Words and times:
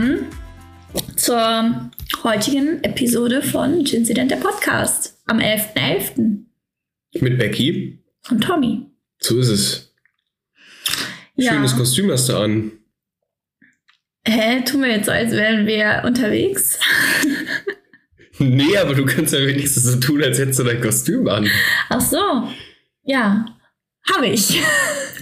willkommen 0.00 0.26
zur 1.16 1.90
heutigen 2.24 2.82
Episode 2.82 3.42
von 3.42 3.84
Ginsident 3.84 4.30
der 4.30 4.36
Podcast 4.36 5.18
am 5.26 5.38
11.11. 5.38 6.44
Mit 7.20 7.38
Becky. 7.38 8.02
Und 8.30 8.42
Tommy. 8.42 8.86
So 9.18 9.38
ist 9.38 9.48
es. 9.48 9.94
Ja. 11.34 11.52
Schönes 11.52 11.76
Kostüm 11.76 12.10
hast 12.10 12.30
du 12.30 12.36
an. 12.36 12.72
Hä, 14.24 14.62
tun 14.62 14.82
wir 14.82 14.90
jetzt 14.90 15.06
so, 15.06 15.12
als 15.12 15.32
wären 15.32 15.66
wir 15.66 16.02
unterwegs? 16.04 16.78
Nee, 18.42 18.74
aber 18.78 18.94
du 18.94 19.04
kannst 19.04 19.34
ja 19.34 19.46
wenigstens 19.46 19.82
so 19.82 20.00
tun, 20.00 20.24
als 20.24 20.38
hättest 20.38 20.60
du 20.60 20.64
dein 20.64 20.80
Kostüm 20.80 21.28
an. 21.28 21.46
Ach 21.90 22.00
so. 22.00 22.48
Ja, 23.02 23.44
habe 24.10 24.28
ich. 24.28 24.62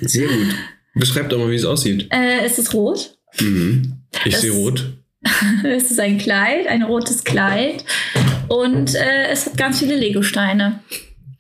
Sehr 0.02 0.28
gut. 0.28 0.54
Beschreib 0.94 1.28
doch 1.28 1.38
mal, 1.38 1.50
wie 1.50 1.56
es 1.56 1.64
aussieht. 1.64 2.06
Äh, 2.12 2.44
es 2.44 2.60
ist 2.60 2.72
rot. 2.74 3.18
Mhm. 3.40 3.97
Ich 4.24 4.36
sehe 4.36 4.52
rot. 4.52 4.94
Es 5.64 5.90
ist 5.90 6.00
ein 6.00 6.16
Kleid, 6.18 6.68
ein 6.68 6.82
rotes 6.82 7.24
Kleid. 7.24 7.84
Und 8.48 8.94
äh, 8.94 9.26
es 9.30 9.46
hat 9.46 9.56
ganz 9.56 9.80
viele 9.80 9.96
Legosteine 9.96 10.80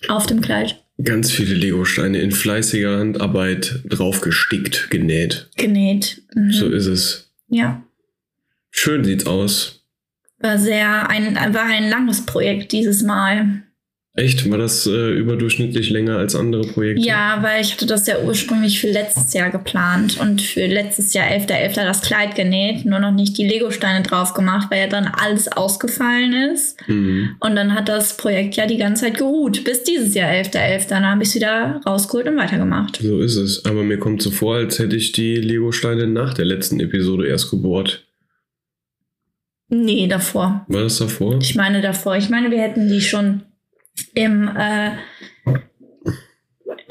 auf 0.08 0.26
dem 0.26 0.40
Kleid. 0.40 0.84
Ganz 1.02 1.30
viele 1.30 1.54
Legosteine 1.54 2.18
in 2.18 2.32
fleißiger 2.32 2.98
Handarbeit 2.98 3.82
draufgestickt, 3.86 4.90
genäht. 4.90 5.48
Genäht. 5.56 6.22
Mhm. 6.34 6.52
So 6.52 6.68
ist 6.68 6.86
es. 6.86 7.30
Ja. 7.48 7.84
Schön 8.70 9.04
sieht's 9.04 9.26
aus. 9.26 9.84
War 10.40 10.58
sehr 10.58 11.08
ein, 11.08 11.36
war 11.36 11.64
ein 11.64 11.88
langes 11.88 12.26
Projekt 12.26 12.72
dieses 12.72 13.02
Mal. 13.02 13.62
Echt? 14.18 14.50
War 14.50 14.58
das 14.58 14.84
äh, 14.88 15.12
überdurchschnittlich 15.12 15.90
länger 15.90 16.16
als 16.16 16.34
andere 16.34 16.62
Projekte? 16.62 17.06
Ja, 17.06 17.38
weil 17.40 17.62
ich 17.62 17.72
hatte 17.72 17.86
das 17.86 18.08
ja 18.08 18.20
ursprünglich 18.20 18.80
für 18.80 18.90
letztes 18.90 19.32
Jahr 19.32 19.50
geplant 19.50 20.18
und 20.20 20.42
für 20.42 20.66
letztes 20.66 21.14
Jahr 21.14 21.28
11.11. 21.28 21.74
das 21.74 22.02
Kleid 22.02 22.34
genäht, 22.34 22.84
nur 22.84 22.98
noch 22.98 23.12
nicht 23.12 23.38
die 23.38 23.46
Legosteine 23.46 24.02
drauf 24.02 24.34
gemacht, 24.34 24.72
weil 24.72 24.80
ja 24.80 24.86
dann 24.88 25.06
alles 25.06 25.46
ausgefallen 25.46 26.32
ist. 26.52 26.76
Mhm. 26.88 27.36
Und 27.38 27.54
dann 27.54 27.74
hat 27.76 27.88
das 27.88 28.16
Projekt 28.16 28.56
ja 28.56 28.66
die 28.66 28.76
ganze 28.78 29.04
Zeit 29.04 29.18
geruht, 29.18 29.62
bis 29.62 29.84
dieses 29.84 30.16
Jahr 30.16 30.30
11.11. 30.30 30.88
Dann 30.88 31.06
habe 31.06 31.22
ich 31.22 31.28
es 31.28 31.34
wieder 31.36 31.80
rausgeholt 31.86 32.26
und 32.26 32.36
weitergemacht. 32.38 32.98
So 33.00 33.20
ist 33.20 33.36
es. 33.36 33.64
Aber 33.66 33.84
mir 33.84 34.00
kommt 34.00 34.20
so 34.20 34.32
vor, 34.32 34.56
als 34.56 34.80
hätte 34.80 34.96
ich 34.96 35.12
die 35.12 35.36
Legosteine 35.36 36.08
nach 36.08 36.34
der 36.34 36.44
letzten 36.44 36.80
Episode 36.80 37.28
erst 37.28 37.52
gebohrt. 37.52 38.04
Nee, 39.68 40.08
davor. 40.08 40.64
War 40.66 40.82
das 40.82 40.98
davor? 40.98 41.38
Ich 41.40 41.54
meine 41.54 41.82
davor. 41.82 42.16
Ich 42.16 42.30
meine, 42.30 42.50
wir 42.50 42.58
hätten 42.58 42.88
die 42.88 43.02
schon 43.02 43.42
im 44.14 44.48
äh, 44.56 44.90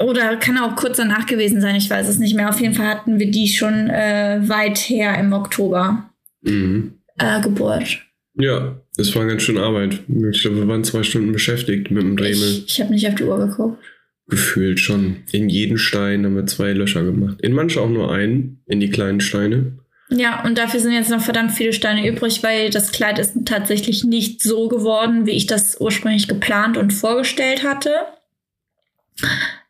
oder 0.00 0.36
kann 0.36 0.58
auch 0.58 0.76
kurz 0.76 0.96
danach 0.96 1.26
gewesen 1.26 1.60
sein, 1.60 1.74
ich 1.76 1.90
weiß 1.90 2.08
es 2.08 2.18
nicht 2.18 2.34
mehr. 2.36 2.48
Auf 2.48 2.60
jeden 2.60 2.74
Fall 2.74 2.86
hatten 2.86 3.18
wir 3.18 3.30
die 3.30 3.48
schon 3.48 3.88
äh, 3.90 4.40
weit 4.48 4.78
her 4.78 5.18
im 5.18 5.32
Oktober 5.32 6.10
Mhm. 6.42 6.92
äh, 7.18 7.40
gebohrt. 7.40 8.04
Ja, 8.34 8.80
es 8.96 9.14
war 9.16 9.26
ganz 9.26 9.42
schön 9.42 9.58
Arbeit. 9.58 10.00
Ich 10.32 10.42
glaube, 10.42 10.58
wir 10.58 10.68
waren 10.68 10.84
zwei 10.84 11.02
Stunden 11.02 11.32
beschäftigt 11.32 11.90
mit 11.90 12.02
dem 12.04 12.16
Dremel. 12.16 12.36
Ich, 12.48 12.66
ich 12.68 12.80
habe 12.80 12.92
nicht 12.92 13.08
auf 13.08 13.16
die 13.16 13.24
Uhr 13.24 13.38
geguckt. 13.44 13.82
Gefühlt 14.28 14.78
schon. 14.78 15.16
In 15.32 15.48
jeden 15.48 15.78
Stein 15.78 16.24
haben 16.24 16.36
wir 16.36 16.46
zwei 16.46 16.72
Löcher 16.72 17.02
gemacht. 17.02 17.40
In 17.40 17.54
manche 17.54 17.80
auch 17.80 17.88
nur 17.88 18.12
einen, 18.12 18.62
in 18.66 18.78
die 18.78 18.90
kleinen 18.90 19.20
Steine. 19.20 19.78
Ja, 20.10 20.42
und 20.44 20.56
dafür 20.56 20.80
sind 20.80 20.92
jetzt 20.92 21.10
noch 21.10 21.20
verdammt 21.20 21.52
viele 21.52 21.72
Steine 21.72 22.08
übrig, 22.08 22.42
weil 22.42 22.70
das 22.70 22.92
Kleid 22.92 23.18
ist 23.18 23.34
tatsächlich 23.44 24.04
nicht 24.04 24.42
so 24.42 24.68
geworden, 24.68 25.26
wie 25.26 25.32
ich 25.32 25.46
das 25.46 25.78
ursprünglich 25.80 26.28
geplant 26.28 26.76
und 26.78 26.92
vorgestellt 26.92 27.62
hatte. 27.62 27.90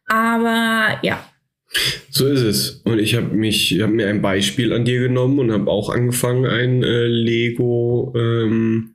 Aber 0.06 0.98
ja, 1.02 1.24
So 2.10 2.26
ist 2.26 2.40
es. 2.40 2.80
Und 2.84 2.98
ich 2.98 3.14
habe 3.14 3.34
mich, 3.34 3.74
ich 3.74 3.82
habe 3.82 3.92
mir 3.92 4.08
ein 4.08 4.22
Beispiel 4.22 4.72
an 4.72 4.84
dir 4.84 5.00
genommen 5.00 5.38
und 5.38 5.52
habe 5.52 5.70
auch 5.70 5.90
angefangen, 5.90 6.46
ein 6.46 6.82
äh, 6.82 7.06
Lego, 7.06 8.14
ähm, 8.16 8.94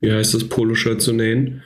wie 0.00 0.12
heißt 0.12 0.34
das, 0.34 0.48
Poloshirt 0.48 1.02
zu 1.02 1.12
nähen. 1.12 1.62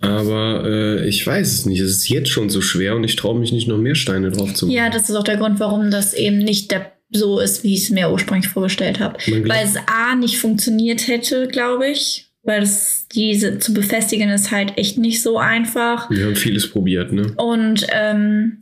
Aber 0.00 0.64
äh, 0.66 1.08
ich 1.08 1.26
weiß 1.26 1.52
es 1.52 1.66
nicht. 1.66 1.80
Es 1.80 1.90
ist 1.90 2.08
jetzt 2.08 2.28
schon 2.30 2.50
so 2.50 2.60
schwer 2.60 2.96
und 2.96 3.04
ich 3.04 3.16
traue 3.16 3.38
mich 3.38 3.52
nicht 3.52 3.68
noch 3.68 3.78
mehr 3.78 3.94
Steine 3.94 4.30
drauf 4.30 4.52
zu 4.54 4.66
machen. 4.66 4.76
ja, 4.76 4.90
das 4.90 5.08
ist 5.08 5.16
auch 5.16 5.24
der 5.24 5.36
Grund, 5.36 5.60
warum 5.60 5.90
das 5.90 6.14
eben 6.14 6.38
nicht 6.38 6.70
der, 6.72 6.92
so 7.10 7.38
ist, 7.40 7.62
wie 7.62 7.74
ich 7.74 7.84
es 7.84 7.90
mir 7.90 8.10
ursprünglich 8.10 8.48
vorgestellt 8.48 9.00
habe. 9.00 9.18
Weil 9.48 9.64
es 9.64 9.76
A 9.86 10.14
nicht 10.14 10.38
funktioniert 10.38 11.06
hätte, 11.06 11.48
glaube 11.48 11.88
ich. 11.88 12.28
Weil 12.42 12.62
es 12.62 13.06
diese 13.08 13.58
zu 13.58 13.72
befestigen 13.72 14.28
ist 14.30 14.50
halt 14.50 14.76
echt 14.76 14.98
nicht 14.98 15.22
so 15.22 15.38
einfach. 15.38 16.10
Wir 16.10 16.26
haben 16.26 16.36
vieles 16.36 16.70
probiert, 16.70 17.10
ne? 17.12 17.32
und 17.38 17.86
ähm, 17.90 18.60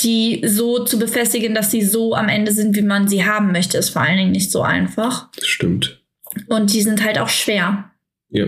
die 0.00 0.42
so 0.44 0.84
zu 0.84 0.98
befestigen, 0.98 1.54
dass 1.54 1.70
sie 1.70 1.82
so 1.82 2.14
am 2.14 2.28
Ende 2.28 2.50
sind, 2.50 2.74
wie 2.76 2.82
man 2.82 3.06
sie 3.06 3.24
haben 3.24 3.52
möchte, 3.52 3.78
ist 3.78 3.90
vor 3.90 4.02
allen 4.02 4.18
Dingen 4.18 4.32
nicht 4.32 4.50
so 4.50 4.62
einfach. 4.62 5.30
Das 5.36 5.46
stimmt. 5.46 6.02
Und 6.48 6.72
die 6.72 6.82
sind 6.82 7.04
halt 7.04 7.18
auch 7.18 7.28
schwer. 7.28 7.92
Ja. 8.30 8.46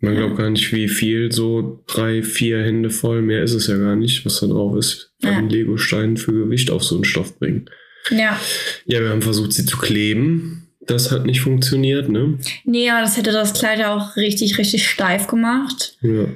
Man 0.00 0.14
glaubt 0.14 0.36
gar 0.36 0.50
nicht, 0.50 0.72
wie 0.72 0.88
viel, 0.88 1.32
so 1.32 1.82
drei, 1.86 2.22
vier 2.22 2.62
Hände 2.62 2.90
voll, 2.90 3.22
mehr 3.22 3.42
ist 3.42 3.54
es 3.54 3.66
ja 3.66 3.76
gar 3.78 3.96
nicht, 3.96 4.24
was 4.26 4.40
da 4.40 4.46
drauf 4.46 4.76
ist, 4.76 5.12
Ja. 5.22 5.30
an 5.32 5.48
Lego-Steinen 5.48 6.16
für 6.16 6.32
Gewicht 6.32 6.70
auf 6.70 6.84
so 6.84 6.96
einen 6.96 7.04
Stoff 7.04 7.38
bringen. 7.38 7.68
Ja. 8.10 8.38
Ja, 8.86 9.00
wir 9.00 9.10
haben 9.10 9.22
versucht, 9.22 9.52
sie 9.52 9.64
zu 9.64 9.76
kleben. 9.78 10.68
Das 10.80 11.10
hat 11.10 11.26
nicht 11.26 11.42
funktioniert, 11.42 12.08
ne? 12.08 12.38
Nee, 12.64 12.88
aber 12.90 13.02
das 13.02 13.16
hätte 13.16 13.32
das 13.32 13.52
Kleid 13.52 13.78
ja 13.78 13.94
auch 13.94 14.16
richtig, 14.16 14.56
richtig 14.58 14.88
steif 14.88 15.26
gemacht. 15.26 15.98
Ja. 16.00 16.26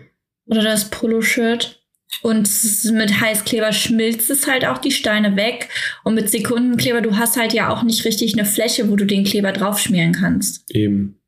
Oder 0.47 0.63
das 0.63 0.91
Poloshirt. 0.91 1.79
Und 2.21 2.49
mit 2.93 3.21
Heißkleber 3.21 3.73
schmilzt 3.73 4.31
es 4.31 4.47
halt 4.47 4.67
auch 4.67 4.79
die 4.79 4.91
Steine 4.91 5.37
weg. 5.37 5.71
Und 6.05 6.15
mit 6.15 6.29
Sekundenkleber, 6.29 7.01
du 7.01 7.17
hast 7.17 7.39
halt 7.39 7.55
ja 7.55 7.71
auch 7.71 7.83
nicht 7.83 8.05
richtig 8.05 8.35
eine 8.35 8.45
Fläche, 8.45 8.91
wo 8.91 8.97
du 8.97 9.07
den 9.07 9.25
Kleber 9.25 9.53
draufschmieren 9.53 10.13
kannst. 10.13 10.71
Eben. 10.75 11.19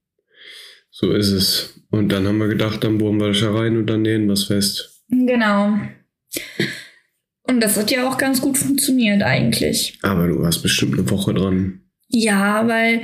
So 0.90 1.12
ist 1.12 1.30
es. 1.30 1.80
Und 1.90 2.10
dann 2.10 2.26
haben 2.26 2.38
wir 2.38 2.48
gedacht, 2.48 2.84
dann 2.84 2.98
bohren 2.98 3.18
wir 3.18 3.28
das 3.28 3.40
da 3.40 3.52
rein 3.52 3.76
und 3.76 3.86
dann 3.86 4.02
nähen 4.02 4.26
wir 4.26 4.34
es 4.34 4.44
fest. 4.44 5.02
Genau. 5.08 5.78
Und 7.46 7.60
das 7.60 7.76
hat 7.76 7.90
ja 7.90 8.08
auch 8.08 8.18
ganz 8.18 8.40
gut 8.40 8.56
funktioniert 8.56 9.22
eigentlich. 9.22 9.98
Aber 10.02 10.26
du 10.26 10.40
warst 10.40 10.62
bestimmt 10.62 10.94
eine 10.94 11.10
Woche 11.10 11.34
dran. 11.34 11.80
Ja, 12.08 12.66
weil 12.68 13.02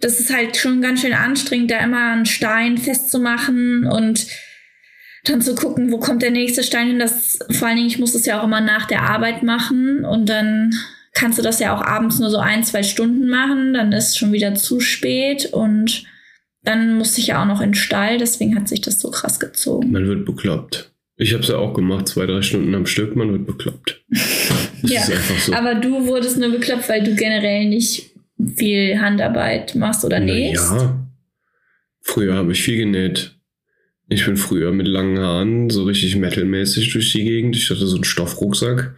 das 0.00 0.20
ist 0.20 0.32
halt 0.32 0.56
schon 0.56 0.82
ganz 0.82 1.00
schön 1.00 1.12
anstrengend, 1.12 1.70
da 1.70 1.78
immer 1.78 2.12
einen 2.12 2.26
Stein 2.26 2.76
festzumachen 2.76 3.86
und 3.86 4.26
dann 5.24 5.42
zu 5.42 5.54
gucken, 5.54 5.92
wo 5.92 5.98
kommt 5.98 6.22
der 6.22 6.30
nächste 6.30 6.62
Stein 6.62 6.88
hin. 6.88 6.98
Das, 6.98 7.38
vor 7.50 7.68
allen 7.68 7.76
Dingen, 7.76 7.88
ich 7.88 7.98
muss 7.98 8.12
das 8.12 8.26
ja 8.26 8.40
auch 8.40 8.44
immer 8.44 8.60
nach 8.60 8.86
der 8.86 9.02
Arbeit 9.02 9.42
machen 9.42 10.04
und 10.04 10.28
dann 10.28 10.72
kannst 11.12 11.38
du 11.38 11.42
das 11.42 11.60
ja 11.60 11.74
auch 11.74 11.82
abends 11.82 12.18
nur 12.18 12.30
so 12.30 12.38
ein, 12.38 12.64
zwei 12.64 12.82
Stunden 12.82 13.28
machen. 13.28 13.74
Dann 13.74 13.92
ist 13.92 14.10
es 14.10 14.16
schon 14.16 14.32
wieder 14.32 14.54
zu 14.54 14.80
spät 14.80 15.46
und 15.52 16.04
dann 16.62 16.96
musste 16.96 17.20
ich 17.20 17.28
ja 17.28 17.42
auch 17.42 17.46
noch 17.46 17.60
in 17.60 17.70
den 17.70 17.74
Stall. 17.74 18.18
Deswegen 18.18 18.56
hat 18.56 18.68
sich 18.68 18.80
das 18.80 19.00
so 19.00 19.10
krass 19.10 19.40
gezogen. 19.40 19.90
Man 19.90 20.06
wird 20.06 20.24
bekloppt. 20.24 20.92
Ich 21.20 21.32
habe 21.34 21.42
es 21.42 21.48
ja 21.48 21.56
auch 21.56 21.74
gemacht, 21.74 22.06
zwei, 22.08 22.26
drei 22.26 22.42
Stunden 22.42 22.74
am 22.74 22.86
Stück, 22.86 23.16
man 23.16 23.32
wird 23.32 23.46
bekloppt. 23.46 24.02
Ja, 24.82 25.02
so. 25.44 25.52
Aber 25.54 25.74
du 25.74 26.06
wurdest 26.06 26.38
nur 26.38 26.52
bekloppt, 26.52 26.88
weil 26.88 27.02
du 27.02 27.16
generell 27.16 27.68
nicht 27.68 28.10
viel 28.56 29.00
Handarbeit 29.00 29.74
machst 29.74 30.04
oder 30.04 30.20
Na 30.20 30.26
nähst. 30.26 30.70
Ja. 30.70 31.04
Früher 32.00 32.34
habe 32.34 32.52
ich 32.52 32.62
viel 32.62 32.76
genäht. 32.76 33.34
Ich 34.08 34.24
bin 34.24 34.36
früher 34.36 34.70
mit 34.70 34.86
langen 34.86 35.18
Haaren 35.18 35.68
so 35.68 35.82
richtig 35.82 36.14
metalmäßig 36.14 36.92
durch 36.92 37.12
die 37.12 37.24
Gegend. 37.24 37.56
Ich 37.56 37.68
hatte 37.70 37.88
so 37.88 37.96
einen 37.96 38.04
Stoffrucksack. 38.04 38.94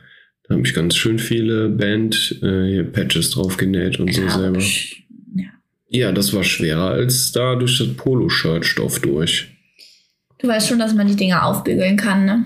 Da 0.46 0.54
habe 0.54 0.66
ich 0.66 0.74
ganz 0.74 0.96
schön 0.96 1.18
viele 1.18 1.70
Band 1.70 2.38
äh, 2.42 2.84
drauf 2.84 3.56
genäht 3.56 3.98
und 3.98 4.12
so 4.12 4.20
Ja, 4.20 4.30
selber. 4.38 4.60
ja. 5.34 5.46
Ja, 5.88 6.12
das 6.12 6.34
war 6.34 6.44
schwerer 6.44 6.90
als 6.90 7.32
da 7.32 7.56
durch 7.56 7.78
das 7.78 7.88
Poloshirt-Stoff 7.96 9.00
durch. 9.00 9.48
Du 10.40 10.48
weißt 10.48 10.68
schon, 10.68 10.78
dass 10.78 10.94
man 10.94 11.06
die 11.06 11.16
Dinger 11.16 11.44
aufbügeln 11.44 11.96
kann, 11.96 12.24
ne? 12.24 12.44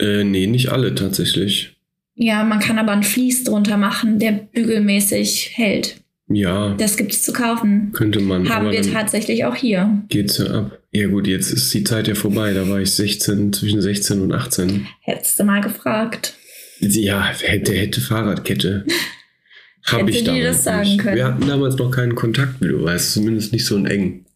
Äh, 0.00 0.24
nee, 0.24 0.46
nicht 0.46 0.70
alle 0.70 0.94
tatsächlich. 0.94 1.76
Ja, 2.14 2.42
man 2.44 2.58
kann 2.60 2.78
aber 2.78 2.92
einen 2.92 3.04
Vlies 3.04 3.44
drunter 3.44 3.76
machen, 3.76 4.18
der 4.18 4.32
bügelmäßig 4.32 5.52
hält. 5.54 5.96
Ja, 6.28 6.74
Das 6.74 6.96
gibt 6.96 7.12
es 7.12 7.22
zu 7.22 7.32
kaufen. 7.32 7.90
könnte 7.92 8.20
man. 8.20 8.48
Haben 8.48 8.70
wir 8.70 8.82
tatsächlich 8.82 9.44
auch 9.44 9.54
hier. 9.54 10.02
geht's 10.08 10.38
ja 10.38 10.46
ab. 10.46 10.78
Ja 10.92 11.06
gut, 11.08 11.26
jetzt 11.26 11.50
ist 11.52 11.72
die 11.74 11.84
Zeit 11.84 12.08
ja 12.08 12.14
vorbei. 12.14 12.52
Da 12.52 12.68
war 12.68 12.80
ich 12.80 12.90
16, 12.92 13.52
zwischen 13.52 13.80
16 13.82 14.20
und 14.20 14.32
18. 14.32 14.86
Hättest 15.00 15.38
du 15.38 15.44
mal 15.44 15.60
gefragt. 15.60 16.34
Ja, 16.80 17.24
hätte, 17.40 17.72
hätte 17.74 18.00
Fahrradkette. 18.00 18.84
Hab 19.84 20.00
Hätte 20.00 20.10
ich 20.12 20.18
dir 20.18 20.24
damals 20.26 20.44
das 20.56 20.64
sagen 20.64 20.82
nicht. 20.88 20.98
können. 21.00 21.16
Wir 21.16 21.24
hatten 21.26 21.46
damals 21.46 21.76
noch 21.76 21.90
keinen 21.90 22.14
Kontakt, 22.14 22.60
wie 22.60 22.68
du 22.68 22.82
weißt. 22.84 23.12
Zumindest 23.14 23.52
nicht 23.52 23.64
so 23.66 23.74
einen 23.76 23.86
eng. 23.86 24.26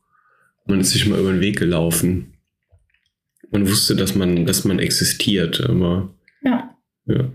Man 0.67 0.81
ist 0.81 0.91
sich 0.91 1.07
mal 1.07 1.21
über 1.21 1.31
den 1.33 1.41
Weg 1.41 1.59
gelaufen. 1.59 2.33
Man 3.51 3.69
wusste, 3.69 3.95
dass 3.97 4.15
man, 4.15 4.47
dass 4.47 4.65
man 4.65 4.79
existiert, 4.79 5.61
aber 5.61 6.15
Ja. 6.43 6.77
ja. 7.07 7.31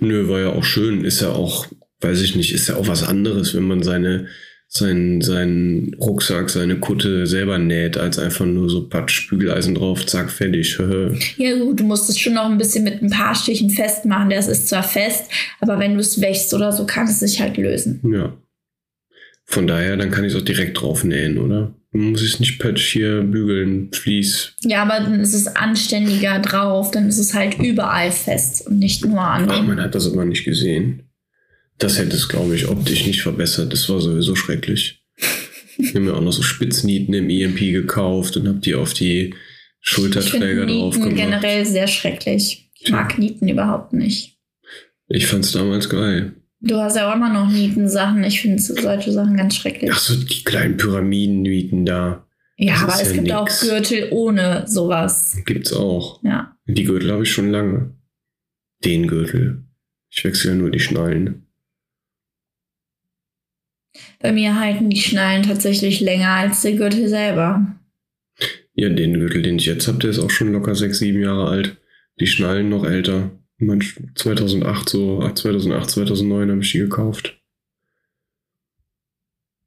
Nö, 0.00 0.28
war 0.28 0.40
ja 0.40 0.48
auch 0.50 0.64
schön. 0.64 1.04
Ist 1.04 1.20
ja 1.22 1.30
auch, 1.30 1.66
weiß 2.00 2.20
ich 2.22 2.36
nicht, 2.36 2.52
ist 2.52 2.68
ja 2.68 2.76
auch 2.76 2.88
was 2.88 3.02
anderes, 3.02 3.54
wenn 3.54 3.64
man 3.64 3.82
seine, 3.82 4.26
seinen, 4.68 5.20
seinen 5.20 5.94
Rucksack, 5.94 6.50
seine 6.50 6.78
Kutte 6.78 7.26
selber 7.26 7.58
näht, 7.58 7.96
als 7.96 8.18
einfach 8.18 8.44
nur 8.46 8.68
so 8.68 8.88
Patsch, 8.88 9.28
Bügeleisen 9.30 9.74
drauf, 9.74 10.04
zack, 10.06 10.30
fertig. 10.30 10.78
ja 11.36 11.58
gut, 11.58 11.80
du 11.80 11.84
musst 11.84 12.08
es 12.08 12.18
schon 12.18 12.34
noch 12.34 12.46
ein 12.50 12.58
bisschen 12.58 12.84
mit 12.84 13.02
ein 13.02 13.10
paar 13.10 13.34
Stichen 13.34 13.70
festmachen. 13.70 14.30
Das 14.30 14.48
ist 14.48 14.68
zwar 14.68 14.82
fest, 14.82 15.30
aber 15.60 15.78
wenn 15.78 15.94
du 15.94 16.00
es 16.00 16.20
wächst 16.20 16.52
oder 16.54 16.72
so, 16.72 16.86
kann 16.86 17.06
es 17.06 17.20
sich 17.20 17.40
halt 17.40 17.56
lösen. 17.56 18.00
Ja. 18.12 18.36
Von 19.44 19.66
daher, 19.66 19.96
dann 19.96 20.10
kann 20.10 20.24
ich 20.24 20.32
es 20.32 20.40
auch 20.40 20.44
direkt 20.44 20.80
drauf 20.80 21.04
nähen, 21.04 21.38
oder? 21.38 21.74
Muss 21.94 22.22
ich 22.22 22.34
es 22.34 22.40
nicht 22.40 22.58
Patch 22.58 22.92
hier 22.92 23.20
bügeln, 23.20 23.90
Fließ. 23.92 24.54
Ja, 24.64 24.82
aber 24.82 25.00
dann 25.00 25.20
ist 25.20 25.34
es 25.34 25.46
anständiger 25.46 26.38
drauf, 26.38 26.90
dann 26.90 27.06
ist 27.06 27.18
es 27.18 27.34
halt 27.34 27.58
überall 27.58 28.10
fest 28.10 28.66
und 28.66 28.78
nicht 28.78 29.04
nur 29.04 29.20
an. 29.20 29.46
Ach, 29.50 29.62
man 29.62 29.78
hat 29.80 29.94
das 29.94 30.06
immer 30.06 30.24
nicht 30.24 30.44
gesehen. 30.44 31.02
Das 31.78 31.98
hätte 31.98 32.16
es, 32.16 32.28
glaube 32.28 32.54
ich, 32.56 32.68
optisch 32.68 33.06
nicht 33.06 33.20
verbessert. 33.20 33.72
Das 33.72 33.88
war 33.88 34.00
sowieso 34.00 34.34
schrecklich. 34.34 35.02
Ich 35.78 35.94
habe 35.94 36.00
mir 36.00 36.14
auch 36.14 36.20
noch 36.20 36.32
so 36.32 36.42
Spitznieten 36.42 37.14
im 37.14 37.30
EMP 37.30 37.58
gekauft 37.72 38.36
und 38.36 38.46
habe 38.46 38.58
die 38.58 38.74
auf 38.74 38.92
die 38.92 39.34
Schulterträger 39.80 40.68
ich 40.68 40.78
drauf 40.78 40.94
gemacht. 40.94 41.16
generell 41.16 41.64
sehr 41.64 41.88
schrecklich. 41.88 42.70
Ich 42.78 42.90
mag 42.92 43.18
Nieten 43.18 43.48
überhaupt 43.48 43.94
nicht. 43.94 44.36
Ich 45.08 45.26
fand 45.26 45.46
es 45.46 45.52
damals 45.52 45.88
geil. 45.88 46.34
Du 46.64 46.76
hast 46.76 46.96
ja 46.96 47.10
auch 47.10 47.16
immer 47.16 47.32
noch 47.32 47.50
Nietensachen. 47.50 48.22
Ich 48.22 48.40
finde 48.40 48.62
solche 48.62 49.10
Sachen 49.10 49.36
ganz 49.36 49.56
schrecklich. 49.56 49.90
Ach 49.92 49.98
so, 49.98 50.14
die 50.14 50.44
kleinen 50.44 50.76
Pyramiden-Nieten 50.76 51.84
da. 51.84 52.24
Ja, 52.56 52.74
das 52.74 52.82
aber 52.82 52.92
es 52.92 53.08
ja 53.08 53.12
gibt 53.14 53.26
nix. 53.26 53.34
auch 53.34 53.60
Gürtel 53.60 54.08
ohne 54.12 54.64
sowas. 54.68 55.36
Gibt's 55.44 55.72
auch. 55.72 56.22
Ja. 56.22 56.56
Die 56.66 56.84
Gürtel 56.84 57.10
habe 57.10 57.24
ich 57.24 57.32
schon 57.32 57.50
lange. 57.50 57.96
Den 58.84 59.08
Gürtel. 59.08 59.64
Ich 60.10 60.24
wechsle 60.24 60.52
ja 60.52 60.56
nur 60.56 60.70
die 60.70 60.78
Schnallen. 60.78 61.46
Bei 64.20 64.32
mir 64.32 64.58
halten 64.58 64.88
die 64.88 65.00
Schnallen 65.00 65.42
tatsächlich 65.42 66.00
länger 66.00 66.30
als 66.30 66.62
der 66.62 66.74
Gürtel 66.74 67.08
selber. 67.08 67.74
Ja, 68.74 68.88
den 68.88 69.14
Gürtel, 69.14 69.42
den 69.42 69.56
ich 69.56 69.66
jetzt 69.66 69.88
habe, 69.88 69.98
der 69.98 70.10
ist 70.10 70.20
auch 70.20 70.30
schon 70.30 70.52
locker 70.52 70.76
sechs, 70.76 71.00
sieben 71.00 71.20
Jahre 71.20 71.48
alt. 71.48 71.76
Die 72.20 72.26
Schnallen 72.26 72.68
noch 72.68 72.84
älter. 72.84 73.32
2008, 74.14 74.88
so 74.88 75.30
2008, 75.34 75.90
2009 75.90 76.50
habe 76.50 76.60
ich 76.60 76.72
die 76.72 76.78
gekauft. 76.78 77.38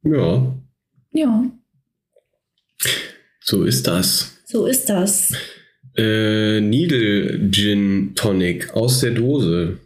Ja. 0.04 0.56
Ja. 1.12 1.52
So 3.40 3.64
ist 3.64 3.88
das. 3.88 4.42
So 4.46 4.66
ist 4.66 4.90
das. 4.90 5.34
Äh, 5.98 6.62
Needle 6.62 7.50
Gin 7.52 8.14
Tonic 8.16 8.74
aus 8.74 9.00
der 9.00 9.12
Dose. 9.12 9.80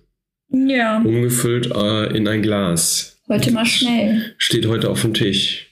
Ja. 0.49 0.97
Umgefüllt 0.97 1.71
äh, 1.71 2.15
in 2.15 2.27
ein 2.27 2.41
Glas. 2.41 3.21
Heute 3.27 3.51
mal 3.51 3.65
schnell. 3.65 4.33
Steht 4.37 4.65
heute 4.65 4.89
auf 4.89 5.01
dem 5.01 5.13
Tisch. 5.13 5.67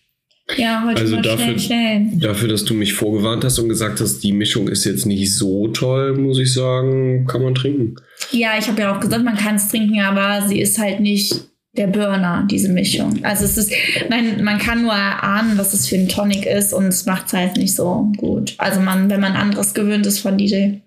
Ja, 0.55 0.85
heute 0.85 1.01
also 1.01 1.15
mal 1.15 1.21
dafür, 1.23 1.59
schnell, 1.59 1.59
schnell. 1.59 2.19
Dafür, 2.19 2.47
dass 2.47 2.63
du 2.63 2.73
mich 2.73 2.93
vorgewarnt 2.93 3.43
hast 3.43 3.59
und 3.59 3.67
gesagt 3.67 3.99
hast, 3.99 4.19
die 4.19 4.31
Mischung 4.31 4.69
ist 4.69 4.85
jetzt 4.85 5.05
nicht 5.05 5.35
so 5.35 5.67
toll, 5.69 6.15
muss 6.15 6.39
ich 6.39 6.53
sagen, 6.53 7.25
kann 7.25 7.41
man 7.41 7.55
trinken. 7.55 7.95
Ja, 8.31 8.57
ich 8.57 8.67
habe 8.67 8.81
ja 8.81 8.95
auch 8.95 8.99
gesagt, 8.99 9.23
man 9.23 9.37
kann 9.37 9.55
es 9.55 9.69
trinken, 9.69 10.01
aber 10.01 10.47
sie 10.47 10.59
ist 10.59 10.77
halt 10.77 10.99
nicht 10.99 11.33
der 11.77 11.87
Burner, 11.87 12.45
diese 12.49 12.69
Mischung. 12.69 13.23
Also 13.23 13.45
es 13.45 13.57
ist, 13.57 13.71
man, 14.09 14.43
man 14.43 14.57
kann 14.57 14.81
nur 14.81 14.93
erahnen, 14.93 15.57
was 15.57 15.73
es 15.73 15.87
für 15.87 15.95
ein 15.95 16.09
Tonic 16.09 16.45
ist 16.45 16.73
und 16.73 16.85
es 16.85 17.05
macht 17.05 17.27
es 17.27 17.33
halt 17.33 17.57
nicht 17.57 17.75
so 17.75 18.11
gut. 18.17 18.55
Also 18.57 18.79
man, 18.81 19.09
wenn 19.09 19.21
man 19.21 19.33
anderes 19.33 19.73
gewöhnt 19.73 20.05
ist 20.05 20.19
von 20.19 20.37
DJ. 20.37 20.79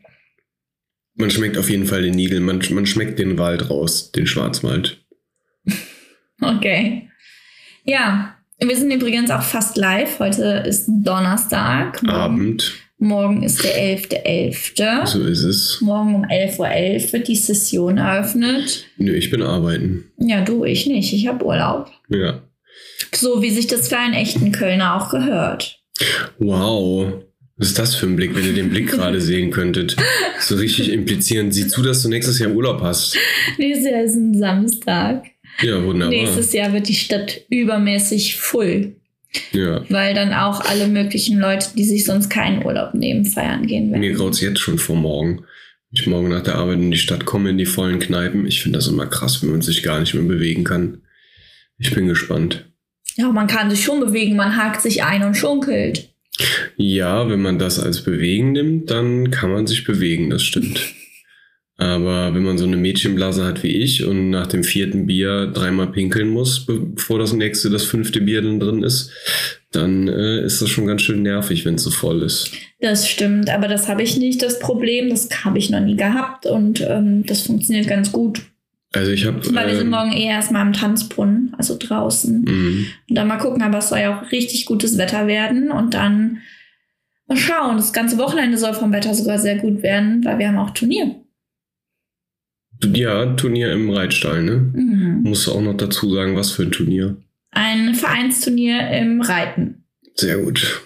Man 1.15 1.31
schmeckt 1.31 1.57
auf 1.59 1.71
jeden 1.71 1.87
Fall 1.87 2.03
den 2.03 2.15
Nidel, 2.15 2.41
man, 2.41 2.61
man 2.71 2.87
schmeckt 2.87 3.19
den 3.19 3.39
Wald 3.39 3.71
raus, 3.71 4.11
den 4.13 4.27
Schwarzwald. 4.27 5.05
okay. 6.43 7.09
Ja, 7.85 8.37
wir 8.59 8.77
sind 8.77 8.91
übrigens 8.91 9.31
auch 9.31 9.43
fast 9.43 9.77
live. 9.77 10.19
Heute 10.19 10.65
ist 10.67 10.87
Donnerstag. 10.89 12.03
Abend. 12.07 12.75
Morgen 13.03 13.43
ist 13.43 13.65
der 13.65 13.99
11.11. 13.99 14.77
.11. 14.77 15.07
So 15.07 15.23
ist 15.25 15.43
es. 15.43 15.81
Morgen 15.81 16.17
um 16.17 16.25
11.11 16.25 16.59
Uhr 16.59 16.67
.11 16.67 17.13
wird 17.15 17.29
die 17.29 17.37
Session 17.37 17.97
eröffnet. 17.97 18.85
Nö, 18.99 19.15
ich 19.15 19.31
bin 19.31 19.41
arbeiten. 19.41 20.13
Ja, 20.19 20.43
du, 20.45 20.67
ich 20.67 20.87
nicht. 20.87 21.15
Ich 21.15 21.27
habe 21.27 21.43
Urlaub. 21.47 21.91
Ja. 22.11 22.43
So 23.15 23.41
wie 23.41 23.49
sich 23.49 23.67
das 23.67 23.89
für 23.89 23.97
einen 23.97 24.13
echten 24.13 24.53
Kölner 24.53 25.01
auch 25.01 25.11
gehört. 25.11 25.81
Wow. 26.39 27.25
Was 27.57 27.69
ist 27.69 27.79
das 27.79 27.95
für 27.95 28.05
ein 28.05 28.17
Blick, 28.17 28.37
wenn 28.37 28.45
ihr 28.45 28.53
den 28.53 28.69
Blick 28.69 28.89
gerade 28.91 29.23
sehen 29.23 29.51
könntet? 29.51 29.97
So 30.39 30.57
richtig 30.57 30.93
implizieren. 30.93 31.53
Sieh 31.53 31.69
zu, 31.69 31.83
dass 31.83 32.03
du 32.03 32.11
nächstes 32.11 32.39
Jahr 32.39 32.51
Urlaub 32.51 32.83
hast. 32.83 33.17
Nächstes 33.57 33.91
Jahr 33.91 34.03
ist 34.03 34.15
ein 34.15 34.39
Samstag. 34.39 35.25
Ja, 35.63 35.83
wunderbar. 35.83 36.11
Nächstes 36.11 36.53
Jahr 36.53 36.75
wird 36.75 36.87
die 36.87 36.95
Stadt 36.95 37.41
übermäßig 37.49 38.37
voll. 38.37 38.97
Ja. 39.53 39.85
Weil 39.89 40.15
dann 40.15 40.33
auch 40.33 40.61
alle 40.61 40.89
möglichen 40.89 41.39
Leute, 41.39 41.69
die 41.77 41.85
sich 41.85 42.05
sonst 42.05 42.29
keinen 42.31 42.65
Urlaub 42.65 42.95
nehmen, 42.95 43.25
feiern 43.25 43.67
gehen 43.67 43.91
werden. 43.91 44.01
Mir 44.01 44.13
graut 44.13 44.35
es 44.35 44.41
jetzt 44.41 44.61
schon 44.61 44.79
vor 44.79 44.97
morgen. 44.97 45.45
Wenn 45.91 46.01
ich 46.01 46.07
morgen 46.07 46.29
nach 46.29 46.43
der 46.43 46.57
Arbeit 46.57 46.79
in 46.79 46.91
die 46.91 46.99
Stadt 46.99 47.25
komme, 47.25 47.51
in 47.51 47.59
die 47.59 47.67
vollen 47.67 47.99
Kneipen. 47.99 48.47
Ich 48.47 48.63
finde 48.63 48.79
das 48.79 48.89
immer 48.89 49.07
krass, 49.07 49.43
wenn 49.43 49.51
man 49.51 49.63
sich 49.63 49.83
gar 49.83 50.01
nicht 50.01 50.15
mehr 50.15 50.25
bewegen 50.25 50.65
kann. 50.65 51.03
Ich 51.79 51.93
bin 51.93 52.07
gespannt. 52.07 52.67
Ja, 53.17 53.31
man 53.33 53.47
kann 53.47 53.71
sich 53.71 53.83
schon 53.83 54.01
bewegen, 54.01 54.37
man 54.37 54.57
hakt 54.57 54.83
sich 54.83 55.03
ein 55.03 55.25
und 55.25 55.37
schunkelt. 55.37 56.11
Ja, 56.77 57.29
wenn 57.29 57.43
man 57.43 57.59
das 57.59 57.79
als 57.79 58.03
Bewegen 58.03 58.53
nimmt, 58.53 58.91
dann 58.91 59.31
kann 59.31 59.51
man 59.51 59.67
sich 59.67 59.85
bewegen, 59.85 60.31
das 60.31 60.43
stimmt. 60.43 60.95
Aber 61.81 62.35
wenn 62.35 62.43
man 62.43 62.59
so 62.59 62.67
eine 62.67 62.77
Mädchenblase 62.77 63.43
hat 63.43 63.63
wie 63.63 63.69
ich 63.69 64.05
und 64.05 64.29
nach 64.29 64.47
dem 64.47 64.65
vierten 64.65 65.07
Bier 65.07 65.47
dreimal 65.47 65.87
pinkeln 65.87 66.29
muss, 66.29 66.67
bevor 66.67 67.19
das 67.19 67.33
nächste, 67.33 67.71
das 67.71 67.85
fünfte 67.85 68.21
Bier 68.21 68.43
dann 68.43 68.61
drin 68.61 68.83
ist, 68.83 69.11
dann 69.73 70.07
äh, 70.07 70.45
ist 70.45 70.61
das 70.61 70.69
schon 70.69 70.87
ganz 70.87 71.01
schön 71.01 71.23
nervig, 71.23 71.65
wenn 71.65 71.77
es 71.77 71.85
so 71.85 71.91
voll 71.91 72.23
ist. 72.23 72.53
Das 72.81 73.09
stimmt, 73.09 73.49
aber 73.49 73.67
das 73.67 73.89
habe 73.89 74.03
ich 74.03 74.19
nicht, 74.19 74.43
das 74.43 74.59
Problem. 74.59 75.09
Das 75.09 75.31
habe 75.43 75.57
ich 75.57 75.71
noch 75.71 75.81
nie 75.81 75.97
gehabt 75.97 76.45
und 76.45 76.83
ähm, 76.83 77.25
das 77.25 77.43
funktioniert 77.43 77.89
ganz 77.89 78.13
gut. 78.13 78.43
Also 78.93 79.13
ich 79.13 79.25
habe. 79.25 79.41
Weil 79.55 79.69
wir 79.69 79.77
sind 79.77 79.87
ähm, 79.87 79.91
morgen 79.91 80.13
eher 80.13 80.35
erstmal 80.35 80.67
im 80.67 80.75
Tanzbrunnen, 80.75 81.55
also 81.57 81.79
draußen. 81.79 82.43
Mhm. 82.43 82.87
Und 83.09 83.15
dann 83.17 83.27
mal 83.27 83.39
gucken, 83.39 83.63
aber 83.63 83.79
es 83.79 83.89
soll 83.89 84.01
ja 84.01 84.19
auch 84.21 84.33
richtig 84.33 84.67
gutes 84.67 84.99
Wetter 84.99 85.27
werden 85.27 85.71
und 85.71 85.95
dann 85.95 86.43
mal 87.27 87.39
schauen. 87.39 87.79
Das 87.79 87.95
ganze 87.95 88.19
Wochenende 88.19 88.59
soll 88.59 88.75
vom 88.75 88.93
Wetter 88.93 89.15
sogar 89.15 89.39
sehr 89.39 89.57
gut 89.57 89.83
werden, 89.83 90.23
weil 90.27 90.39
wir 90.39 90.49
haben 90.49 90.59
auch 90.59 90.73
Turnier. 90.73 91.17
Ja, 92.85 93.27
Turnier 93.35 93.73
im 93.73 93.91
Reitstall, 93.91 94.43
ne? 94.43 94.71
Mhm. 94.73 95.21
Musst 95.23 95.47
du 95.47 95.53
auch 95.53 95.61
noch 95.61 95.77
dazu 95.77 96.13
sagen, 96.13 96.37
was 96.37 96.51
für 96.51 96.63
ein 96.63 96.73
Turnier. 96.73 97.17
Ein 97.51 97.95
Vereinsturnier 97.95 98.91
im 98.91 99.21
Reiten. 99.21 99.85
Sehr 100.15 100.39
gut. 100.39 100.83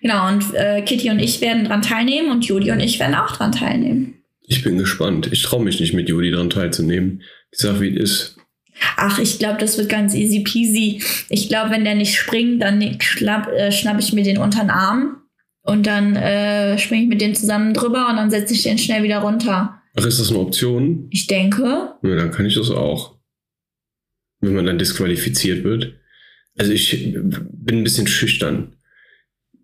Genau, 0.00 0.28
und 0.28 0.54
äh, 0.54 0.82
Kitty 0.82 1.10
und 1.10 1.18
ich 1.18 1.40
werden 1.40 1.64
dran 1.64 1.82
teilnehmen 1.82 2.30
und 2.30 2.44
Juli 2.44 2.70
und 2.70 2.80
ich 2.80 2.98
werden 2.98 3.14
auch 3.14 3.30
dran 3.32 3.52
teilnehmen. 3.52 4.14
Ich 4.46 4.62
bin 4.62 4.78
gespannt. 4.78 5.28
Ich 5.30 5.42
traue 5.42 5.62
mich 5.62 5.78
nicht 5.78 5.92
mit 5.92 6.08
Juli 6.08 6.30
dran 6.30 6.50
teilzunehmen. 6.50 7.22
Ich 7.52 7.58
sag, 7.58 7.80
wie 7.80 7.94
es 7.94 8.10
ist. 8.10 8.36
Ach, 8.96 9.18
ich 9.18 9.38
glaube, 9.38 9.58
das 9.58 9.76
wird 9.76 9.88
ganz 9.88 10.14
easy 10.14 10.40
peasy. 10.40 11.02
Ich 11.28 11.48
glaube, 11.48 11.70
wenn 11.70 11.84
der 11.84 11.94
nicht 11.94 12.16
springt, 12.16 12.62
dann 12.62 12.82
schnapp, 13.00 13.48
äh, 13.52 13.72
schnapp 13.72 13.98
ich 13.98 14.12
mir 14.12 14.24
den 14.24 14.38
unter 14.38 14.60
den 14.60 14.70
Arm 14.70 15.22
und 15.62 15.86
dann 15.86 16.16
äh, 16.16 16.78
springe 16.78 17.02
ich 17.02 17.08
mit 17.08 17.20
dem 17.20 17.34
zusammen 17.34 17.74
drüber 17.74 18.08
und 18.08 18.16
dann 18.16 18.30
setze 18.30 18.54
ich 18.54 18.62
den 18.62 18.78
schnell 18.78 19.02
wieder 19.02 19.18
runter. 19.18 19.77
Ach, 19.96 20.04
ist 20.04 20.20
das 20.20 20.30
eine 20.30 20.38
Option? 20.38 21.08
Ich 21.10 21.26
denke. 21.26 21.94
Ja, 22.02 22.16
dann 22.16 22.30
kann 22.30 22.46
ich 22.46 22.54
das 22.54 22.70
auch. 22.70 23.16
Wenn 24.40 24.54
man 24.54 24.66
dann 24.66 24.78
disqualifiziert 24.78 25.64
wird. 25.64 25.94
Also 26.56 26.72
ich 26.72 27.14
bin 27.14 27.78
ein 27.78 27.84
bisschen 27.84 28.06
schüchtern. 28.06 28.74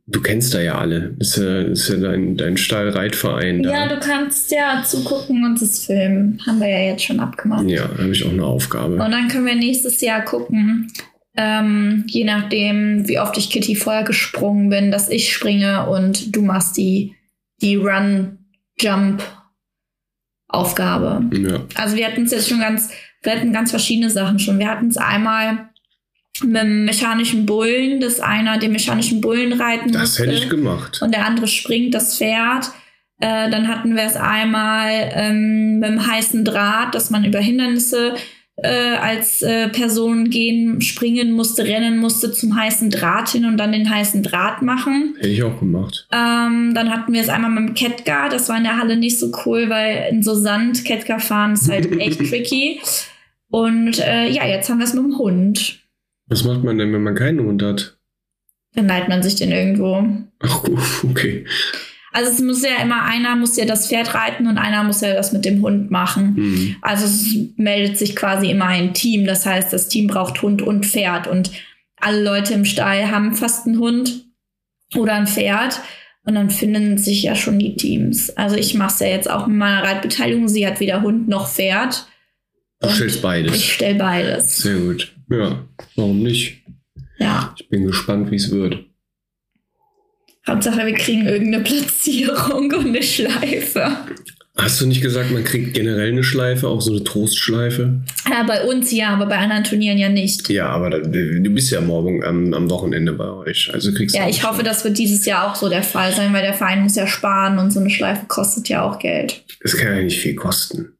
Du 0.06 0.20
kennst 0.20 0.52
da 0.52 0.60
ja 0.60 0.76
alle. 0.78 1.14
Das 1.18 1.36
ist 1.36 1.42
ja, 1.42 1.60
ist 1.62 1.88
ja 1.88 1.96
dein, 1.96 2.36
dein 2.36 2.56
Stahlreitverein. 2.56 3.62
Da. 3.62 3.70
Ja, 3.70 3.88
du 3.88 3.98
kannst 3.98 4.50
ja 4.50 4.82
zugucken 4.84 5.44
und 5.44 5.60
das 5.60 5.86
filmen. 5.86 6.40
Haben 6.46 6.60
wir 6.60 6.68
ja 6.68 6.90
jetzt 6.90 7.04
schon 7.04 7.20
abgemacht. 7.20 7.68
Ja, 7.68 7.88
da 7.88 8.02
habe 8.02 8.12
ich 8.12 8.24
auch 8.24 8.30
eine 8.30 8.44
Aufgabe. 8.44 8.94
Und 8.94 9.10
dann 9.10 9.28
können 9.28 9.46
wir 9.46 9.54
nächstes 9.54 10.00
Jahr 10.02 10.22
gucken, 10.22 10.92
ähm, 11.36 12.04
je 12.06 12.24
nachdem, 12.24 13.08
wie 13.08 13.18
oft 13.18 13.36
ich 13.38 13.50
Kitty 13.50 13.74
vorher 13.74 14.04
gesprungen 14.04 14.68
bin, 14.68 14.90
dass 14.90 15.08
ich 15.08 15.32
springe 15.32 15.88
und 15.88 16.36
du 16.36 16.42
machst 16.42 16.76
die, 16.76 17.14
die 17.62 17.76
Run, 17.76 18.38
Jump 18.78 19.22
Aufgabe. 20.54 21.22
Ja. 21.36 21.60
Also 21.74 21.96
wir 21.96 22.06
hatten 22.06 22.24
es 22.24 22.30
jetzt 22.30 22.48
schon 22.48 22.60
ganz, 22.60 22.90
wir 23.22 23.32
hatten 23.32 23.52
ganz 23.52 23.70
verschiedene 23.70 24.10
Sachen 24.10 24.38
schon. 24.38 24.58
Wir 24.58 24.68
hatten 24.68 24.88
es 24.88 24.96
einmal 24.96 25.68
mit 26.42 26.62
dem 26.62 26.84
mechanischen 26.84 27.46
Bullen, 27.46 28.00
dass 28.00 28.20
einer 28.20 28.58
den 28.58 28.72
mechanischen 28.72 29.20
Bullen 29.20 29.52
reiten 29.52 29.92
Das 29.92 30.02
musste. 30.02 30.22
hätte 30.24 30.32
ich 30.34 30.48
gemacht. 30.48 31.00
Und 31.02 31.14
der 31.14 31.26
andere 31.26 31.46
springt 31.46 31.94
das 31.94 32.18
Pferd. 32.18 32.70
Äh, 33.20 33.48
dann 33.50 33.68
hatten 33.68 33.94
wir 33.94 34.02
es 34.02 34.16
einmal 34.16 34.90
ähm, 35.14 35.78
mit 35.78 35.88
dem 35.88 36.06
heißen 36.06 36.44
Draht, 36.44 36.94
dass 36.94 37.10
man 37.10 37.24
über 37.24 37.38
Hindernisse 37.38 38.14
äh, 38.56 38.96
als 38.96 39.42
äh, 39.42 39.68
Person 39.68 40.30
gehen, 40.30 40.80
springen 40.80 41.32
musste, 41.32 41.64
rennen 41.64 41.98
musste 41.98 42.32
zum 42.32 42.54
heißen 42.54 42.90
Draht 42.90 43.30
hin 43.30 43.44
und 43.44 43.56
dann 43.56 43.72
den 43.72 43.90
heißen 43.90 44.22
Draht 44.22 44.62
machen. 44.62 45.14
Hätte 45.16 45.28
ich 45.28 45.42
auch 45.42 45.58
gemacht. 45.58 46.06
Ähm, 46.12 46.72
dann 46.74 46.90
hatten 46.90 47.12
wir 47.12 47.20
es 47.20 47.28
einmal 47.28 47.50
mit 47.50 47.68
dem 47.68 47.74
Ketka. 47.74 48.28
Das 48.28 48.48
war 48.48 48.56
in 48.56 48.64
der 48.64 48.78
Halle 48.78 48.96
nicht 48.96 49.18
so 49.18 49.32
cool, 49.44 49.68
weil 49.70 50.08
in 50.10 50.22
so 50.22 50.34
Sand 50.34 50.84
Ketka 50.84 51.18
fahren 51.18 51.54
ist 51.54 51.70
halt 51.70 51.90
echt 51.98 52.18
tricky. 52.28 52.80
Und 53.50 53.98
äh, 53.98 54.28
ja, 54.28 54.46
jetzt 54.46 54.68
haben 54.68 54.78
wir 54.78 54.84
es 54.84 54.94
mit 54.94 55.04
dem 55.04 55.18
Hund. 55.18 55.80
Was 56.26 56.44
macht 56.44 56.64
man 56.64 56.78
denn, 56.78 56.92
wenn 56.92 57.02
man 57.02 57.14
keinen 57.14 57.40
Hund 57.40 57.62
hat? 57.62 57.98
Dann 58.74 58.88
leiht 58.88 59.08
man 59.08 59.22
sich 59.22 59.36
den 59.36 59.52
irgendwo. 59.52 60.06
Ach, 60.40 60.64
okay. 61.10 61.44
Also 62.14 62.30
es 62.30 62.40
muss 62.40 62.62
ja 62.62 62.80
immer, 62.80 63.02
einer 63.02 63.34
muss 63.34 63.56
ja 63.56 63.64
das 63.64 63.88
Pferd 63.88 64.14
reiten 64.14 64.46
und 64.46 64.56
einer 64.56 64.84
muss 64.84 65.00
ja 65.00 65.14
das 65.14 65.32
mit 65.32 65.44
dem 65.44 65.60
Hund 65.62 65.90
machen. 65.90 66.36
Hm. 66.36 66.76
Also 66.80 67.06
es 67.06 67.36
meldet 67.56 67.98
sich 67.98 68.14
quasi 68.14 68.48
immer 68.50 68.66
ein 68.66 68.94
Team. 68.94 69.26
Das 69.26 69.44
heißt, 69.44 69.72
das 69.72 69.88
Team 69.88 70.06
braucht 70.06 70.40
Hund 70.40 70.62
und 70.62 70.86
Pferd. 70.86 71.26
Und 71.26 71.50
alle 71.96 72.22
Leute 72.22 72.54
im 72.54 72.64
Stall 72.64 73.10
haben 73.10 73.34
fast 73.34 73.66
einen 73.66 73.80
Hund 73.80 74.26
oder 74.94 75.14
ein 75.14 75.26
Pferd. 75.26 75.80
Und 76.24 76.36
dann 76.36 76.50
finden 76.50 76.98
sich 76.98 77.24
ja 77.24 77.34
schon 77.34 77.58
die 77.58 77.74
Teams. 77.74 78.30
Also 78.30 78.54
ich 78.54 78.74
mache 78.74 78.92
es 78.92 79.00
ja 79.00 79.08
jetzt 79.08 79.28
auch 79.28 79.48
mit 79.48 79.56
meiner 79.56 79.82
Reitbeteiligung. 79.82 80.46
Sie 80.46 80.64
hat 80.64 80.78
weder 80.78 81.02
Hund 81.02 81.28
noch 81.28 81.48
Pferd. 81.48 82.06
Du 82.78 82.90
stellst 82.90 83.22
beides. 83.22 83.56
Ich 83.56 83.72
stelle 83.72 83.96
beides. 83.96 84.58
Sehr 84.58 84.76
gut. 84.76 85.12
Ja, 85.28 85.64
warum 85.96 86.22
nicht? 86.22 86.62
Ja. 87.18 87.52
Ich 87.58 87.68
bin 87.68 87.88
gespannt, 87.88 88.30
wie 88.30 88.36
es 88.36 88.52
wird. 88.52 88.84
Hauptsache, 90.46 90.84
wir 90.84 90.94
kriegen 90.94 91.26
irgendeine 91.26 91.64
Platzierung 91.64 92.70
und 92.72 92.86
eine 92.86 93.02
Schleife. 93.02 93.96
Hast 94.56 94.80
du 94.80 94.86
nicht 94.86 95.02
gesagt, 95.02 95.32
man 95.32 95.42
kriegt 95.42 95.74
generell 95.74 96.12
eine 96.12 96.22
Schleife, 96.22 96.68
auch 96.68 96.80
so 96.80 96.92
eine 96.92 97.02
Trostschleife? 97.02 98.02
Ja, 98.30 98.44
bei 98.44 98.64
uns 98.64 98.92
ja, 98.92 99.08
aber 99.08 99.26
bei 99.26 99.36
anderen 99.36 99.64
Turnieren 99.64 99.98
ja 99.98 100.08
nicht. 100.08 100.48
Ja, 100.48 100.68
aber 100.68 100.90
da, 100.90 100.98
du 100.98 101.50
bist 101.50 101.72
ja 101.72 101.80
morgen 101.80 102.22
am, 102.22 102.54
am 102.54 102.70
Wochenende 102.70 103.14
bei 103.14 103.28
euch. 103.28 103.70
Also 103.74 103.92
kriegst 103.92 104.14
du 104.14 104.20
Ja, 104.20 104.28
ich 104.28 104.44
hoffe, 104.48 104.62
das 104.62 104.84
wird 104.84 104.96
dieses 104.96 105.26
Jahr 105.26 105.50
auch 105.50 105.56
so 105.56 105.68
der 105.68 105.82
Fall 105.82 106.12
sein, 106.12 106.32
weil 106.32 106.42
der 106.42 106.54
Verein 106.54 106.82
muss 106.82 106.94
ja 106.94 107.08
sparen 107.08 107.58
und 107.58 107.72
so 107.72 107.80
eine 107.80 107.90
Schleife 107.90 108.26
kostet 108.26 108.68
ja 108.68 108.84
auch 108.84 109.00
Geld. 109.00 109.42
Das 109.60 109.76
kann 109.76 109.96
ja 109.96 110.02
nicht 110.02 110.20
viel 110.20 110.36
kosten. 110.36 110.92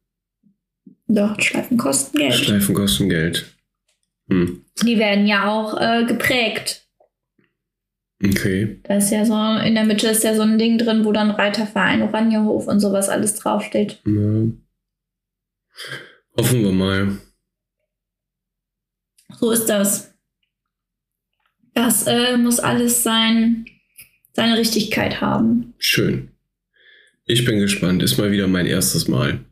Doch, 1.07 1.39
Schleifen 1.39 1.77
kosten 1.77 2.17
Geld. 2.17 2.33
Schleifen 2.33 2.75
kosten 2.75 3.07
Geld. 3.07 3.45
Hm. 4.27 4.65
Die 4.83 4.99
werden 4.99 5.27
ja 5.27 5.49
auch 5.49 5.79
äh, 5.79 6.03
geprägt. 6.05 6.84
Okay. 8.23 8.79
Da 8.83 8.97
ist 8.97 9.11
ja 9.11 9.25
so, 9.25 9.35
in 9.65 9.75
der 9.75 9.83
Mitte 9.83 10.07
ist 10.07 10.23
ja 10.23 10.35
so 10.35 10.41
ein 10.41 10.57
Ding 10.57 10.77
drin, 10.77 11.03
wo 11.03 11.11
dann 11.11 11.31
Reiterverein, 11.31 12.01
Oranjehof 12.01 12.67
und 12.67 12.79
sowas 12.79 13.09
alles 13.09 13.35
draufsteht. 13.35 14.01
Ja. 14.05 14.47
Hoffen 16.37 16.63
wir 16.63 16.71
mal. 16.71 17.17
So 19.39 19.51
ist 19.51 19.65
das. 19.65 20.13
Das 21.73 22.07
äh, 22.07 22.37
muss 22.37 22.59
alles 22.59 23.03
sein, 23.03 23.65
seine 24.31 24.57
Richtigkeit 24.57 25.19
haben. 25.19 25.73
Schön. 25.77 26.29
Ich 27.25 27.43
bin 27.43 27.59
gespannt. 27.59 28.01
Ist 28.01 28.17
mal 28.17 28.31
wieder 28.31 28.47
mein 28.47 28.65
erstes 28.65 29.07
Mal. 29.09 29.43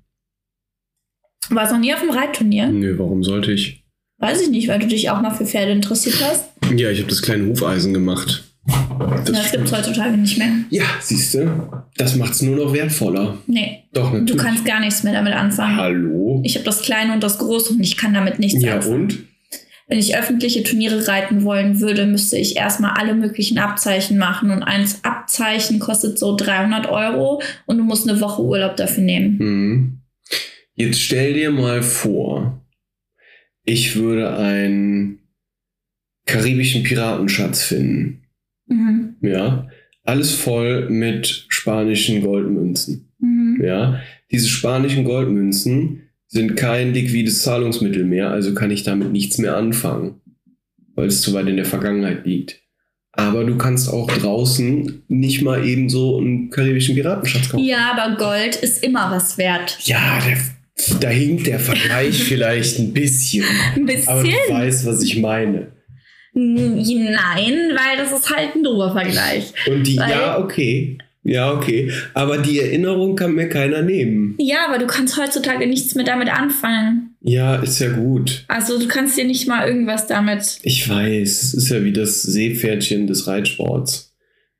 Warst 1.49 1.73
noch 1.73 1.79
nie 1.79 1.93
auf 1.93 1.99
dem 1.99 2.11
Reitturnier? 2.11 2.67
Nö, 2.67 2.97
warum 2.97 3.23
sollte 3.23 3.51
ich? 3.51 3.83
Weiß 4.19 4.41
ich 4.41 4.49
nicht, 4.49 4.69
weil 4.69 4.79
du 4.79 4.87
dich 4.87 5.09
auch 5.09 5.21
mal 5.21 5.33
für 5.33 5.45
Pferde 5.45 5.73
interessiert 5.73 6.21
hast. 6.21 6.49
Ja, 6.73 6.89
ich 6.89 6.99
habe 6.99 7.09
das 7.09 7.21
kleine 7.21 7.47
Hufeisen 7.47 7.93
gemacht. 7.93 8.52
Das, 8.65 9.51
gibt 9.51 9.65
es 9.65 9.73
heutzutage 9.73 10.15
nicht 10.15 10.37
mehr. 10.37 10.49
Ja, 10.69 10.85
siehst 11.01 11.33
du, 11.33 11.85
das 11.97 12.15
macht's 12.15 12.41
nur 12.41 12.55
noch 12.55 12.73
wertvoller. 12.73 13.37
Nee, 13.47 13.83
Doch, 13.93 14.11
natürlich. 14.11 14.31
du 14.31 14.37
kannst 14.37 14.65
gar 14.65 14.79
nichts 14.79 15.03
mehr 15.03 15.13
damit 15.13 15.33
anfangen. 15.33 15.75
Hallo? 15.75 16.41
Ich 16.45 16.55
habe 16.55 16.65
das 16.65 16.81
Kleine 16.81 17.13
und 17.13 17.21
das 17.23 17.39
Große 17.39 17.73
und 17.73 17.83
ich 17.83 17.97
kann 17.97 18.13
damit 18.13 18.39
nichts 18.39 18.61
ja, 18.61 18.75
anfangen. 18.75 19.01
und? 19.01 19.19
Wenn 19.87 19.99
ich 19.99 20.15
öffentliche 20.17 20.63
Turniere 20.63 21.07
reiten 21.07 21.43
wollen 21.43 21.81
würde, 21.81 22.05
müsste 22.05 22.37
ich 22.37 22.55
erstmal 22.55 22.91
alle 22.91 23.13
möglichen 23.13 23.57
Abzeichen 23.57 24.17
machen. 24.17 24.49
Und 24.49 24.63
eins 24.63 25.03
Abzeichen 25.03 25.79
kostet 25.79 26.17
so 26.17 26.37
300 26.37 26.87
Euro 26.87 27.41
und 27.65 27.77
du 27.77 27.83
musst 27.83 28.07
eine 28.07 28.21
Woche 28.21 28.41
Urlaub 28.41 28.77
dafür 28.77 29.03
nehmen. 29.03 29.39
Hm. 29.39 29.99
Jetzt 30.75 31.01
stell 31.01 31.33
dir 31.33 31.51
mal 31.51 31.83
vor, 31.83 32.65
ich 33.65 33.95
würde 33.95 34.35
einen 34.37 35.19
karibischen 36.25 36.83
Piratenschatz 36.83 37.63
finden. 37.63 38.22
Mhm. 38.67 39.15
Ja, 39.21 39.67
alles 40.03 40.33
voll 40.33 40.89
mit 40.89 41.45
spanischen 41.49 42.21
Goldmünzen. 42.21 43.11
Mhm. 43.19 43.61
Ja, 43.63 44.01
diese 44.31 44.47
spanischen 44.47 45.05
Goldmünzen 45.05 46.09
sind 46.27 46.55
kein 46.55 46.93
liquides 46.93 47.43
Zahlungsmittel 47.43 48.03
mehr, 48.05 48.29
also 48.29 48.53
kann 48.53 48.71
ich 48.71 48.83
damit 48.83 49.11
nichts 49.11 49.37
mehr 49.37 49.55
anfangen, 49.55 50.21
weil 50.95 51.07
es 51.07 51.21
zu 51.21 51.33
weit 51.33 51.47
in 51.47 51.57
der 51.57 51.65
Vergangenheit 51.65 52.25
liegt. 52.25 52.59
Aber 53.15 53.43
du 53.43 53.55
kannst 53.57 53.89
auch 53.89 54.09
draußen 54.11 55.03
nicht 55.07 55.43
mal 55.43 55.63
eben 55.63 55.87
so 55.87 56.17
einen 56.17 56.49
karibischen 56.49 56.95
Piratenschatz 56.95 57.49
kaufen. 57.49 57.63
Ja, 57.63 57.95
aber 57.95 58.17
Gold 58.17 58.55
ist 58.55 58.83
immer 58.83 59.11
was 59.11 59.37
wert. 59.37 59.77
Ja, 59.83 60.19
der, 60.25 60.37
da 60.99 61.09
hinkt 61.09 61.45
der 61.45 61.59
Vergleich 61.59 62.23
vielleicht 62.23 62.79
ein 62.79 62.91
bisschen. 62.91 63.45
Ein 63.75 63.87
Aber 64.07 64.23
du 64.23 64.29
bisschen. 64.29 64.33
weißt, 64.49 64.85
was 64.87 65.03
ich 65.03 65.19
meine. 65.19 65.72
Nein, 66.33 67.53
weil 67.75 67.97
das 67.97 68.11
ist 68.11 68.29
halt 68.35 68.55
ein 68.55 68.63
dober 68.63 68.91
Vergleich. 68.91 69.53
Und 69.67 69.83
die, 69.85 69.97
Weil- 69.97 70.09
ja, 70.11 70.39
okay. 70.39 70.97
Ja, 71.25 71.53
okay. 71.53 71.89
Aber 72.13 72.37
die 72.39 72.59
Erinnerung 72.59 73.15
kann 73.15 73.33
mir 73.33 73.47
keiner 73.47 73.81
nehmen. 73.81 74.35
Ja, 74.39 74.65
aber 74.67 74.77
du 74.77 74.85
kannst 74.87 75.17
heutzutage 75.17 75.65
nichts 75.67 75.95
mehr 75.95 76.03
damit 76.03 76.27
anfangen. 76.29 77.15
Ja, 77.21 77.55
ist 77.55 77.79
ja 77.79 77.89
gut. 77.93 78.43
Also 78.49 78.77
du 78.77 78.87
kannst 78.89 79.17
dir 79.17 79.23
nicht 79.23 79.47
mal 79.47 79.65
irgendwas 79.65 80.05
damit. 80.07 80.59
Ich 80.63 80.89
weiß, 80.89 81.43
es 81.43 81.53
ist 81.53 81.69
ja 81.69 81.81
wie 81.85 81.93
das 81.93 82.23
Seepferdchen 82.23 83.07
des 83.07 83.25
Reitsports. 83.27 84.13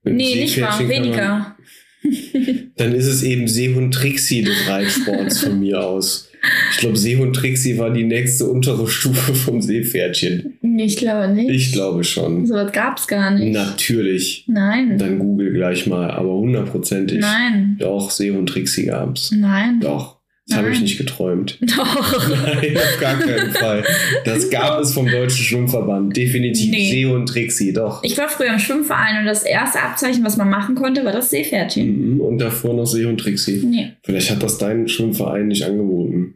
Mit 0.03 0.15
Nee, 0.15 0.35
nicht 0.35 0.61
wahr, 0.61 0.79
weniger. 0.87 1.57
Man, 2.03 2.71
dann 2.77 2.93
ist 2.93 3.07
es 3.07 3.23
eben 3.23 3.49
Seehund 3.49 3.93
Trixie 3.93 4.43
des 4.43 4.55
Reitsports 4.69 5.39
von 5.41 5.59
mir 5.59 5.81
aus. 5.83 6.29
Ich 6.71 6.77
glaube, 6.77 6.97
Seehund 6.97 7.35
Trixie 7.35 7.77
war 7.77 7.91
die 7.91 8.03
nächste 8.03 8.45
untere 8.45 8.88
Stufe 8.88 9.33
vom 9.33 9.62
Seepferdchen. 9.62 10.59
Ich 10.77 10.97
glaube 10.97 11.33
nicht. 11.33 11.50
Ich 11.50 11.71
glaube 11.71 12.03
schon. 12.03 12.45
So 12.45 12.55
was 12.55 12.71
gab's 12.71 13.07
gar 13.07 13.31
nicht. 13.31 13.53
Natürlich. 13.53 14.43
Nein. 14.47 14.97
Dann 14.97 15.19
google 15.19 15.53
gleich 15.53 15.88
mal, 15.88 16.12
aber 16.12 16.33
hundertprozentig. 16.33 17.19
Nein. 17.19 17.77
Doch, 17.79 18.12
Seehund 18.12 18.50
Trixie 18.50 18.88
gab's. 18.88 19.31
Nein. 19.31 19.79
Doch. 19.79 20.22
Das 20.47 20.57
habe 20.57 20.71
ich 20.71 20.81
nicht 20.81 20.97
geträumt. 20.97 21.57
Doch. 21.77 22.29
Nein, 22.29 22.75
auf 22.77 23.00
gar 23.00 23.17
keinen 23.17 23.51
Fall. 23.51 23.83
Das 24.25 24.50
gab 24.50 24.81
es 24.81 24.93
vom 24.93 25.09
Deutschen 25.09 25.43
Schwimmverband. 25.45 26.15
Definitiv. 26.17 26.69
Nee. 26.69 26.91
Seehund 26.91 27.29
Trixie, 27.29 27.71
doch. 27.71 28.03
Ich 28.03 28.17
war 28.17 28.27
früher 28.27 28.51
im 28.51 28.59
Schwimmverein 28.59 29.19
und 29.19 29.25
das 29.25 29.43
erste 29.43 29.81
Abzeichen, 29.81 30.23
was 30.25 30.35
man 30.35 30.50
machen 30.50 30.75
konnte, 30.75 31.05
war 31.05 31.13
das 31.13 31.29
Seepferdchen. 31.29 32.15
Mhm, 32.15 32.19
Und 32.21 32.39
davor 32.39 32.73
noch 32.73 32.85
Seehund 32.85 33.19
Trixie. 33.21 33.63
Nee. 33.65 33.91
Vielleicht 34.03 34.31
hat 34.31 34.43
das 34.43 34.57
dein 34.57 34.88
Schwimmverein 34.89 35.47
nicht 35.47 35.63
angeboten. 35.63 36.35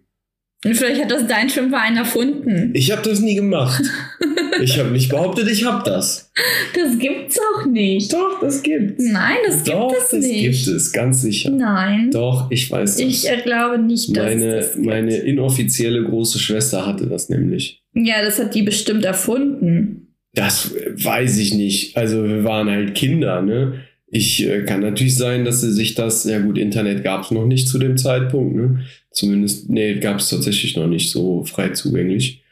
Und 0.67 0.75
vielleicht 0.75 1.01
hat 1.01 1.11
das 1.11 1.25
dein 1.27 1.49
Schwimmverein 1.49 1.95
erfunden. 1.95 2.71
Ich 2.73 2.91
habe 2.91 3.01
das 3.01 3.21
nie 3.21 3.35
gemacht. 3.35 3.81
Ich 4.61 4.77
habe 4.77 4.89
nicht 4.89 5.09
behauptet, 5.09 5.47
ich 5.49 5.63
habe 5.63 5.81
das. 5.89 6.29
Das 6.73 6.97
gibt's 6.99 7.39
auch 7.39 7.65
nicht. 7.67 8.11
Doch, 8.11 8.41
das 8.41 8.61
gibt's. 8.63 9.03
Nein, 9.09 9.37
das 9.45 9.63
Doch, 9.63 9.89
gibt 9.89 10.01
es 10.01 10.09
das 10.09 10.19
nicht. 10.19 10.41
gibt 10.41 10.67
es, 10.67 10.91
ganz 10.91 11.21
sicher. 11.21 11.51
Nein. 11.51 12.11
Doch, 12.11 12.51
ich 12.51 12.69
weiß 12.69 12.97
das. 12.97 12.99
Ich 12.99 13.29
äh, 13.29 13.37
glaube 13.43 13.77
nicht, 13.77 14.15
dass 14.17 14.25
meine, 14.25 14.55
das 14.57 14.73
gibt. 14.73 14.85
meine 14.85 15.15
inoffizielle 15.15 16.03
große 16.03 16.39
Schwester 16.39 16.85
hatte 16.85 17.07
das 17.07 17.29
nämlich. 17.29 17.83
Ja, 17.93 18.21
das 18.21 18.39
hat 18.39 18.53
die 18.55 18.63
bestimmt 18.63 19.05
erfunden. 19.05 20.15
Das 20.33 20.73
weiß 20.73 21.37
ich 21.37 21.53
nicht. 21.53 21.95
Also 21.95 22.23
wir 22.27 22.43
waren 22.43 22.69
halt 22.69 22.93
Kinder, 22.93 23.41
ne? 23.41 23.75
Ich 24.09 24.45
äh, 24.47 24.63
kann 24.63 24.81
natürlich 24.81 25.15
sein, 25.15 25.43
dass 25.43 25.61
sie 25.61 25.71
sich 25.71 25.93
das, 25.93 26.23
ja 26.23 26.39
gut, 26.39 26.57
Internet 26.57 27.03
gab 27.03 27.23
es 27.23 27.31
noch 27.31 27.45
nicht 27.45 27.67
zu 27.67 27.77
dem 27.77 27.97
Zeitpunkt, 27.97 28.55
ne? 28.55 28.79
Zumindest, 29.11 29.69
nee, 29.69 29.95
gab 29.95 30.19
es 30.19 30.29
tatsächlich 30.29 30.77
noch 30.77 30.87
nicht 30.87 31.11
so 31.11 31.43
frei 31.43 31.69
zugänglich, 31.69 32.43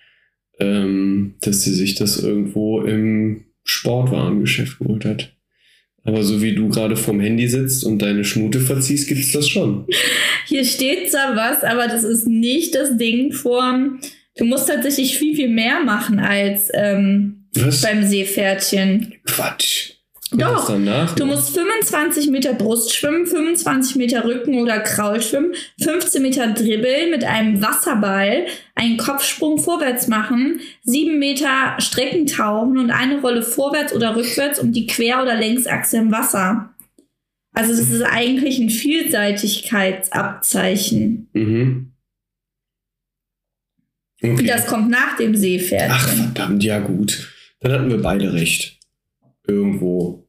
ähm, 0.60 1.36
dass 1.42 1.64
sie 1.64 1.74
sich 1.74 1.96
das 1.96 2.22
irgendwo 2.22 2.82
im 2.82 3.46
Sportwarengeschäft 3.64 4.80
geholt 4.80 5.06
hat. 5.06 5.32
Aber 6.04 6.24
so 6.24 6.42
wie 6.42 6.54
du 6.54 6.70
gerade 6.70 6.96
vorm 6.96 7.20
Handy 7.20 7.48
sitzt 7.48 7.84
und 7.84 8.00
deine 8.00 8.24
Schnute 8.24 8.60
verziehst, 8.60 9.08
gibt's 9.08 9.32
das 9.32 9.50
schon. 9.50 9.88
Hier 10.48 10.64
steht 10.64 11.10
zwar 11.10 11.36
was, 11.36 11.64
aber 11.64 11.88
das 11.88 12.04
ist 12.04 12.28
nicht 12.28 12.76
das 12.76 12.98
Ding 12.98 13.32
von. 13.32 14.00
Du 14.38 14.46
musst 14.46 14.68
tatsächlich 14.68 15.18
viel, 15.18 15.36
viel 15.36 15.50
mehr 15.50 15.84
machen 15.84 16.20
als 16.20 16.70
ähm, 16.74 17.48
Was? 17.56 17.82
beim 17.82 18.04
Seepferdchen. 18.04 19.16
Quatsch. 19.26 19.95
Doch. 20.32 20.76
Du 21.16 21.26
musst 21.26 21.54
25 21.56 22.30
Meter 22.30 22.54
Brust 22.54 22.96
schwimmen, 22.96 23.26
25 23.28 23.96
Meter 23.96 24.26
Rücken 24.26 24.60
oder 24.60 24.80
Kraul 24.80 25.22
schwimmen, 25.22 25.54
15 25.82 26.22
Meter 26.22 26.48
dribbeln 26.48 27.12
mit 27.12 27.24
einem 27.24 27.62
Wasserball, 27.62 28.48
einen 28.74 28.98
Kopfsprung 28.98 29.60
vorwärts 29.60 30.08
machen, 30.08 30.60
7 30.84 31.20
Meter 31.20 31.76
Strecken 31.80 32.26
tauchen 32.26 32.78
und 32.80 32.90
eine 32.90 33.22
Rolle 33.22 33.44
vorwärts 33.44 33.94
oder 33.94 34.16
rückwärts 34.16 34.58
um 34.60 34.74
die 34.74 34.88
Quer- 34.88 35.22
oder 35.22 35.36
Längsachse 35.36 35.98
im 35.98 36.12
Wasser. 36.12 36.74
Also 37.54 37.70
das 37.72 37.92
ist 37.92 38.02
eigentlich 38.02 38.58
ein 38.60 38.72
Vielseitigkeitsabzeichen. 38.72 41.30
Mhm. 41.34 41.92
Okay. 44.22 44.48
Das 44.48 44.66
kommt 44.66 44.90
nach 44.90 45.16
dem 45.18 45.34
Ach, 45.36 45.40
Seepferdchen. 45.40 46.32
verdammt, 46.34 46.64
ja 46.64 46.80
gut. 46.80 47.32
Dann 47.60 47.72
hatten 47.72 47.90
wir 47.90 48.02
beide 48.02 48.34
recht. 48.34 48.80
Irgendwo. 49.48 50.28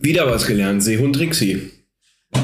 Wieder 0.00 0.26
was 0.30 0.46
gelernt, 0.46 0.82
Seehund 0.82 1.16
Trixie. 1.16 1.70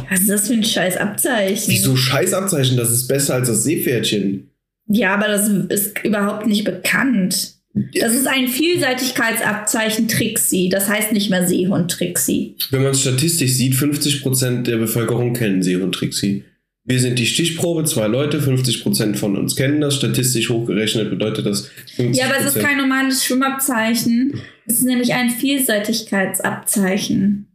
Was 0.09 0.21
ist 0.21 0.31
das 0.31 0.49
für 0.49 0.55
ein 0.55 0.65
scheiß 0.65 0.97
Abzeichen? 0.97 1.73
Wieso 1.73 1.97
Scheißabzeichen? 1.97 2.77
Das 2.77 2.91
ist 2.91 3.07
besser 3.07 3.35
als 3.35 3.49
das 3.49 3.65
Seepferdchen. 3.65 4.51
Ja, 4.87 5.15
aber 5.15 5.29
das 5.29 5.49
ist 5.49 5.99
überhaupt 6.05 6.47
nicht 6.47 6.65
bekannt. 6.65 7.55
Das 7.75 8.15
ist 8.15 8.29
ein 8.29 8.49
Vielseitigkeitsabzeichen 8.49 10.07
Trixie. 10.07 10.69
Das 10.69 10.89
heißt 10.89 11.13
nicht 11.13 11.31
mehr 11.31 11.47
Seehund 11.47 11.91
Trixie. 11.91 12.57
Wenn 12.71 12.85
man 12.85 12.95
statistisch 12.95 13.53
sieht, 13.53 13.75
50% 13.75 14.63
der 14.63 14.77
Bevölkerung 14.77 15.33
kennen 15.33 15.63
Seehund 15.63 15.95
Trixie. 15.95 16.45
Wir 16.87 17.01
sind 17.01 17.19
die 17.19 17.25
Stichprobe, 17.25 17.85
zwei 17.85 18.09
Leute, 18.09 18.41
50% 18.41 19.17
von 19.17 19.39
uns 19.39 19.57
kennen 19.57 19.81
das. 19.81 19.97
Statistisch 19.97 20.51
hochgerechnet 20.51 21.09
bedeutet 21.09 21.47
das 21.47 21.71
50%. 21.97 22.15
Ja, 22.15 22.27
aber 22.27 22.37
es 22.39 22.55
ist 22.55 22.63
kein 22.63 22.77
normales 22.77 23.25
Schwimmabzeichen. 23.25 24.39
Es 24.67 24.81
ist 24.81 24.85
nämlich 24.85 25.15
ein 25.15 25.31
Vielseitigkeitsabzeichen. 25.31 27.49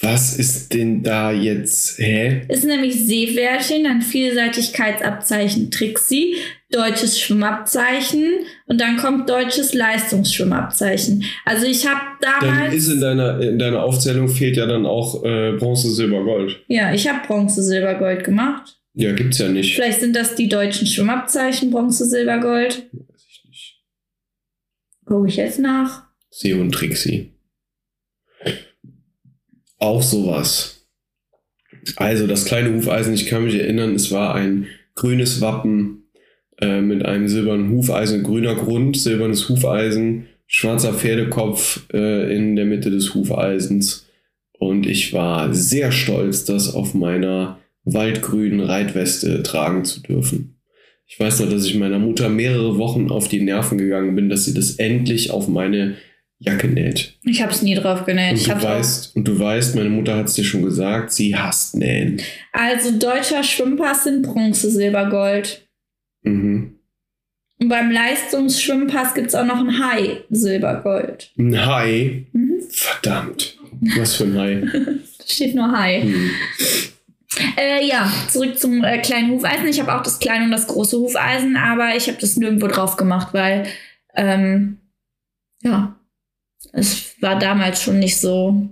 Was 0.00 0.36
ist 0.38 0.74
denn 0.74 1.02
da 1.02 1.30
jetzt? 1.30 1.98
Hä? 1.98 2.42
Es 2.48 2.58
ist 2.58 2.64
nämlich 2.64 2.94
Seepferdchen, 3.06 3.86
ein 3.86 4.02
Vielseitigkeitsabzeichen 4.02 5.70
Trixie, 5.70 6.36
deutsches 6.70 7.20
Schwimmabzeichen 7.20 8.24
und 8.66 8.80
dann 8.80 8.96
kommt 8.96 9.28
deutsches 9.30 9.72
Leistungsschwimmabzeichen. 9.74 11.24
Also 11.44 11.66
ich 11.66 11.86
habe 11.86 12.00
Dann 12.20 12.40
damals. 12.40 12.74
ist 12.74 12.88
in 12.88 13.00
deiner, 13.00 13.40
in 13.40 13.58
deiner 13.58 13.82
Aufzählung 13.82 14.28
fehlt 14.28 14.56
ja 14.56 14.66
dann 14.66 14.84
auch 14.84 15.22
äh, 15.24 15.52
Bronze, 15.52 15.90
Silber, 15.90 16.24
Gold. 16.24 16.64
ja, 16.68 16.92
ich 16.92 17.06
habe 17.08 17.24
Bronze, 17.26 17.62
Silber, 17.62 17.94
Gold 17.94 18.24
gemacht. 18.24 18.80
Ja, 18.94 19.12
gibt's 19.12 19.38
ja 19.38 19.48
nicht. 19.48 19.74
Vielleicht 19.74 20.00
sind 20.00 20.14
das 20.16 20.34
die 20.34 20.48
deutschen 20.48 20.86
Schwimmabzeichen, 20.86 21.70
Bronze, 21.70 22.04
Silber, 22.06 22.38
Gold. 22.38 22.88
Weiß 22.92 23.24
ich 23.28 23.44
nicht. 23.48 23.82
Gucke 25.04 25.28
ich 25.28 25.36
jetzt 25.36 25.58
nach. 25.60 26.04
Seehund 26.30 26.74
Trixie. 26.74 27.33
Auch 29.78 30.02
sowas. 30.02 30.86
Also 31.96 32.26
das 32.26 32.44
kleine 32.44 32.74
Hufeisen, 32.74 33.14
ich 33.14 33.26
kann 33.26 33.44
mich 33.44 33.54
erinnern, 33.54 33.94
es 33.94 34.10
war 34.10 34.34
ein 34.34 34.66
grünes 34.94 35.40
Wappen 35.40 36.04
äh, 36.60 36.80
mit 36.80 37.04
einem 37.04 37.28
silbernen 37.28 37.70
Hufeisen, 37.70 38.22
grüner 38.22 38.54
Grund, 38.54 38.96
silbernes 38.96 39.48
Hufeisen, 39.48 40.26
schwarzer 40.46 40.94
Pferdekopf 40.94 41.86
äh, 41.92 42.34
in 42.34 42.56
der 42.56 42.64
Mitte 42.64 42.90
des 42.90 43.14
Hufeisens. 43.14 44.06
Und 44.58 44.86
ich 44.86 45.12
war 45.12 45.52
sehr 45.52 45.92
stolz, 45.92 46.44
das 46.44 46.72
auf 46.72 46.94
meiner 46.94 47.58
waldgrünen 47.84 48.60
Reitweste 48.60 49.42
tragen 49.42 49.84
zu 49.84 50.00
dürfen. 50.00 50.56
Ich 51.06 51.20
weiß 51.20 51.40
noch, 51.40 51.50
dass 51.50 51.66
ich 51.66 51.74
meiner 51.74 51.98
Mutter 51.98 52.28
mehrere 52.28 52.78
Wochen 52.78 53.10
auf 53.10 53.28
die 53.28 53.42
Nerven 53.42 53.76
gegangen 53.76 54.14
bin, 54.14 54.30
dass 54.30 54.46
sie 54.46 54.54
das 54.54 54.76
endlich 54.76 55.30
auf 55.30 55.48
meine 55.48 55.96
Jacke 56.44 56.68
näht. 56.68 57.14
Ich 57.22 57.42
habe 57.42 57.52
es 57.52 57.62
nie 57.62 57.74
drauf 57.74 58.04
genäht. 58.04 58.32
Und 58.32 58.40
Ich 58.40 58.48
du, 58.48 58.62
weißt, 58.62 59.16
und 59.16 59.26
du 59.26 59.38
weißt, 59.38 59.74
meine 59.76 59.88
Mutter 59.88 60.16
hat 60.16 60.26
es 60.26 60.34
dir 60.34 60.44
schon 60.44 60.62
gesagt, 60.62 61.12
sie 61.12 61.36
hasst 61.36 61.76
Nähen. 61.76 62.20
Also 62.52 62.98
deutscher 62.98 63.42
Schwimmpass 63.42 64.04
sind 64.04 64.22
Bronze, 64.22 64.70
Silber, 64.70 65.08
Gold. 65.08 65.66
Mhm. 66.22 66.74
Und 67.60 67.68
beim 67.68 67.90
Leistungsschwimmpass 67.90 69.14
gibt 69.14 69.28
es 69.28 69.34
auch 69.34 69.46
noch 69.46 69.60
ein 69.60 69.78
Hai, 69.78 70.18
Silber, 70.30 70.80
Gold. 70.82 71.30
Ein 71.38 71.66
Hai. 71.66 72.26
Mhm. 72.32 72.60
Verdammt. 72.68 73.56
Was 73.96 74.16
für 74.16 74.24
ein 74.24 74.38
Hai. 74.38 74.62
Da 75.18 75.32
steht 75.32 75.54
nur 75.54 75.72
Hai. 75.72 76.02
Hm. 76.02 76.30
Äh, 77.56 77.86
ja, 77.86 78.12
zurück 78.28 78.58
zum 78.58 78.84
äh, 78.84 78.98
kleinen 78.98 79.30
Hufeisen. 79.30 79.66
Ich 79.68 79.80
habe 79.80 79.94
auch 79.94 80.02
das 80.02 80.18
kleine 80.18 80.44
und 80.44 80.50
das 80.50 80.66
große 80.66 80.98
Hufeisen, 80.98 81.56
aber 81.56 81.96
ich 81.96 82.08
habe 82.08 82.18
das 82.20 82.36
nirgendwo 82.36 82.66
drauf 82.66 82.96
gemacht, 82.96 83.28
weil, 83.32 83.66
ähm, 84.14 84.78
ja, 85.62 85.96
es 86.72 87.14
war 87.20 87.38
damals 87.38 87.82
schon 87.82 87.98
nicht 87.98 88.18
so. 88.18 88.68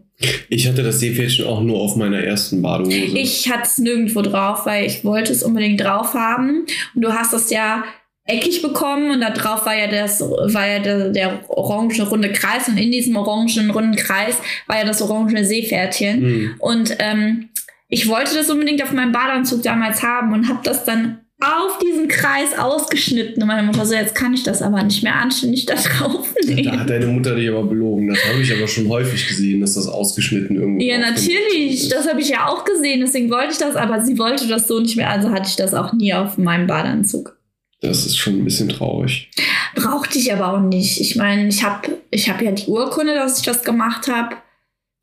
Ich 0.48 0.68
hatte 0.68 0.82
das 0.82 1.00
Seepferdchen 1.00 1.46
auch 1.46 1.60
nur 1.60 1.80
auf 1.80 1.96
meiner 1.96 2.18
ersten 2.18 2.62
Badehose. 2.62 2.96
Ich 2.96 3.50
hatte 3.50 3.64
es 3.64 3.78
nirgendwo 3.78 4.22
drauf, 4.22 4.66
weil 4.66 4.86
ich 4.86 5.04
wollte 5.04 5.32
es 5.32 5.42
unbedingt 5.42 5.80
drauf 5.80 6.14
haben. 6.14 6.64
Und 6.94 7.02
du 7.02 7.12
hast 7.12 7.32
es 7.32 7.50
ja 7.50 7.84
eckig 8.24 8.62
bekommen 8.62 9.10
und 9.10 9.20
da 9.20 9.30
drauf 9.30 9.66
war 9.66 9.76
ja 9.76 9.88
das 9.88 10.20
war 10.20 10.66
ja 10.66 10.78
der, 10.78 11.08
der 11.08 11.40
orange 11.50 12.02
runde 12.02 12.32
Kreis 12.32 12.68
und 12.68 12.78
in 12.78 12.92
diesem 12.92 13.16
orangen 13.16 13.70
runden 13.70 13.96
Kreis 13.96 14.36
war 14.68 14.78
ja 14.78 14.84
das 14.84 15.02
orange 15.02 15.44
Seepferdchen. 15.44 16.22
Hm. 16.22 16.54
Und 16.58 16.96
ähm, 17.00 17.48
ich 17.88 18.08
wollte 18.08 18.34
das 18.34 18.48
unbedingt 18.48 18.82
auf 18.82 18.92
meinem 18.92 19.12
Badeanzug 19.12 19.62
damals 19.62 20.02
haben 20.02 20.32
und 20.32 20.48
habe 20.48 20.60
das 20.62 20.84
dann 20.84 21.21
auf 21.42 21.78
diesen 21.78 22.08
Kreis 22.08 22.56
ausgeschnitten. 22.58 23.42
Und 23.42 23.48
meine 23.48 23.62
Mutter 23.64 23.84
so, 23.84 23.94
jetzt 23.94 24.14
kann 24.14 24.32
ich 24.32 24.42
das 24.42 24.62
aber 24.62 24.82
nicht 24.82 25.02
mehr 25.02 25.16
anständig 25.16 25.66
da 25.66 25.74
drauf 25.74 26.32
Da 26.46 26.54
nehmen. 26.54 26.80
hat 26.80 26.88
deine 26.90 27.06
Mutter 27.06 27.34
dich 27.34 27.48
aber 27.48 27.64
belogen. 27.64 28.08
Das 28.08 28.18
habe 28.28 28.40
ich 28.40 28.52
aber 28.56 28.68
schon 28.68 28.88
häufig 28.88 29.26
gesehen, 29.28 29.60
dass 29.60 29.74
das 29.74 29.86
ausgeschnitten 29.86 30.56
irgendwo 30.56 30.80
Ja, 30.82 30.98
natürlich. 30.98 31.88
Das 31.88 32.08
habe 32.08 32.20
ich 32.20 32.28
ja 32.28 32.46
auch 32.48 32.64
gesehen, 32.64 33.00
deswegen 33.00 33.30
wollte 33.30 33.52
ich 33.52 33.58
das, 33.58 33.76
aber 33.76 34.02
sie 34.02 34.18
wollte 34.18 34.46
das 34.46 34.68
so 34.68 34.80
nicht 34.80 34.96
mehr, 34.96 35.10
also 35.10 35.30
hatte 35.30 35.48
ich 35.48 35.56
das 35.56 35.74
auch 35.74 35.92
nie 35.92 36.14
auf 36.14 36.38
meinem 36.38 36.66
Badeanzug. 36.66 37.36
Das 37.80 38.06
ist 38.06 38.16
schon 38.16 38.34
ein 38.38 38.44
bisschen 38.44 38.68
traurig. 38.68 39.28
Brauchte 39.74 40.16
ich 40.18 40.32
aber 40.32 40.52
auch 40.54 40.60
nicht. 40.60 41.00
Ich 41.00 41.16
meine, 41.16 41.48
ich 41.48 41.64
habe 41.64 41.98
ich 42.12 42.30
hab 42.30 42.40
ja 42.40 42.52
die 42.52 42.66
Urkunde, 42.66 43.14
dass 43.14 43.38
ich 43.40 43.44
das 43.44 43.64
gemacht 43.64 44.06
habe. 44.06 44.36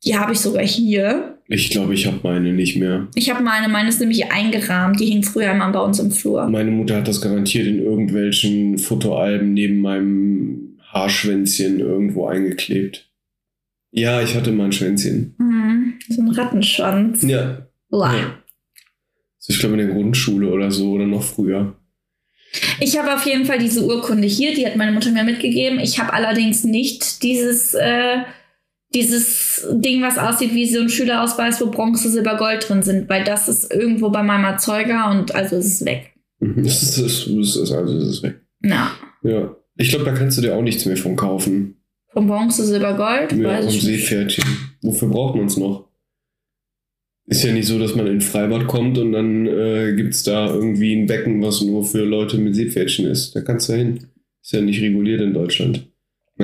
Die 0.04 0.16
habe 0.18 0.32
ich 0.32 0.40
sogar 0.40 0.64
hier. 0.64 1.36
Ich 1.52 1.70
glaube, 1.70 1.94
ich 1.94 2.06
habe 2.06 2.20
meine 2.22 2.52
nicht 2.52 2.76
mehr. 2.76 3.08
Ich 3.16 3.28
habe 3.28 3.42
meine, 3.42 3.68
meine 3.68 3.88
ist 3.88 3.98
nämlich 4.00 4.30
eingerahmt. 4.30 5.00
Die 5.00 5.06
hing 5.06 5.24
früher 5.24 5.50
immer 5.50 5.68
bei 5.72 5.80
uns 5.80 5.98
im 5.98 6.12
Flur. 6.12 6.48
Meine 6.48 6.70
Mutter 6.70 6.98
hat 6.98 7.08
das 7.08 7.20
garantiert 7.20 7.66
in 7.66 7.82
irgendwelchen 7.82 8.78
Fotoalben 8.78 9.52
neben 9.52 9.80
meinem 9.80 10.78
Haarschwänzchen 10.92 11.80
irgendwo 11.80 12.26
eingeklebt. 12.26 13.10
Ja, 13.90 14.22
ich 14.22 14.36
hatte 14.36 14.52
mal 14.52 14.66
ein 14.66 14.72
Schwänzchen. 14.72 15.34
Mhm. 15.38 15.94
So 16.08 16.22
ein 16.22 16.30
Rattenschwanz. 16.30 17.24
Ja. 17.24 17.66
Uah. 17.90 18.14
ja. 18.16 18.42
Also 19.40 19.48
ich 19.48 19.58
glaube 19.58 19.74
in 19.74 19.86
der 19.88 19.96
Grundschule 19.96 20.52
oder 20.52 20.70
so 20.70 20.92
oder 20.92 21.06
noch 21.06 21.24
früher. 21.24 21.74
Ich 22.78 22.96
habe 22.96 23.12
auf 23.12 23.26
jeden 23.26 23.44
Fall 23.44 23.58
diese 23.58 23.84
Urkunde 23.84 24.28
hier, 24.28 24.54
die 24.54 24.66
hat 24.66 24.76
meine 24.76 24.92
Mutter 24.92 25.10
mir 25.10 25.24
mitgegeben. 25.24 25.80
Ich 25.80 25.98
habe 25.98 26.12
allerdings 26.12 26.62
nicht 26.62 27.24
dieses, 27.24 27.74
äh, 27.74 28.18
dieses 28.94 29.66
Ding, 29.70 30.02
was 30.02 30.18
aussieht 30.18 30.54
wie 30.54 30.66
so 30.66 30.80
ein 30.80 30.88
Schülerausweis, 30.88 31.60
wo 31.60 31.66
Bronze, 31.70 32.10
Silber, 32.10 32.36
Gold 32.36 32.68
drin 32.68 32.82
sind, 32.82 33.08
weil 33.08 33.24
das 33.24 33.48
ist 33.48 33.72
irgendwo 33.72 34.10
bei 34.10 34.22
meinem 34.22 34.44
Erzeuger 34.44 35.10
und 35.10 35.34
also 35.34 35.56
ist 35.56 35.66
es 35.66 35.84
weg. 35.84 36.12
Mhm. 36.40 36.64
Das 36.64 36.82
ist, 36.82 36.98
das 36.98 37.26
ist, 37.56 37.72
also 37.72 37.98
ist 37.98 38.22
weg. 38.22 38.40
Na, 38.60 38.92
Ja. 39.22 39.56
Ich 39.76 39.88
glaube, 39.88 40.04
da 40.04 40.12
kannst 40.12 40.36
du 40.36 40.42
dir 40.42 40.54
auch 40.56 40.62
nichts 40.62 40.84
mehr 40.84 40.96
von 40.96 41.16
kaufen. 41.16 41.76
von 42.12 42.26
Bronze, 42.26 42.66
Silber, 42.66 42.94
Gold, 42.94 43.32
Ja, 43.32 43.60
nicht. 43.62 43.80
Seepferdchen. 43.80 44.44
Wofür 44.82 45.08
braucht 45.08 45.36
man 45.36 45.46
es 45.46 45.56
noch? 45.56 45.88
Ist 47.26 47.44
ja 47.44 47.52
nicht 47.52 47.66
so, 47.68 47.78
dass 47.78 47.94
man 47.94 48.08
in 48.08 48.20
Freibad 48.20 48.66
kommt 48.66 48.98
und 48.98 49.12
dann 49.12 49.46
äh, 49.46 49.94
gibt 49.96 50.14
es 50.14 50.24
da 50.24 50.52
irgendwie 50.52 50.94
ein 50.94 51.06
Becken, 51.06 51.40
was 51.40 51.62
nur 51.62 51.84
für 51.84 52.04
Leute 52.04 52.38
mit 52.38 52.56
Seepferdchen 52.56 53.06
ist. 53.06 53.36
Da 53.36 53.40
kannst 53.40 53.68
du 53.68 53.74
hin. 53.74 54.08
Ist 54.42 54.52
ja 54.52 54.60
nicht 54.60 54.82
reguliert 54.82 55.20
in 55.20 55.32
Deutschland. 55.32 55.86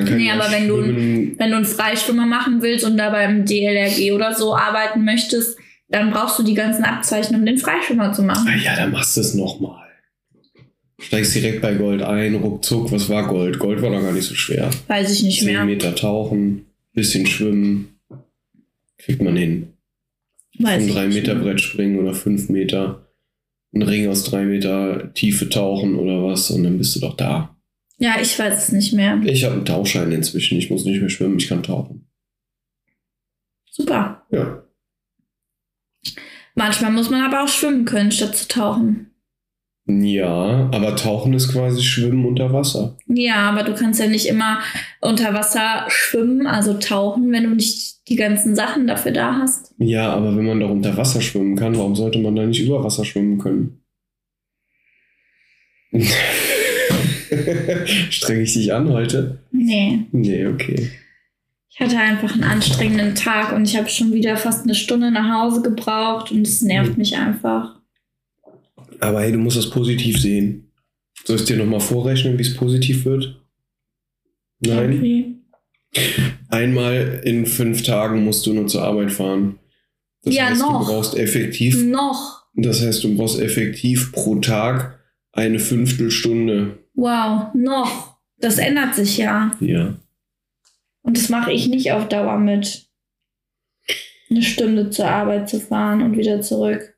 Nee, 0.04 0.30
aber 0.30 0.50
wenn 0.50 0.68
du- 0.68 1.36
Wenn 1.38 1.50
du 1.50 1.56
einen 1.56 1.64
Freischwimmer 1.64 2.26
machen 2.26 2.62
willst 2.62 2.84
und 2.84 2.96
da 2.96 3.10
beim 3.10 3.44
DLRG 3.44 4.12
oder 4.12 4.34
so 4.34 4.54
arbeiten 4.56 5.04
möchtest, 5.04 5.58
dann 5.88 6.10
brauchst 6.10 6.38
du 6.38 6.42
die 6.42 6.54
ganzen 6.54 6.84
Abzeichen, 6.84 7.36
um 7.36 7.44
den 7.46 7.58
Freischwimmer 7.58 8.12
zu 8.12 8.22
machen. 8.22 8.48
Ah 8.48 8.56
ja, 8.56 8.74
dann 8.76 8.92
machst 8.92 9.16
du 9.16 9.20
es 9.20 9.34
nochmal. 9.34 9.82
Steigst 10.98 11.34
direkt 11.34 11.60
bei 11.60 11.74
Gold 11.74 12.02
ein, 12.02 12.34
ruckzuck. 12.36 12.90
Was 12.90 13.08
war 13.10 13.28
Gold? 13.28 13.58
Gold 13.58 13.82
war 13.82 13.90
doch 13.90 14.00
gar 14.00 14.12
nicht 14.12 14.24
so 14.24 14.34
schwer. 14.34 14.70
Weiß 14.88 15.12
ich 15.12 15.22
nicht 15.22 15.40
10 15.40 15.46
mehr. 15.48 15.64
Meter 15.64 15.94
tauchen, 15.94 16.64
bisschen 16.94 17.26
schwimmen. 17.26 17.98
Kriegt 18.98 19.20
man 19.22 19.36
hin. 19.36 19.74
Weiß 20.58 20.82
Ein 20.82 20.88
ich 20.88 20.94
3 20.94 21.06
nicht 21.06 21.14
Meter 21.16 21.34
mehr. 21.34 21.44
Brett 21.44 21.60
springen 21.60 21.98
oder 21.98 22.14
5 22.14 22.48
Meter. 22.48 23.06
Ein 23.74 23.82
Ring 23.82 24.08
aus 24.08 24.24
3 24.24 24.44
Meter 24.46 25.12
Tiefe 25.12 25.50
tauchen 25.50 25.96
oder 25.96 26.24
was 26.24 26.50
und 26.50 26.64
dann 26.64 26.78
bist 26.78 26.96
du 26.96 27.00
doch 27.00 27.14
da. 27.16 27.55
Ja, 27.98 28.16
ich 28.20 28.38
weiß 28.38 28.64
es 28.64 28.72
nicht 28.72 28.92
mehr. 28.92 29.20
Ich 29.24 29.44
habe 29.44 29.54
einen 29.54 29.64
Tauchschein 29.64 30.12
inzwischen. 30.12 30.58
Ich 30.58 30.70
muss 30.70 30.84
nicht 30.84 31.00
mehr 31.00 31.08
schwimmen, 31.08 31.38
ich 31.38 31.48
kann 31.48 31.62
tauchen. 31.62 32.06
Super. 33.70 34.26
Ja. 34.30 34.62
Manchmal 36.54 36.92
muss 36.92 37.10
man 37.10 37.22
aber 37.22 37.44
auch 37.44 37.48
schwimmen 37.48 37.84
können, 37.84 38.10
statt 38.10 38.36
zu 38.36 38.48
tauchen. 38.48 39.10
Ja, 39.88 40.68
aber 40.72 40.96
tauchen 40.96 41.32
ist 41.32 41.52
quasi 41.52 41.80
Schwimmen 41.80 42.24
unter 42.24 42.52
Wasser. 42.52 42.96
Ja, 43.06 43.48
aber 43.50 43.62
du 43.62 43.72
kannst 43.72 44.00
ja 44.00 44.08
nicht 44.08 44.26
immer 44.26 44.58
unter 45.00 45.32
Wasser 45.32 45.84
schwimmen, 45.88 46.46
also 46.48 46.74
tauchen, 46.74 47.30
wenn 47.30 47.44
du 47.44 47.50
nicht 47.50 48.08
die 48.08 48.16
ganzen 48.16 48.56
Sachen 48.56 48.88
dafür 48.88 49.12
da 49.12 49.36
hast. 49.36 49.74
Ja, 49.78 50.12
aber 50.12 50.36
wenn 50.36 50.44
man 50.44 50.58
doch 50.58 50.70
unter 50.70 50.96
Wasser 50.96 51.20
schwimmen 51.20 51.54
kann, 51.54 51.76
warum 51.76 51.94
sollte 51.94 52.18
man 52.18 52.34
da 52.34 52.44
nicht 52.44 52.64
über 52.64 52.82
Wasser 52.82 53.04
schwimmen 53.04 53.38
können? 53.38 53.80
Streng 58.10 58.40
ich 58.40 58.54
dich 58.54 58.72
an 58.72 58.88
heute? 58.90 59.38
Nee. 59.52 60.04
Nee, 60.12 60.46
okay. 60.46 60.90
Ich 61.68 61.80
hatte 61.80 61.98
einfach 61.98 62.32
einen 62.32 62.44
anstrengenden 62.44 63.14
Tag 63.14 63.52
und 63.52 63.68
ich 63.68 63.76
habe 63.76 63.88
schon 63.88 64.12
wieder 64.14 64.36
fast 64.36 64.64
eine 64.64 64.74
Stunde 64.74 65.10
nach 65.10 65.42
Hause 65.42 65.60
gebraucht 65.62 66.32
und 66.32 66.46
es 66.46 66.62
nervt 66.62 66.96
mich 66.96 67.16
einfach. 67.16 67.80
Aber 69.00 69.20
hey, 69.20 69.32
du 69.32 69.38
musst 69.38 69.58
das 69.58 69.68
positiv 69.68 70.18
sehen. 70.18 70.72
Soll 71.24 71.36
ich 71.36 71.44
dir 71.44 71.56
nochmal 71.56 71.80
vorrechnen, 71.80 72.38
wie 72.38 72.42
es 72.42 72.54
positiv 72.54 73.04
wird? 73.04 73.42
Nein? 74.60 74.92
Irgendwie. 74.92 75.36
Einmal 76.48 77.20
in 77.24 77.46
fünf 77.46 77.82
Tagen 77.82 78.24
musst 78.24 78.46
du 78.46 78.54
nur 78.54 78.66
zur 78.68 78.82
Arbeit 78.82 79.12
fahren. 79.12 79.58
Das 80.22 80.34
Ja, 80.34 80.46
heißt, 80.46 80.60
noch. 80.60 80.80
du 80.80 80.86
brauchst 80.86 81.16
effektiv, 81.16 81.76
Noch. 81.84 82.46
das 82.54 82.82
heißt, 82.82 83.04
du 83.04 83.16
brauchst 83.16 83.38
effektiv 83.40 84.12
pro 84.12 84.36
Tag 84.36 84.98
Eine 85.32 85.58
Fünftelstunde. 85.58 86.78
Wow, 86.96 87.54
noch. 87.54 88.16
Das 88.38 88.58
ändert 88.58 88.94
sich 88.94 89.18
ja. 89.18 89.54
Ja. 89.60 89.94
Und 91.02 91.16
das 91.16 91.28
mache 91.28 91.52
ich 91.52 91.68
nicht 91.68 91.92
auf 91.92 92.08
Dauer 92.08 92.38
mit. 92.38 92.86
Eine 94.28 94.42
Stunde 94.42 94.90
zur 94.90 95.06
Arbeit 95.06 95.48
zu 95.48 95.60
fahren 95.60 96.02
und 96.02 96.16
wieder 96.16 96.40
zurück. 96.40 96.94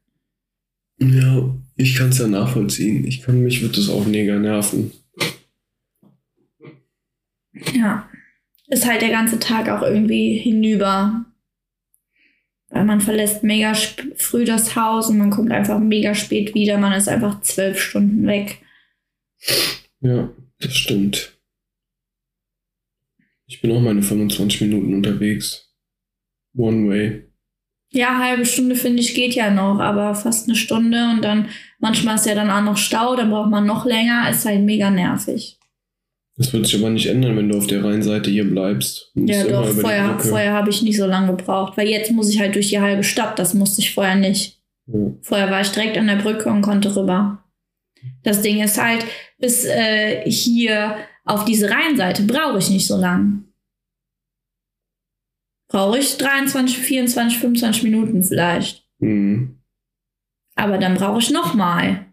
Ja, 0.99 1.55
ich 1.77 1.95
kann 1.95 2.09
es 2.09 2.19
ja 2.19 2.27
nachvollziehen. 2.27 3.07
Ich 3.07 3.23
kann 3.23 3.43
mich 3.43 3.61
wird 3.61 3.77
das 3.77 3.91
auch 3.91 4.07
mega 4.07 4.39
nerven. 4.39 4.93
Ja. 7.75 8.09
Ist 8.69 8.87
halt 8.87 9.03
der 9.03 9.11
ganze 9.11 9.39
Tag 9.39 9.69
auch 9.69 9.83
irgendwie 9.83 10.39
hinüber. 10.39 11.25
Weil 12.71 12.85
man 12.85 13.01
verlässt 13.01 13.43
mega 13.43 13.75
früh 14.17 14.45
das 14.45 14.77
Haus 14.77 15.09
und 15.09 15.19
man 15.19 15.31
kommt 15.31 15.53
einfach 15.53 15.79
mega 15.79 16.15
spät 16.15 16.55
wieder. 16.55 16.79
Man 16.79 16.93
ist 16.93 17.09
einfach 17.09 17.41
zwölf 17.41 17.81
Stunden 17.81 18.27
weg. 18.27 18.63
Ja, 20.01 20.31
das 20.61 20.75
stimmt. 20.75 21.39
Ich 23.47 23.61
bin 23.61 23.73
auch 23.73 23.81
meine 23.81 24.03
25 24.03 24.61
Minuten 24.63 24.95
unterwegs. 24.95 25.75
One 26.57 26.89
way. 26.89 27.25
Ja, 27.91 28.19
halbe 28.19 28.45
Stunde 28.45 28.77
finde 28.77 29.01
ich 29.01 29.15
geht 29.15 29.35
ja 29.35 29.51
noch, 29.51 29.81
aber 29.81 30.15
fast 30.15 30.47
eine 30.47 30.57
Stunde 30.57 31.11
und 31.15 31.25
dann 31.25 31.49
manchmal 31.79 32.17
ist 32.17 32.27
ja 32.27 32.35
dann 32.35 32.51
auch 32.51 32.63
noch 32.63 32.77
Stau, 32.77 33.17
dann 33.17 33.31
braucht 33.31 33.51
man 33.51 33.67
noch 33.67 33.87
länger, 33.87 34.29
ist 34.31 34.45
halt 34.45 34.63
mega 34.63 34.91
nervig. 34.91 35.59
Das 36.37 36.53
wird 36.53 36.67
sich 36.67 36.79
aber 36.79 36.91
nicht 36.91 37.07
ändern, 37.07 37.37
wenn 37.37 37.49
du 37.49 37.57
auf 37.57 37.67
der 37.67 37.83
Rheinseite 37.83 38.31
hier 38.31 38.49
bleibst. 38.49 39.11
Ja, 39.15 39.45
doch, 39.45 39.67
vorher, 39.69 40.19
vorher 40.21 40.53
habe 40.53 40.71
ich 40.71 40.83
nicht 40.83 40.99
so 40.99 41.07
lange 41.07 41.35
gebraucht, 41.35 41.77
weil 41.77 41.89
jetzt 41.89 42.13
muss 42.13 42.29
ich 42.29 42.39
halt 42.39 42.55
durch 42.55 42.69
die 42.69 42.79
halbe 42.79 43.03
Stadt, 43.03 43.39
das 43.39 43.55
musste 43.55 43.81
ich 43.81 43.95
vorher 43.95 44.15
nicht. 44.15 44.61
Ja. 44.87 45.15
Vorher 45.23 45.51
war 45.51 45.63
ich 45.63 45.71
direkt 45.71 45.97
an 45.97 46.07
der 46.07 46.17
Brücke 46.17 46.51
und 46.51 46.63
konnte 46.63 46.95
rüber. 46.95 47.43
Das 48.23 48.43
Ding 48.43 48.63
ist 48.63 48.81
halt, 48.81 49.05
bis 49.39 49.65
äh, 49.65 50.29
hier 50.31 50.99
auf 51.25 51.45
diese 51.45 51.71
Rheinseite 51.71 52.23
brauche 52.23 52.59
ich 52.59 52.71
nicht 52.71 52.87
so 52.87 52.97
lang. 52.97 53.45
Brauche 55.69 55.99
ich 55.99 56.17
23, 56.17 56.79
24, 56.79 57.39
25 57.39 57.83
Minuten 57.83 58.25
vielleicht. 58.25 58.89
Mhm. 58.99 59.61
Aber 60.55 60.79
dann 60.79 60.95
brauche 60.95 61.21
ich 61.21 61.31
noch 61.31 61.55
mal 61.55 62.07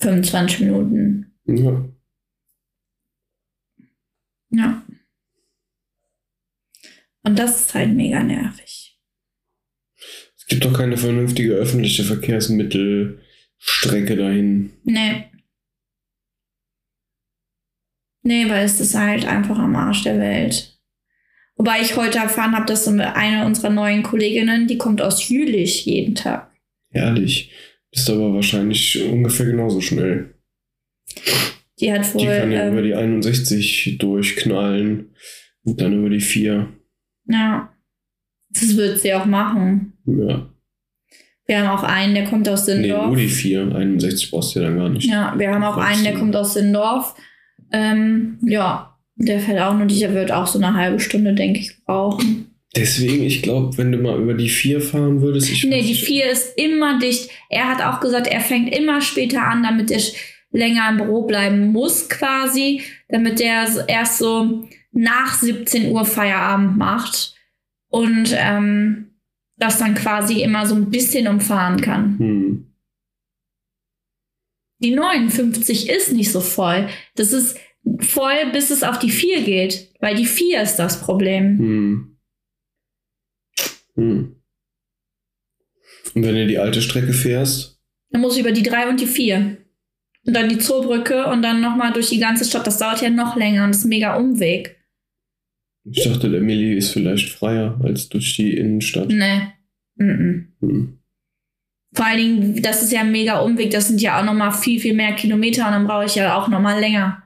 25 0.00 0.60
Minuten. 0.60 1.34
ja. 1.46 1.84
Ja. 4.54 4.82
Und 7.22 7.38
das 7.38 7.60
ist 7.60 7.74
halt 7.74 7.94
mega 7.94 8.22
nervig. 8.22 9.00
Es 10.36 10.46
gibt 10.46 10.64
doch 10.64 10.72
keine 10.74 10.96
vernünftige 10.96 11.54
öffentliche 11.54 12.04
Verkehrsmittelstrecke 13.62 14.16
dahin. 14.16 14.70
Nee. 14.84 15.24
Nee, 18.24 18.48
weil 18.48 18.64
es 18.64 18.80
ist 18.80 18.94
halt 18.94 19.26
einfach 19.26 19.58
am 19.58 19.74
Arsch 19.74 20.02
der 20.04 20.18
Welt. 20.18 20.78
Wobei 21.56 21.80
ich 21.80 21.96
heute 21.96 22.18
erfahren 22.18 22.56
habe, 22.56 22.66
dass 22.66 22.88
eine 22.88 23.46
unserer 23.46 23.70
neuen 23.70 24.02
Kolleginnen, 24.02 24.66
die 24.68 24.78
kommt 24.78 25.02
aus 25.02 25.28
Jülich 25.28 25.84
jeden 25.84 26.14
Tag. 26.14 26.50
Herrlich. 26.90 27.52
Bist 27.90 28.08
aber 28.08 28.32
wahrscheinlich 28.32 29.02
ungefähr 29.02 29.46
genauso 29.46 29.80
schnell. 29.80 30.34
Die 31.78 31.92
hat 31.92 32.14
wohl. 32.14 32.22
Die 32.22 32.26
kann 32.26 32.52
ja 32.52 32.66
ähm, 32.66 32.72
über 32.72 32.82
die 32.82 32.94
61 32.94 33.98
durchknallen 33.98 35.14
und 35.64 35.80
dann 35.80 35.98
über 35.98 36.10
die 36.10 36.20
4. 36.20 36.72
ja. 37.26 37.68
Das 38.54 38.76
wird 38.76 38.98
sie 38.98 39.14
auch 39.14 39.24
machen. 39.24 39.94
Ja. 40.04 40.51
Wir 41.46 41.58
haben 41.58 41.76
auch 41.78 41.82
einen, 41.82 42.14
der 42.14 42.24
kommt 42.24 42.48
aus 42.48 42.66
Nee, 42.66 42.74
Sindorf. 42.74 43.06
nur 43.08 43.16
die 43.16 43.28
4. 43.28 43.74
61 43.74 44.30
brauchst 44.30 44.54
du 44.54 44.60
ja 44.60 44.66
dann 44.66 44.78
gar 44.78 44.88
nicht. 44.88 45.08
Ja, 45.08 45.34
wir 45.36 45.50
haben 45.52 45.64
auch 45.64 45.76
einen, 45.76 46.04
der 46.04 46.14
kommt 46.14 46.36
aus 46.36 46.54
Sindorf. 46.54 47.14
Ähm, 47.72 48.38
ja, 48.42 48.96
der 49.16 49.40
fährt 49.40 49.60
auch 49.60 49.74
nur, 49.74 49.86
dieser 49.86 50.14
wird 50.14 50.30
auch 50.32 50.46
so 50.46 50.58
eine 50.58 50.74
halbe 50.74 51.00
Stunde, 51.00 51.34
denke 51.34 51.60
ich, 51.60 51.72
brauchen. 51.84 52.46
Deswegen, 52.76 53.24
ich 53.24 53.42
glaube, 53.42 53.76
wenn 53.76 53.92
du 53.92 53.98
mal 53.98 54.18
über 54.18 54.34
die 54.34 54.48
4 54.48 54.80
fahren 54.80 55.20
würdest, 55.20 55.50
ich 55.50 55.64
Nee, 55.64 55.82
die 55.82 55.94
4 55.94 56.30
ist 56.30 56.56
immer 56.56 56.98
dicht. 56.98 57.28
Er 57.50 57.68
hat 57.68 57.82
auch 57.82 58.00
gesagt, 58.00 58.26
er 58.28 58.40
fängt 58.40 58.74
immer 58.74 59.00
später 59.02 59.42
an, 59.42 59.62
damit 59.62 59.90
er 59.90 60.00
länger 60.52 60.88
im 60.90 60.96
Büro 60.98 61.26
bleiben 61.26 61.72
muss, 61.72 62.08
quasi, 62.08 62.82
damit 63.08 63.40
er 63.40 63.66
so- 63.70 63.80
erst 63.86 64.18
so 64.18 64.66
nach 64.92 65.34
17 65.34 65.90
Uhr 65.90 66.04
Feierabend 66.04 66.76
macht 66.78 67.34
und 67.88 68.34
ähm, 68.36 69.11
das 69.62 69.78
dann 69.78 69.94
quasi 69.94 70.42
immer 70.42 70.66
so 70.66 70.74
ein 70.74 70.90
bisschen 70.90 71.28
umfahren 71.28 71.80
kann. 71.80 72.18
Hm. 72.18 72.74
Die 74.80 74.94
59 74.94 75.88
ist 75.88 76.12
nicht 76.12 76.32
so 76.32 76.40
voll. 76.40 76.88
Das 77.14 77.32
ist 77.32 77.56
voll, 78.00 78.50
bis 78.52 78.70
es 78.70 78.82
auf 78.82 78.98
die 78.98 79.10
4 79.10 79.42
geht, 79.42 79.94
weil 80.00 80.16
die 80.16 80.26
4 80.26 80.62
ist 80.62 80.76
das 80.76 81.00
Problem. 81.00 81.58
Hm. 81.58 82.18
Hm. 83.94 84.36
Und 86.14 86.22
wenn 86.26 86.34
du 86.34 86.46
die 86.46 86.58
alte 86.58 86.82
Strecke 86.82 87.12
fährst, 87.12 87.80
Dann 88.10 88.20
muss 88.20 88.34
ich 88.34 88.40
über 88.40 88.52
die 88.52 88.62
3 88.62 88.88
und 88.88 89.00
die 89.00 89.06
4. 89.06 89.56
Und 90.26 90.34
dann 90.34 90.48
die 90.48 90.58
Zoobrücke 90.58 91.26
und 91.26 91.42
dann 91.42 91.60
nochmal 91.60 91.92
durch 91.92 92.10
die 92.10 92.18
ganze 92.18 92.44
Stadt. 92.44 92.66
Das 92.66 92.78
dauert 92.78 93.00
ja 93.00 93.10
noch 93.10 93.36
länger 93.36 93.64
und 93.64 93.70
ist 93.70 93.84
ein 93.84 93.88
mega 93.88 94.16
Umweg. 94.16 94.81
Ich 95.84 96.04
dachte, 96.04 96.30
der 96.30 96.40
Milli 96.40 96.74
ist 96.76 96.90
vielleicht 96.90 97.30
freier 97.30 97.80
als 97.82 98.08
durch 98.08 98.36
die 98.36 98.56
Innenstadt. 98.56 99.08
Nee. 99.08 99.48
Mhm. 99.96 100.52
Hm. 100.60 100.98
Vor 101.94 102.06
allen 102.06 102.18
Dingen, 102.18 102.62
das 102.62 102.82
ist 102.82 102.92
ja 102.92 103.00
ein 103.00 103.12
mega 103.12 103.40
Umweg. 103.40 103.70
Das 103.70 103.88
sind 103.88 104.00
ja 104.00 104.18
auch 104.18 104.24
nochmal 104.24 104.52
viel, 104.52 104.80
viel 104.80 104.94
mehr 104.94 105.12
Kilometer 105.12 105.66
und 105.66 105.72
dann 105.72 105.86
brauche 105.86 106.06
ich 106.06 106.14
ja 106.14 106.36
auch 106.36 106.48
nochmal 106.48 106.80
länger. 106.80 107.22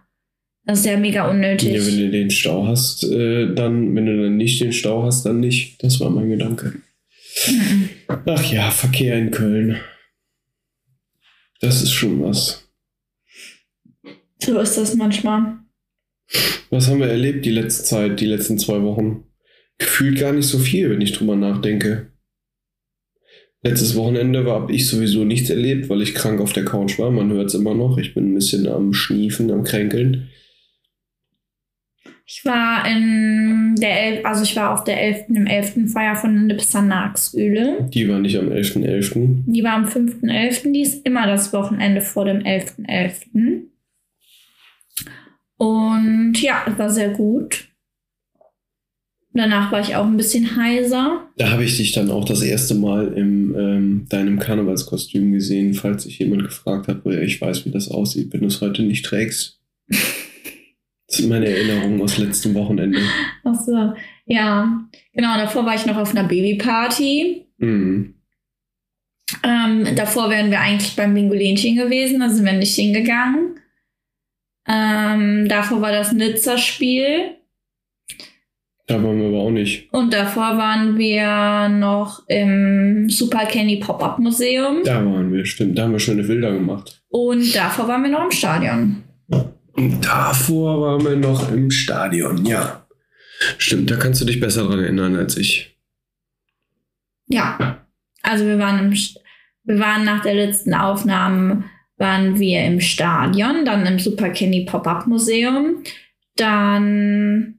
Das 0.64 0.80
ist 0.80 0.86
ja 0.86 0.96
mega 0.96 1.30
unnötig. 1.30 1.74
Ja, 1.74 1.86
wenn 1.86 1.98
du 1.98 2.10
den 2.10 2.30
Stau 2.30 2.66
hast, 2.66 3.04
äh, 3.04 3.54
dann, 3.54 3.94
wenn 3.94 4.06
du 4.06 4.22
dann 4.22 4.36
nicht 4.36 4.60
den 4.60 4.72
Stau 4.72 5.04
hast, 5.04 5.24
dann 5.24 5.38
nicht. 5.38 5.82
Das 5.84 6.00
war 6.00 6.10
mein 6.10 6.28
Gedanke. 6.28 6.74
Mhm. 7.46 7.88
Ach 8.08 8.52
ja, 8.52 8.70
Verkehr 8.70 9.16
in 9.16 9.30
Köln. 9.30 9.76
Das 11.60 11.82
ist 11.82 11.92
schon 11.92 12.20
was. 12.22 12.68
So 14.42 14.58
ist 14.58 14.76
das 14.76 14.96
manchmal. 14.96 15.58
Was 16.70 16.88
haben 16.88 17.00
wir 17.00 17.08
erlebt 17.08 17.44
die 17.44 17.50
letzte 17.50 17.84
Zeit, 17.84 18.20
die 18.20 18.26
letzten 18.26 18.58
zwei 18.58 18.82
Wochen? 18.82 19.24
Gefühlt 19.78 20.18
gar 20.18 20.32
nicht 20.32 20.46
so 20.46 20.58
viel, 20.58 20.90
wenn 20.90 21.00
ich 21.00 21.12
drüber 21.12 21.36
nachdenke. 21.36 22.12
Letztes 23.62 23.96
Wochenende 23.96 24.44
habe 24.44 24.72
ich 24.72 24.86
sowieso 24.86 25.24
nichts 25.24 25.50
erlebt, 25.50 25.88
weil 25.88 26.02
ich 26.02 26.14
krank 26.14 26.40
auf 26.40 26.52
der 26.52 26.64
Couch 26.64 26.98
war. 26.98 27.10
Man 27.10 27.32
hört 27.32 27.46
es 27.46 27.54
immer 27.54 27.74
noch. 27.74 27.98
Ich 27.98 28.14
bin 28.14 28.30
ein 28.30 28.34
bisschen 28.34 28.68
am 28.68 28.92
Schniefen, 28.92 29.50
am 29.50 29.64
Kränkeln. 29.64 30.28
Ich 32.28 32.44
war 32.44 32.84
in 32.88 33.76
der 33.80 34.02
El 34.02 34.24
also 34.24 34.42
ich 34.42 34.56
war 34.56 34.72
auf 34.72 34.82
der 34.82 35.00
11. 35.00 35.28
im 35.28 35.46
11. 35.46 35.92
Feier 35.92 36.16
von 36.16 36.46
Nipsanaxöle. 36.46 37.88
Die 37.92 38.08
war 38.08 38.18
nicht 38.18 38.36
am 38.36 38.48
11.11. 38.48 39.44
Die 39.46 39.62
war 39.62 39.74
am 39.74 39.84
5.11. 39.84 40.72
Die 40.72 40.82
ist 40.82 41.06
immer 41.06 41.26
das 41.26 41.52
Wochenende 41.52 42.00
vor 42.00 42.24
dem 42.24 42.38
11.11. 42.38 43.66
Und 45.56 46.34
ja, 46.40 46.64
es 46.66 46.78
war 46.78 46.90
sehr 46.90 47.10
gut. 47.10 47.68
Danach 49.36 49.70
war 49.70 49.80
ich 49.80 49.94
auch 49.94 50.06
ein 50.06 50.16
bisschen 50.16 50.56
heiser. 50.56 51.28
Da 51.36 51.50
habe 51.50 51.64
ich 51.64 51.76
dich 51.76 51.92
dann 51.92 52.10
auch 52.10 52.24
das 52.24 52.42
erste 52.42 52.74
Mal 52.74 53.12
in 53.12 53.54
ähm, 53.54 54.06
deinem 54.08 54.38
Karnevalskostüm 54.38 55.32
gesehen, 55.32 55.74
falls 55.74 56.04
sich 56.04 56.18
jemand 56.18 56.44
gefragt 56.44 56.88
hat, 56.88 57.04
woher 57.04 57.22
ich 57.22 57.40
weiß, 57.40 57.66
wie 57.66 57.70
das 57.70 57.90
aussieht, 57.90 58.32
wenn 58.32 58.40
du 58.40 58.46
es 58.46 58.60
heute 58.60 58.82
nicht 58.82 59.04
trägst. 59.04 59.60
Das 61.08 61.18
sind 61.18 61.28
meine 61.28 61.46
Erinnerungen 61.46 62.02
aus 62.02 62.18
letztem 62.18 62.52
Wochenende. 62.54 62.98
Ach 63.44 63.54
so, 63.54 63.92
ja. 64.24 64.88
Genau, 65.12 65.36
davor 65.36 65.64
war 65.64 65.76
ich 65.76 65.86
noch 65.86 65.96
auf 65.96 66.10
einer 66.10 66.26
Babyparty. 66.26 67.46
Mhm. 67.58 68.14
Ähm, 69.44 69.86
davor 69.94 70.30
wären 70.30 70.50
wir 70.50 70.58
eigentlich 70.58 70.96
beim 70.96 71.14
Bingolinchen 71.14 71.76
gewesen, 71.76 72.18
da 72.18 72.28
sind 72.28 72.44
wir 72.44 72.54
nicht 72.54 72.74
hingegangen. 72.74 73.54
Ähm, 74.68 75.48
davor 75.48 75.80
war 75.80 75.92
das 75.92 76.12
Nizza-Spiel. 76.12 77.36
Da 78.88 79.02
waren 79.02 79.20
wir 79.20 79.28
aber 79.28 79.38
auch 79.38 79.50
nicht. 79.50 79.92
Und 79.92 80.12
davor 80.12 80.56
waren 80.58 80.96
wir 80.96 81.68
noch 81.68 82.22
im 82.28 83.08
Super 83.08 83.46
Candy 83.46 83.78
Pop-Up 83.78 84.18
Museum. 84.20 84.82
Da 84.84 85.04
waren 85.04 85.32
wir, 85.32 85.44
stimmt. 85.44 85.76
Da 85.76 85.82
haben 85.82 85.92
wir 85.92 85.98
schöne 85.98 86.22
Bilder 86.22 86.52
gemacht. 86.52 87.02
Und 87.08 87.54
davor 87.54 87.88
waren 87.88 88.02
wir 88.04 88.10
noch 88.10 88.24
im 88.24 88.30
Stadion. 88.30 89.02
Und 89.72 90.04
davor 90.06 90.80
waren 90.80 91.04
wir 91.04 91.16
noch 91.16 91.50
im 91.52 91.70
Stadion, 91.70 92.46
ja. 92.46 92.86
Stimmt, 93.58 93.90
da 93.90 93.96
kannst 93.96 94.20
du 94.20 94.24
dich 94.24 94.40
besser 94.40 94.66
dran 94.66 94.78
erinnern 94.78 95.16
als 95.16 95.36
ich. 95.36 95.76
Ja. 97.28 97.84
Also 98.22 98.46
wir 98.46 98.58
waren 98.58 98.78
im, 98.78 98.92
St- 98.92 99.18
wir 99.64 99.78
waren 99.78 100.04
nach 100.04 100.22
der 100.22 100.34
letzten 100.34 100.72
Aufnahme 100.74 101.64
waren 101.96 102.38
wir 102.38 102.64
im 102.64 102.80
Stadion, 102.80 103.64
dann 103.64 103.86
im 103.86 103.98
Super 103.98 104.30
Candy 104.30 104.64
Pop-Up 104.64 105.06
Museum. 105.06 105.82
Dann 106.36 107.58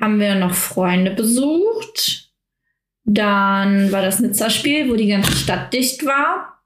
haben 0.00 0.20
wir 0.20 0.34
noch 0.34 0.54
Freunde 0.54 1.10
besucht. 1.12 2.30
Dann 3.04 3.92
war 3.92 4.02
das 4.02 4.20
Nizza-Spiel, 4.20 4.88
wo 4.90 4.96
die 4.96 5.08
ganze 5.08 5.32
Stadt 5.32 5.72
dicht 5.72 6.06
war. 6.06 6.62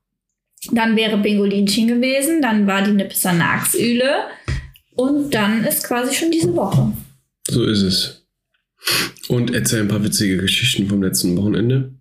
Dann 0.73 0.97
wäre 0.97 1.19
Bingolinchen 1.19 1.89
gewesen, 1.89 2.43
dann 2.43 2.67
war 2.67 2.83
die 2.83 2.93
Nipsanax-Üle 2.93 4.29
und 4.95 5.33
dann 5.33 5.65
ist 5.65 5.85
quasi 5.85 6.15
schon 6.15 6.31
diese 6.31 6.55
Woche. 6.55 6.93
So 7.49 7.65
ist 7.65 7.83
es. 7.83 8.27
Und 9.29 9.55
erzähl 9.55 9.81
ein 9.81 9.89
paar 9.89 10.03
witzige 10.03 10.39
Geschichten 10.39 10.89
vom 10.89 11.03
letzten 11.03 11.37
Wochenende. 11.37 11.95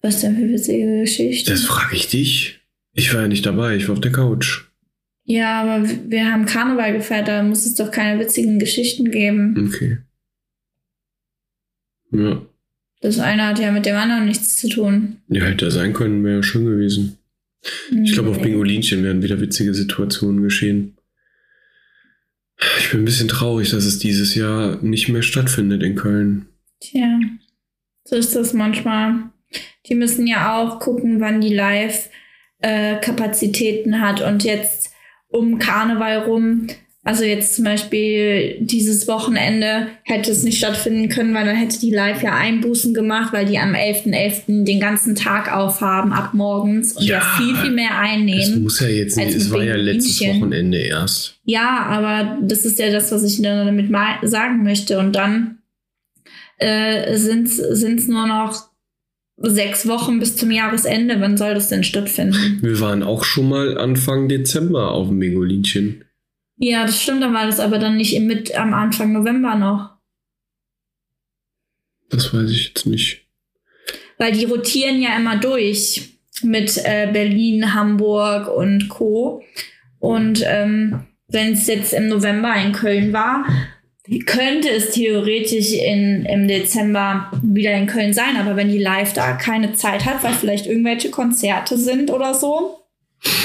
Was 0.00 0.20
denn 0.20 0.36
für 0.36 0.48
witzige 0.48 1.00
Geschichten? 1.00 1.50
Das 1.50 1.64
frage 1.64 1.96
ich 1.96 2.08
dich. 2.08 2.57
Ich 2.98 3.14
war 3.14 3.22
ja 3.22 3.28
nicht 3.28 3.46
dabei, 3.46 3.76
ich 3.76 3.86
war 3.86 3.92
auf 3.92 4.00
der 4.00 4.10
Couch. 4.10 4.64
Ja, 5.22 5.62
aber 5.62 5.88
wir 6.08 6.32
haben 6.32 6.46
Karneval 6.46 6.94
gefeiert, 6.94 7.28
da 7.28 7.44
muss 7.44 7.64
es 7.64 7.76
doch 7.76 7.92
keine 7.92 8.18
witzigen 8.18 8.58
Geschichten 8.58 9.12
geben. 9.12 9.68
Okay. 9.68 9.98
Ja. 12.10 12.44
Das 13.00 13.20
eine 13.20 13.46
hat 13.46 13.60
ja 13.60 13.70
mit 13.70 13.86
dem 13.86 13.94
anderen 13.94 14.24
nichts 14.24 14.56
zu 14.56 14.68
tun. 14.68 15.18
Ja, 15.28 15.44
hätte 15.44 15.70
sein 15.70 15.92
können, 15.92 16.24
wäre 16.24 16.38
ja 16.38 16.42
schön 16.42 16.64
gewesen. 16.64 17.18
Ich 18.02 18.14
glaube, 18.14 18.30
auf. 18.30 18.42
Bingolinchen 18.42 19.04
werden 19.04 19.22
wieder 19.22 19.40
witzige 19.40 19.74
Situationen 19.74 20.42
geschehen. 20.42 20.96
Ich 22.80 22.90
bin 22.90 23.02
ein 23.02 23.04
bisschen 23.04 23.28
traurig, 23.28 23.70
dass 23.70 23.84
es 23.84 24.00
dieses 24.00 24.34
Jahr 24.34 24.82
nicht 24.82 25.08
mehr 25.08 25.22
stattfindet 25.22 25.84
in 25.84 25.94
Köln. 25.94 26.46
Tja, 26.80 27.20
so 28.02 28.16
ist 28.16 28.34
das 28.34 28.54
manchmal. 28.54 29.30
Die 29.86 29.94
müssen 29.94 30.26
ja 30.26 30.56
auch 30.56 30.80
gucken, 30.80 31.20
wann 31.20 31.40
die 31.40 31.54
Live-Kapazitäten 32.62 34.00
hat. 34.00 34.20
Und 34.20 34.44
jetzt 34.44 34.90
um 35.28 35.58
Karneval 35.58 36.18
rum, 36.20 36.66
also 37.04 37.24
jetzt 37.24 37.54
zum 37.56 37.64
Beispiel 37.64 38.58
dieses 38.60 39.08
Wochenende 39.08 39.88
hätte 40.04 40.30
es 40.30 40.42
nicht 40.42 40.58
stattfinden 40.58 41.08
können, 41.08 41.34
weil 41.34 41.46
dann 41.46 41.56
hätte 41.56 41.78
die 41.80 41.90
Live 41.90 42.22
ja 42.22 42.34
Einbußen 42.34 42.92
gemacht, 42.92 43.32
weil 43.32 43.46
die 43.46 43.58
am 43.58 43.74
11.11. 43.74 44.64
den 44.64 44.80
ganzen 44.80 45.14
Tag 45.14 45.50
aufhaben, 45.54 46.12
ab 46.12 46.34
morgens 46.34 46.92
und 46.94 47.04
ja, 47.04 47.18
Ja, 47.18 47.34
viel, 47.38 47.56
viel 47.56 47.70
mehr 47.70 47.90
Es 47.92 48.10
einnehmen. 48.10 48.62
muss 48.62 48.80
ja 48.80 48.88
jetzt 48.88 49.16
nicht, 49.16 49.34
es 49.34 49.50
war 49.50 49.62
ja 49.62 49.76
letztes 49.76 50.18
Bingolinchen. 50.18 50.42
Wochenende 50.42 50.78
erst. 50.78 51.38
Ja, 51.44 51.86
aber 51.86 52.38
das 52.42 52.64
ist 52.66 52.78
ja 52.78 52.90
das, 52.90 53.10
was 53.12 53.22
ich 53.22 53.40
damit 53.40 53.90
sagen 54.28 54.62
möchte. 54.62 54.98
Und 54.98 55.12
dann 55.16 55.58
äh, 56.58 57.16
sind 57.16 57.48
es 57.48 58.08
nur 58.08 58.26
noch 58.26 58.68
sechs 59.40 59.86
Wochen 59.86 60.18
bis 60.18 60.36
zum 60.36 60.50
Jahresende. 60.50 61.20
Wann 61.20 61.36
soll 61.36 61.54
das 61.54 61.68
denn 61.68 61.84
stattfinden? 61.84 62.58
Wir 62.62 62.80
waren 62.80 63.02
auch 63.02 63.24
schon 63.24 63.48
mal 63.48 63.78
Anfang 63.78 64.28
Dezember 64.28 64.90
auf 64.90 65.08
dem 65.08 65.18
Bingolinchen. 65.18 66.04
Ja, 66.56 66.84
das 66.84 67.00
stimmt, 67.00 67.22
dann 67.22 67.34
war 67.34 67.46
das 67.46 67.60
aber 67.60 67.78
dann 67.78 67.96
nicht 67.96 68.14
im 68.14 68.26
mit 68.26 68.56
am 68.56 68.74
Anfang 68.74 69.12
November 69.12 69.54
noch. 69.54 69.96
Das 72.10 72.34
weiß 72.34 72.50
ich 72.50 72.68
jetzt 72.68 72.86
nicht. 72.86 73.26
Weil 74.18 74.32
die 74.32 74.44
rotieren 74.44 75.00
ja 75.00 75.16
immer 75.16 75.36
durch 75.36 76.18
mit 76.42 76.76
äh, 76.78 77.08
Berlin, 77.12 77.74
Hamburg 77.74 78.48
und 78.48 78.88
Co. 78.88 79.44
Und 80.00 80.42
ähm, 80.44 81.06
wenn 81.28 81.52
es 81.52 81.66
jetzt 81.66 81.92
im 81.92 82.08
November 82.08 82.54
in 82.56 82.72
Köln 82.72 83.12
war, 83.12 83.44
könnte 84.24 84.70
es 84.70 84.90
theoretisch 84.90 85.72
in, 85.72 86.24
im 86.24 86.48
Dezember 86.48 87.30
wieder 87.42 87.72
in 87.74 87.86
Köln 87.86 88.12
sein. 88.12 88.36
Aber 88.38 88.56
wenn 88.56 88.70
die 88.70 88.78
live 88.78 89.12
da 89.12 89.32
keine 89.32 89.74
Zeit 89.74 90.04
hat, 90.06 90.22
weil 90.24 90.32
vielleicht 90.32 90.66
irgendwelche 90.66 91.10
Konzerte 91.10 91.76
sind 91.76 92.10
oder 92.10 92.34
so, 92.34 92.78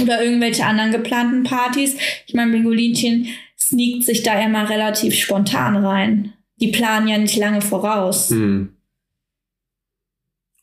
oder 0.02 0.23
irgendwelche 0.23 0.65
anderen 0.65 0.91
geplanten 0.91 1.43
Partys, 1.43 1.95
ich 2.28 2.34
meine, 2.34 2.52
Bingolinchen 2.52 3.28
sneakt 3.60 4.04
sich 4.04 4.23
da 4.23 4.43
immer 4.43 4.69
relativ 4.69 5.15
spontan 5.15 5.76
rein. 5.78 6.34
Die 6.58 6.67
planen 6.67 7.08
ja 7.08 7.17
nicht 7.17 7.38
lange 7.38 7.62
voraus. 7.62 8.30
Hm. 8.30 8.69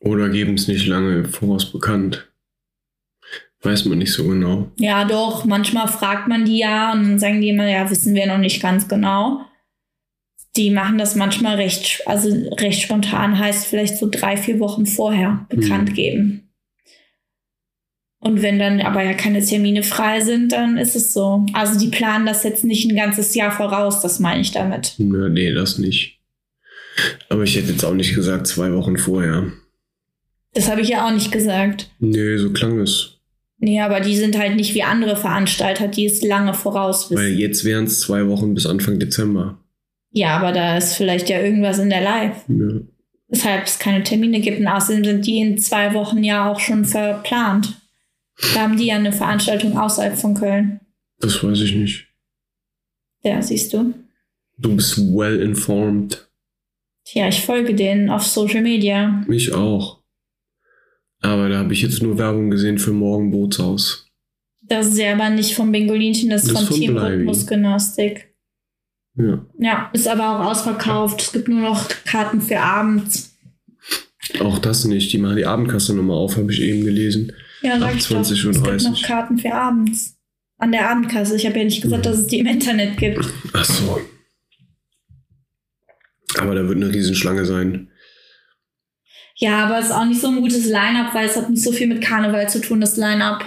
Oder 0.00 0.28
geben 0.30 0.54
es 0.54 0.68
nicht 0.68 0.86
lange 0.86 1.24
voraus 1.24 1.70
bekannt. 1.70 2.30
Weiß 3.62 3.84
man 3.84 3.98
nicht 3.98 4.12
so 4.12 4.26
genau. 4.26 4.70
Ja, 4.78 5.04
doch, 5.04 5.44
manchmal 5.44 5.88
fragt 5.88 6.28
man 6.28 6.46
die 6.46 6.58
ja 6.58 6.92
und 6.92 7.02
dann 7.02 7.18
sagen 7.18 7.42
die 7.42 7.50
immer, 7.50 7.68
ja, 7.68 7.90
wissen 7.90 8.14
wir 8.14 8.26
noch 8.26 8.38
nicht 8.38 8.62
ganz 8.62 8.88
genau. 8.88 9.44
Die 10.56 10.70
machen 10.70 10.98
das 10.98 11.14
manchmal 11.14 11.56
recht, 11.56 12.02
also 12.06 12.28
recht 12.56 12.82
spontan, 12.82 13.38
heißt 13.38 13.66
vielleicht 13.66 13.96
so 13.98 14.08
drei, 14.10 14.36
vier 14.36 14.58
Wochen 14.58 14.84
vorher 14.86 15.46
bekannt 15.48 15.90
Mhm. 15.90 15.94
geben. 15.94 16.46
Und 18.22 18.42
wenn 18.42 18.58
dann 18.58 18.80
aber 18.80 19.02
ja 19.02 19.14
keine 19.14 19.42
Termine 19.42 19.82
frei 19.82 20.20
sind, 20.20 20.52
dann 20.52 20.76
ist 20.76 20.94
es 20.94 21.14
so. 21.14 21.46
Also 21.54 21.78
die 21.78 21.88
planen 21.88 22.26
das 22.26 22.42
jetzt 22.42 22.64
nicht 22.64 22.90
ein 22.90 22.96
ganzes 22.96 23.34
Jahr 23.34 23.50
voraus, 23.50 24.02
das 24.02 24.18
meine 24.20 24.42
ich 24.42 24.50
damit. 24.50 24.94
Nö, 24.98 25.30
nee, 25.30 25.52
das 25.54 25.78
nicht. 25.78 26.18
Aber 27.30 27.44
ich 27.44 27.56
hätte 27.56 27.72
jetzt 27.72 27.84
auch 27.84 27.94
nicht 27.94 28.14
gesagt, 28.14 28.46
zwei 28.46 28.72
Wochen 28.74 28.98
vorher. 28.98 29.50
Das 30.52 30.68
habe 30.68 30.82
ich 30.82 30.88
ja 30.88 31.06
auch 31.06 31.12
nicht 31.12 31.32
gesagt. 31.32 31.90
Nee, 32.00 32.36
so 32.36 32.50
klang 32.50 32.78
es. 32.80 33.20
Nee, 33.58 33.80
aber 33.80 34.00
die 34.00 34.16
sind 34.16 34.36
halt 34.36 34.56
nicht 34.56 34.74
wie 34.74 34.82
andere 34.82 35.16
Veranstalter, 35.16 35.86
die 35.88 36.04
es 36.06 36.22
lange 36.22 36.52
voraus 36.54 37.10
Weil 37.10 37.28
wissen. 37.28 37.38
jetzt 37.38 37.64
wären 37.64 37.84
es 37.84 38.00
zwei 38.00 38.26
Wochen 38.26 38.52
bis 38.52 38.66
Anfang 38.66 38.98
Dezember. 38.98 39.59
Ja, 40.12 40.36
aber 40.38 40.52
da 40.52 40.76
ist 40.76 40.94
vielleicht 40.96 41.28
ja 41.28 41.40
irgendwas 41.40 41.78
in 41.78 41.90
der 41.90 42.00
Live. 42.02 42.44
Ja. 42.48 42.80
weshalb 43.28 43.66
es 43.66 43.78
keine 43.78 44.02
Termine 44.02 44.40
gibt. 44.40 44.58
Und 44.58 44.66
außerdem 44.66 45.04
sind 45.04 45.26
die 45.26 45.38
in 45.38 45.58
zwei 45.58 45.94
Wochen 45.94 46.24
ja 46.24 46.50
auch 46.50 46.58
schon 46.58 46.84
verplant. 46.84 47.80
Da 48.54 48.62
haben 48.62 48.76
die 48.76 48.86
ja 48.86 48.96
eine 48.96 49.12
Veranstaltung 49.12 49.78
außerhalb 49.78 50.16
von 50.16 50.34
Köln. 50.34 50.80
Das 51.20 51.44
weiß 51.44 51.60
ich 51.60 51.74
nicht. 51.76 52.06
Ja, 53.22 53.40
siehst 53.40 53.72
du. 53.72 53.94
Du 54.58 54.74
bist 54.74 54.98
well 54.98 55.40
informed. 55.40 56.28
Tja, 57.04 57.28
ich 57.28 57.42
folge 57.42 57.74
denen 57.74 58.10
auf 58.10 58.26
Social 58.26 58.62
Media. 58.62 59.22
Mich 59.28 59.52
auch. 59.54 60.00
Aber 61.20 61.48
da 61.48 61.58
habe 61.58 61.72
ich 61.72 61.82
jetzt 61.82 62.02
nur 62.02 62.18
Werbung 62.18 62.50
gesehen 62.50 62.78
für 62.78 62.92
morgen 62.92 63.30
Bootshaus. 63.30 64.06
Das 64.62 64.86
ist 64.88 64.98
ja 64.98 65.12
aber 65.12 65.28
nicht 65.30 65.54
vom 65.54 65.70
Bingolinchen, 65.70 66.30
das 66.30 66.44
ist 66.44 66.52
Das 66.54 66.62
ist 66.62 66.68
von 66.68 66.76
von 66.76 66.86
Team. 66.86 66.96
Rhythmusgymnastik. 66.96 68.29
Ja. 69.22 69.44
Ja, 69.58 69.90
ist 69.92 70.08
aber 70.08 70.30
auch 70.40 70.46
ausverkauft. 70.50 71.20
Es 71.22 71.32
gibt 71.32 71.48
nur 71.48 71.60
noch 71.60 71.88
Karten 72.06 72.40
für 72.40 72.60
abends. 72.60 73.36
Auch 74.40 74.58
das 74.58 74.84
nicht. 74.84 75.12
Die 75.12 75.18
machen 75.18 75.36
die 75.36 75.46
Abendkasse 75.46 75.94
nochmal 75.94 76.16
auf, 76.16 76.36
habe 76.36 76.52
ich 76.52 76.60
eben 76.60 76.84
gelesen. 76.84 77.32
Ja, 77.62 77.78
sag 77.78 77.90
Ab 77.90 77.94
ich 77.96 78.06
doch. 78.08 78.16
20.30 78.20 78.46
Uhr. 78.46 78.72
Es 78.74 78.84
gibt 78.84 78.94
noch 78.94 79.02
Karten 79.02 79.38
für 79.38 79.52
abends. 79.52 80.16
An 80.58 80.72
der 80.72 80.88
Abendkasse. 80.90 81.36
Ich 81.36 81.46
habe 81.46 81.58
ja 81.58 81.64
nicht 81.64 81.82
gesagt, 81.82 82.04
Mhm. 82.04 82.08
dass 82.10 82.18
es 82.18 82.26
die 82.28 82.38
im 82.38 82.46
Internet 82.46 82.96
gibt. 82.98 83.24
Ach 83.52 83.64
so. 83.64 84.00
Aber 86.38 86.54
da 86.54 86.66
wird 86.68 86.76
eine 86.76 86.92
Riesenschlange 86.92 87.44
sein. 87.44 87.88
Ja, 89.36 89.64
aber 89.66 89.78
es 89.78 89.86
ist 89.86 89.92
auch 89.92 90.04
nicht 90.04 90.20
so 90.20 90.28
ein 90.28 90.40
gutes 90.40 90.66
Line-Up, 90.66 91.14
weil 91.14 91.26
es 91.26 91.36
hat 91.36 91.48
nicht 91.50 91.62
so 91.62 91.72
viel 91.72 91.86
mit 91.86 92.02
Karneval 92.02 92.48
zu 92.48 92.60
tun, 92.60 92.80
das 92.80 92.96
Line-Up. 92.96 93.44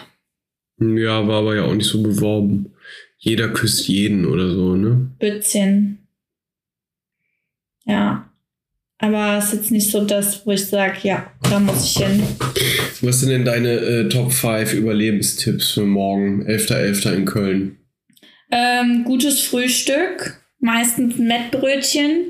Ja, 0.79 1.25
war 1.27 1.39
aber 1.39 1.55
ja 1.55 1.63
auch 1.63 1.73
nicht 1.75 1.87
so 1.87 2.01
beworben. 2.01 2.72
Jeder 3.25 3.47
küsst 3.47 3.87
jeden 3.87 4.25
oder 4.25 4.49
so, 4.49 4.75
ne? 4.75 5.09
Bützchen. 5.17 5.99
Ja. 7.85 8.29
Aber 8.97 9.37
es 9.37 9.45
ist 9.45 9.53
jetzt 9.53 9.71
nicht 9.71 9.91
so 9.91 10.03
das, 10.03 10.45
wo 10.45 10.51
ich 10.51 10.65
sage, 10.65 10.97
ja, 11.03 11.31
da 11.49 11.57
muss 11.61 11.85
ich 11.85 12.03
hin. 12.03 12.21
Was 12.99 13.21
sind 13.21 13.29
denn 13.29 13.45
deine 13.45 13.71
äh, 13.75 14.09
Top 14.09 14.33
5 14.33 14.73
Überlebenstipps 14.73 15.71
für 15.71 15.85
morgen, 15.85 16.45
11.11. 16.45 17.13
in 17.13 17.25
Köln? 17.25 17.77
Ähm, 18.51 19.05
gutes 19.05 19.39
Frühstück, 19.39 20.43
meistens 20.59 21.17
ein 21.17 21.27
Mettbrötchen. 21.27 22.25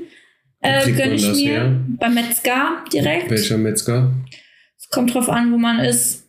Äh, 0.60 0.80
kriegt 0.82 0.96
gönn 0.96 1.08
man 1.08 1.16
ich 1.16 1.26
mir 1.26 1.34
her? 1.34 1.80
beim 1.98 2.14
Metzger 2.14 2.84
direkt. 2.92 3.30
Welcher 3.30 3.58
Metzger? 3.58 4.14
Es 4.78 4.88
kommt 4.90 5.12
drauf 5.12 5.28
an, 5.28 5.50
wo 5.50 5.58
man 5.58 5.80
ist. 5.80 6.23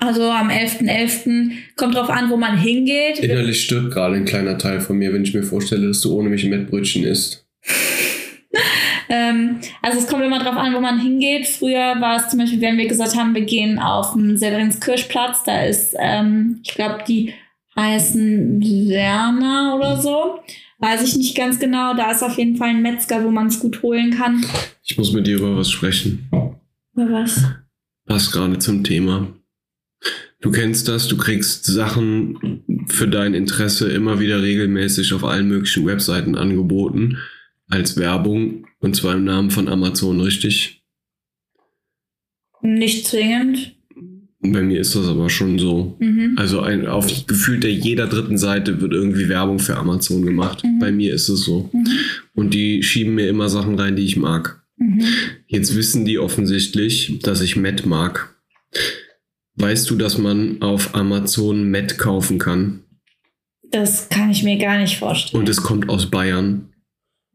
Also 0.00 0.30
am 0.30 0.48
11.11. 0.48 1.52
kommt 1.76 1.94
drauf 1.94 2.08
an, 2.08 2.30
wo 2.30 2.36
man 2.36 2.56
hingeht. 2.56 3.18
Innerlich 3.18 3.62
stirbt 3.62 3.92
gerade 3.92 4.16
ein 4.16 4.24
kleiner 4.24 4.56
Teil 4.56 4.80
von 4.80 4.96
mir, 4.96 5.12
wenn 5.12 5.24
ich 5.24 5.34
mir 5.34 5.42
vorstelle, 5.42 5.88
dass 5.88 6.00
du 6.00 6.18
ohne 6.18 6.30
mich 6.30 6.42
ein 6.42 6.50
Mettbrötchen 6.50 7.04
isst. 7.04 7.46
Ähm, 9.12 9.58
also 9.82 9.98
es 9.98 10.06
kommt 10.06 10.22
immer 10.22 10.38
drauf 10.38 10.56
an, 10.56 10.72
wo 10.72 10.78
man 10.78 11.00
hingeht. 11.00 11.48
Früher 11.48 12.00
war 12.00 12.16
es 12.16 12.28
zum 12.28 12.38
Beispiel, 12.38 12.60
wenn 12.60 12.78
wir 12.78 12.86
gesagt 12.86 13.16
haben, 13.16 13.34
wir 13.34 13.42
gehen 13.42 13.80
auf 13.80 14.12
den 14.12 14.38
Severinskirchplatz, 14.38 15.42
da 15.42 15.64
ist, 15.64 15.96
ähm, 15.98 16.60
ich 16.62 16.72
glaube, 16.72 17.02
die 17.08 17.34
heißen 17.74 18.60
Werner 18.88 19.74
oder 19.76 20.00
so. 20.00 20.38
Weiß 20.78 21.02
ich 21.02 21.16
nicht 21.16 21.36
ganz 21.36 21.58
genau. 21.58 21.94
Da 21.94 22.12
ist 22.12 22.22
auf 22.22 22.38
jeden 22.38 22.56
Fall 22.56 22.68
ein 22.68 22.82
Metzger, 22.82 23.24
wo 23.24 23.30
man 23.30 23.48
es 23.48 23.58
gut 23.58 23.82
holen 23.82 24.12
kann. 24.12 24.44
Ich 24.84 24.96
muss 24.96 25.12
mit 25.12 25.26
dir 25.26 25.36
über 25.36 25.56
was 25.56 25.70
sprechen. 25.70 26.28
Oder 26.94 27.12
was? 27.12 27.44
Passt 28.06 28.32
gerade 28.32 28.58
zum 28.58 28.84
Thema. 28.84 29.26
Du 30.40 30.50
kennst 30.50 30.88
das, 30.88 31.06
du 31.06 31.16
kriegst 31.16 31.66
Sachen 31.66 32.62
für 32.86 33.06
dein 33.06 33.34
Interesse 33.34 33.90
immer 33.90 34.20
wieder 34.20 34.42
regelmäßig 34.42 35.12
auf 35.12 35.24
allen 35.24 35.48
möglichen 35.48 35.86
Webseiten 35.86 36.34
angeboten 36.34 37.18
als 37.68 37.96
Werbung 37.96 38.66
und 38.80 38.96
zwar 38.96 39.14
im 39.14 39.24
Namen 39.24 39.50
von 39.50 39.68
Amazon, 39.68 40.20
richtig? 40.20 40.82
Nicht 42.62 43.06
zwingend. 43.06 43.76
Bei 44.42 44.62
mir 44.62 44.80
ist 44.80 44.96
das 44.96 45.06
aber 45.06 45.28
schon 45.28 45.58
so. 45.58 45.96
Mhm. 46.00 46.34
Also 46.36 46.60
ein, 46.60 46.86
auf 46.86 47.06
gefühlt 47.26 47.62
der 47.62 47.72
jeder 47.72 48.06
dritten 48.06 48.38
Seite 48.38 48.80
wird 48.80 48.92
irgendwie 48.92 49.28
Werbung 49.28 49.58
für 49.58 49.76
Amazon 49.76 50.24
gemacht. 50.24 50.64
Mhm. 50.64 50.78
Bei 50.78 50.90
mir 50.90 51.12
ist 51.12 51.28
es 51.28 51.44
so. 51.44 51.68
Mhm. 51.72 51.86
Und 52.34 52.54
die 52.54 52.82
schieben 52.82 53.14
mir 53.14 53.28
immer 53.28 53.50
Sachen 53.50 53.78
rein, 53.78 53.96
die 53.96 54.04
ich 54.04 54.16
mag. 54.16 54.62
Mhm. 54.78 55.02
Jetzt 55.46 55.76
wissen 55.76 56.06
die 56.06 56.18
offensichtlich, 56.18 57.18
dass 57.22 57.42
ich 57.42 57.56
Matt 57.56 57.84
mag. 57.84 58.34
Weißt 59.60 59.90
du, 59.90 59.96
dass 59.96 60.16
man 60.16 60.62
auf 60.62 60.94
Amazon 60.94 61.64
Met 61.64 61.98
kaufen 61.98 62.38
kann? 62.38 62.80
Das 63.70 64.08
kann 64.08 64.30
ich 64.30 64.42
mir 64.42 64.56
gar 64.56 64.78
nicht 64.78 64.98
vorstellen. 64.98 65.40
Und 65.40 65.48
es 65.48 65.62
kommt 65.62 65.88
aus 65.88 66.10
Bayern. 66.10 66.70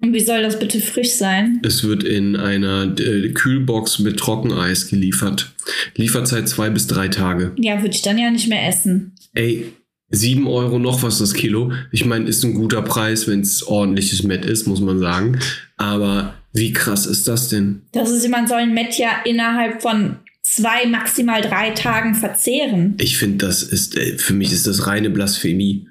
Und 0.01 0.13
wie 0.13 0.19
soll 0.19 0.41
das 0.41 0.59
bitte 0.59 0.81
frisch 0.81 1.11
sein? 1.11 1.61
Es 1.63 1.83
wird 1.83 2.03
in 2.03 2.35
einer 2.35 2.93
äh, 2.99 3.29
Kühlbox 3.29 3.99
mit 3.99 4.17
Trockeneis 4.17 4.87
geliefert. 4.87 5.53
Lieferzeit 5.95 6.49
zwei 6.49 6.69
bis 6.69 6.87
drei 6.87 7.07
Tage. 7.07 7.53
Ja, 7.57 7.81
würde 7.81 7.95
ich 7.95 8.01
dann 8.01 8.17
ja 8.17 8.29
nicht 8.29 8.49
mehr 8.49 8.67
essen. 8.67 9.13
Ey, 9.33 9.71
sieben 10.09 10.47
Euro 10.47 10.79
noch 10.79 11.03
was 11.03 11.19
das 11.19 11.33
Kilo. 11.33 11.71
Ich 11.91 12.05
meine, 12.05 12.25
ist 12.25 12.43
ein 12.43 12.55
guter 12.55 12.81
Preis, 12.81 13.27
wenn 13.27 13.41
es 13.41 13.65
ordentliches 13.65 14.23
Met 14.23 14.45
ist, 14.45 14.67
muss 14.67 14.81
man 14.81 14.99
sagen. 14.99 15.39
Aber 15.77 16.33
wie 16.53 16.73
krass 16.73 17.05
ist 17.05 17.27
das 17.27 17.49
denn? 17.49 17.83
Das 17.91 18.11
ist, 18.11 18.27
man 18.29 18.47
soll 18.47 18.59
ein 18.59 18.73
Met 18.73 18.97
ja 18.97 19.11
innerhalb 19.23 19.81
von 19.81 20.17
zwei, 20.55 20.85
maximal 20.87 21.41
drei 21.41 21.71
Tagen 21.71 22.15
verzehren. 22.15 22.95
Ich 22.99 23.17
finde, 23.17 23.45
das 23.45 23.63
ist, 23.63 23.97
äh, 23.97 24.17
für 24.17 24.33
mich 24.33 24.51
ist 24.51 24.67
das 24.67 24.87
reine 24.87 25.09
Blasphemie. 25.09 25.87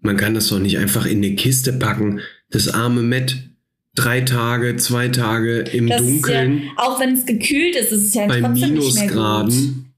Man 0.00 0.16
kann 0.16 0.34
das 0.34 0.48
doch 0.48 0.58
nicht 0.58 0.78
einfach 0.78 1.06
in 1.06 1.18
eine 1.18 1.34
Kiste 1.34 1.72
packen. 1.72 2.20
Das 2.50 2.68
arme 2.68 3.02
Met. 3.02 3.48
Drei 3.94 4.22
Tage, 4.22 4.76
zwei 4.76 5.08
Tage 5.08 5.58
im 5.60 5.86
Das 5.86 6.00
Dunkeln 6.00 6.62
ja, 6.62 6.70
auch 6.76 6.98
wenn 6.98 7.12
es 7.12 7.26
gekühlt 7.26 7.76
ist, 7.76 7.92
ist 7.92 8.06
es 8.06 8.14
ja 8.14 8.26
bei 8.26 8.40
trotzdem 8.40 8.72
nicht 8.72 8.94
mehr 8.94 9.06
gut. 9.06 9.16
Minusgraden. 9.16 9.91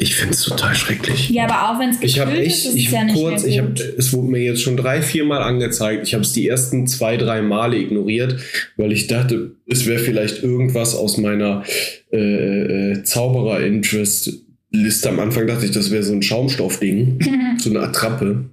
Ich 0.00 0.14
finde 0.14 0.34
es 0.34 0.42
total 0.42 0.76
schrecklich. 0.76 1.30
Ja, 1.30 1.48
aber 1.48 1.70
auch 1.70 1.80
wenn 1.80 1.90
es 1.90 1.96
Ich 2.00 2.14
gekühlt 2.14 2.28
habe 2.28 2.38
ist, 2.38 2.46
echt, 2.46 2.66
ist 2.66 2.76
ich 2.76 2.86
es 2.86 2.92
ja 2.92 3.02
nicht 3.02 3.16
kurz, 3.16 3.42
ich 3.42 3.58
habe, 3.58 3.74
es 3.98 4.12
wurde 4.12 4.28
mir 4.28 4.40
jetzt 4.40 4.62
schon 4.62 4.76
drei, 4.76 5.02
vier 5.02 5.24
Mal 5.24 5.42
angezeigt. 5.42 6.06
Ich 6.06 6.14
habe 6.14 6.22
es 6.22 6.32
die 6.32 6.46
ersten 6.46 6.86
zwei, 6.86 7.16
drei 7.16 7.42
Male 7.42 7.76
ignoriert, 7.76 8.36
weil 8.76 8.92
ich 8.92 9.08
dachte, 9.08 9.56
es 9.66 9.86
wäre 9.86 9.98
vielleicht 9.98 10.44
irgendwas 10.44 10.94
aus 10.94 11.18
meiner 11.18 11.64
äh, 12.12 12.92
äh, 12.92 13.02
Zauberer-Interest-Liste. 13.02 15.08
Am 15.08 15.18
Anfang 15.18 15.48
dachte 15.48 15.66
ich, 15.66 15.72
das 15.72 15.90
wäre 15.90 16.04
so 16.04 16.12
ein 16.12 16.22
Schaumstoffding, 16.22 17.18
so 17.58 17.70
eine 17.70 17.80
Attrappe. 17.80 18.44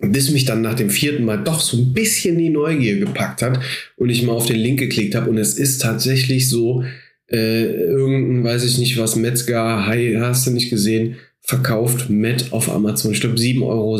Bis 0.00 0.32
mich 0.32 0.44
dann 0.44 0.60
nach 0.60 0.74
dem 0.74 0.90
vierten 0.90 1.24
Mal 1.24 1.38
doch 1.38 1.60
so 1.60 1.78
ein 1.78 1.94
bisschen 1.94 2.36
die 2.36 2.50
Neugier 2.50 2.98
gepackt 2.98 3.40
hat 3.40 3.58
und 3.96 4.10
ich 4.10 4.22
mal 4.22 4.32
auf 4.32 4.44
den 4.44 4.58
Link 4.58 4.80
geklickt 4.80 5.14
habe 5.14 5.30
und 5.30 5.38
es 5.38 5.56
ist 5.56 5.80
tatsächlich 5.80 6.50
so, 6.50 6.84
äh, 7.34 7.64
irgendein, 7.64 8.44
weiß 8.44 8.64
ich 8.64 8.78
nicht 8.78 8.96
was, 8.98 9.16
Metzger, 9.16 9.86
hi, 9.86 10.16
hast 10.20 10.46
du 10.46 10.50
nicht 10.52 10.70
gesehen, 10.70 11.16
verkauft 11.40 12.08
Met 12.08 12.52
auf 12.52 12.70
Amazon. 12.70 13.12
Ich 13.12 13.20
glaube 13.20 13.36
7,06 13.36 13.62
Euro 13.62 13.94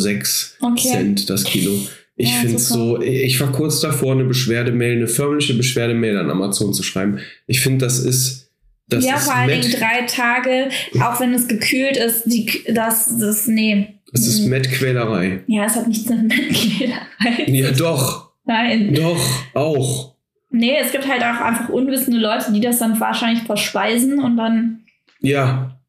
Okay. 0.73 0.89
Cent 0.89 1.29
das 1.31 1.45
Kilo. 1.45 1.73
Ich 2.17 2.31
Ja, 2.31 2.41
finde 2.41 2.57
es 2.57 2.69
so, 2.69 3.01
ich 3.03 3.41
war 3.41 3.51
kurz 3.51 3.81
davor, 3.81 4.13
eine 4.13 4.25
Beschwerdemail, 4.25 4.93
eine 4.97 5.09
förmliche 5.09 5.55
Beschwerdemail 5.55 6.17
an 6.17 6.31
Amazon 6.31 6.73
zu 6.73 6.83
schreiben. 6.85 7.19
Ich 7.49 7.61
finde, 7.61 7.85
das 7.85 7.99
ist, 7.99 8.51
das 8.89 9.05
ja, 9.05 9.17
ist 9.17 9.25
vor 9.25 9.35
allen 9.35 9.61
Dingen 9.61 9.73
drei 9.73 10.07
Tage, 10.07 10.69
auch 11.01 11.19
wenn 11.21 11.35
es 11.35 11.49
gekühlt 11.49 11.97
ist, 11.97 12.23
die, 12.27 12.47
das, 12.73 13.19
das, 13.19 13.49
nee. 13.49 13.89
das 14.13 14.27
ist 14.29 14.43
Mhm. 14.43 14.51
Met-Quälerei. 14.51 15.41
Ja, 15.49 15.65
es 15.67 15.75
hat 15.75 15.89
nichts 15.89 16.09
mit 16.09 16.23
Mitgliederheit. 16.23 17.49
Ja, 17.49 17.73
doch, 17.73 18.31
Nein. 18.45 18.95
doch, 18.95 19.21
auch. 19.55 20.14
Nee, 20.55 20.77
es 20.81 20.93
gibt 20.93 21.09
halt 21.09 21.21
auch 21.23 21.41
einfach 21.41 21.69
unwissende 21.69 22.19
Leute, 22.21 22.53
die 22.53 22.61
das 22.61 22.79
dann 22.79 22.99
wahrscheinlich 23.01 23.43
verspeisen 23.43 24.21
und 24.21 24.37
dann. 24.37 24.85
Ja, 25.21 25.81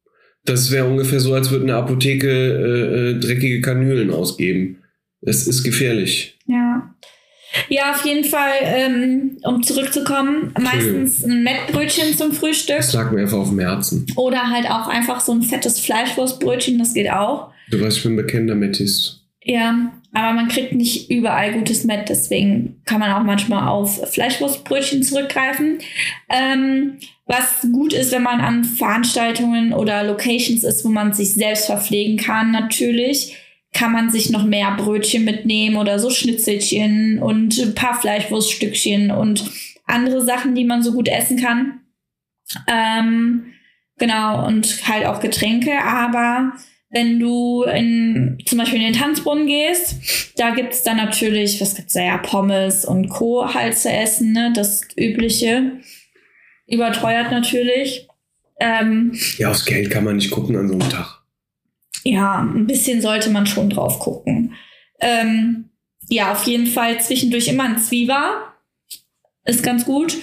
das 0.43 0.71
wäre 0.71 0.87
ungefähr 0.87 1.19
so, 1.19 1.33
als 1.35 1.51
würde 1.51 1.65
eine 1.65 1.75
Apotheke 1.75 2.29
äh, 2.29 3.11
äh, 3.11 3.19
dreckige 3.19 3.61
Kanülen 3.61 4.09
ausgeben. 4.09 4.79
Es 5.21 5.47
ist 5.47 5.63
gefährlich. 5.63 6.39
Ja. 6.47 6.95
Ja, 7.69 7.91
auf 7.91 8.03
jeden 8.05 8.25
Fall, 8.25 8.51
ähm, 8.63 9.37
um 9.43 9.61
zurückzukommen, 9.63 10.51
meistens 10.59 11.23
ein 11.23 11.43
Mettbrötchen 11.43 12.17
zum 12.17 12.33
Frühstück 12.33 12.77
Das 12.77 12.93
lag 12.93 13.11
mir 13.11 13.21
einfach 13.21 13.37
auf 13.37 13.49
dem 13.49 13.59
Herzen. 13.59 14.05
oder 14.17 14.49
halt 14.49 14.65
auch 14.69 14.87
einfach 14.87 15.19
so 15.21 15.31
ein 15.31 15.41
fettes 15.41 15.79
Fleischwurstbrötchen, 15.79 16.77
das 16.79 16.93
geht 16.93 17.09
auch. 17.11 17.51
Du 17.69 17.79
weißt, 17.79 17.97
ich 17.97 18.03
bin 18.03 18.15
bekennender 18.15 18.55
Metis. 18.55 19.21
Ja, 19.43 19.91
aber 20.15 20.33
man 20.33 20.47
kriegt 20.47 20.73
nicht 20.73 21.11
überall 21.11 21.51
gutes 21.53 21.83
Mett, 21.83 22.07
deswegen 22.07 22.81
kann 22.85 23.01
man 23.01 23.11
auch 23.11 23.23
manchmal 23.23 23.67
auf 23.67 24.13
Fleischwurstbrötchen 24.13 25.03
zurückgreifen. 25.03 25.79
Ähm, 26.29 26.97
was 27.25 27.67
gut 27.73 27.91
ist, 27.91 28.13
wenn 28.13 28.23
man 28.23 28.39
an 28.39 28.63
Veranstaltungen 28.63 29.73
oder 29.73 30.03
Locations 30.03 30.63
ist, 30.63 30.85
wo 30.85 30.89
man 30.89 31.11
sich 31.13 31.33
selbst 31.33 31.65
verpflegen 31.65 32.17
kann, 32.17 32.51
natürlich, 32.51 33.35
kann 33.73 33.91
man 33.91 34.09
sich 34.09 34.29
noch 34.29 34.45
mehr 34.45 34.71
Brötchen 34.77 35.25
mitnehmen 35.25 35.75
oder 35.75 35.99
so 35.99 36.09
Schnitzelchen 36.09 37.19
und 37.19 37.59
ein 37.59 37.75
paar 37.75 37.99
Fleischwurststückchen 37.99 39.11
und 39.11 39.43
andere 39.85 40.23
Sachen, 40.23 40.55
die 40.55 40.63
man 40.63 40.81
so 40.81 40.93
gut 40.93 41.09
essen 41.09 41.41
kann. 41.41 41.81
Ähm, 42.67 43.47
genau, 43.97 44.47
und 44.47 44.87
halt 44.87 45.05
auch 45.05 45.19
Getränke, 45.19 45.83
aber 45.83 46.53
wenn 46.89 47.19
du 47.19 47.63
in, 47.63 48.37
zum 48.45 48.57
Beispiel 48.57 48.79
in 48.79 48.93
den 48.93 49.01
Tanzbrunnen 49.01 49.47
gehst, 49.47 50.33
da 50.37 50.51
gibt's 50.51 50.83
dann 50.83 50.97
natürlich, 50.97 51.59
was 51.59 51.75
gibt's 51.75 51.93
da 51.93 52.03
ja, 52.03 52.17
Pommes 52.17 52.85
und 52.85 53.09
Co. 53.09 53.53
halt 53.53 53.77
zu 53.77 53.89
essen, 53.89 54.31
ne? 54.33 54.53
Das 54.55 54.81
Übliche. 54.95 55.79
Überteuert 56.67 57.31
natürlich. 57.31 58.07
Ähm, 58.59 59.11
Ja, 59.37 59.51
aufs 59.51 59.65
Geld 59.65 59.91
kann 59.91 60.03
man 60.03 60.15
nicht 60.15 60.31
gucken 60.31 60.55
an 60.55 60.67
so 60.67 60.73
einem 60.75 60.89
Tag. 60.89 61.21
ja, 62.03 62.39
ein 62.39 62.65
bisschen 62.67 63.01
sollte 63.01 63.29
man 63.29 63.45
schon 63.45 63.69
drauf 63.69 63.99
gucken. 63.99 64.53
Ähm, 65.01 65.69
ja, 66.07 66.31
auf 66.31 66.45
jeden 66.45 66.67
Fall 66.67 66.99
zwischendurch 67.01 67.47
immer 67.47 67.65
ein 67.65 67.79
Zwieber. 67.79 68.53
Ist 69.43 69.63
ganz 69.63 69.85
gut. 69.85 70.17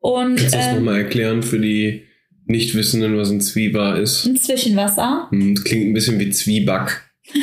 Und 0.00 0.36
Kannst 0.36 0.54
du 0.54 0.58
das 0.58 0.66
ähm, 0.68 0.74
nochmal 0.76 0.98
erklären 1.00 1.42
für 1.42 1.58
die 1.58 2.04
Nichtwissenden, 2.46 3.16
was 3.16 3.30
ein 3.30 3.40
Zwieber 3.40 3.98
ist? 3.98 4.26
ein 4.26 4.36
Zwischenwasser. 4.36 5.28
Hm, 5.30 5.54
Das 5.54 5.64
klingt 5.64 5.86
ein 5.86 5.94
bisschen 5.94 6.18
wie 6.18 6.30
Zwieback. 6.30 7.02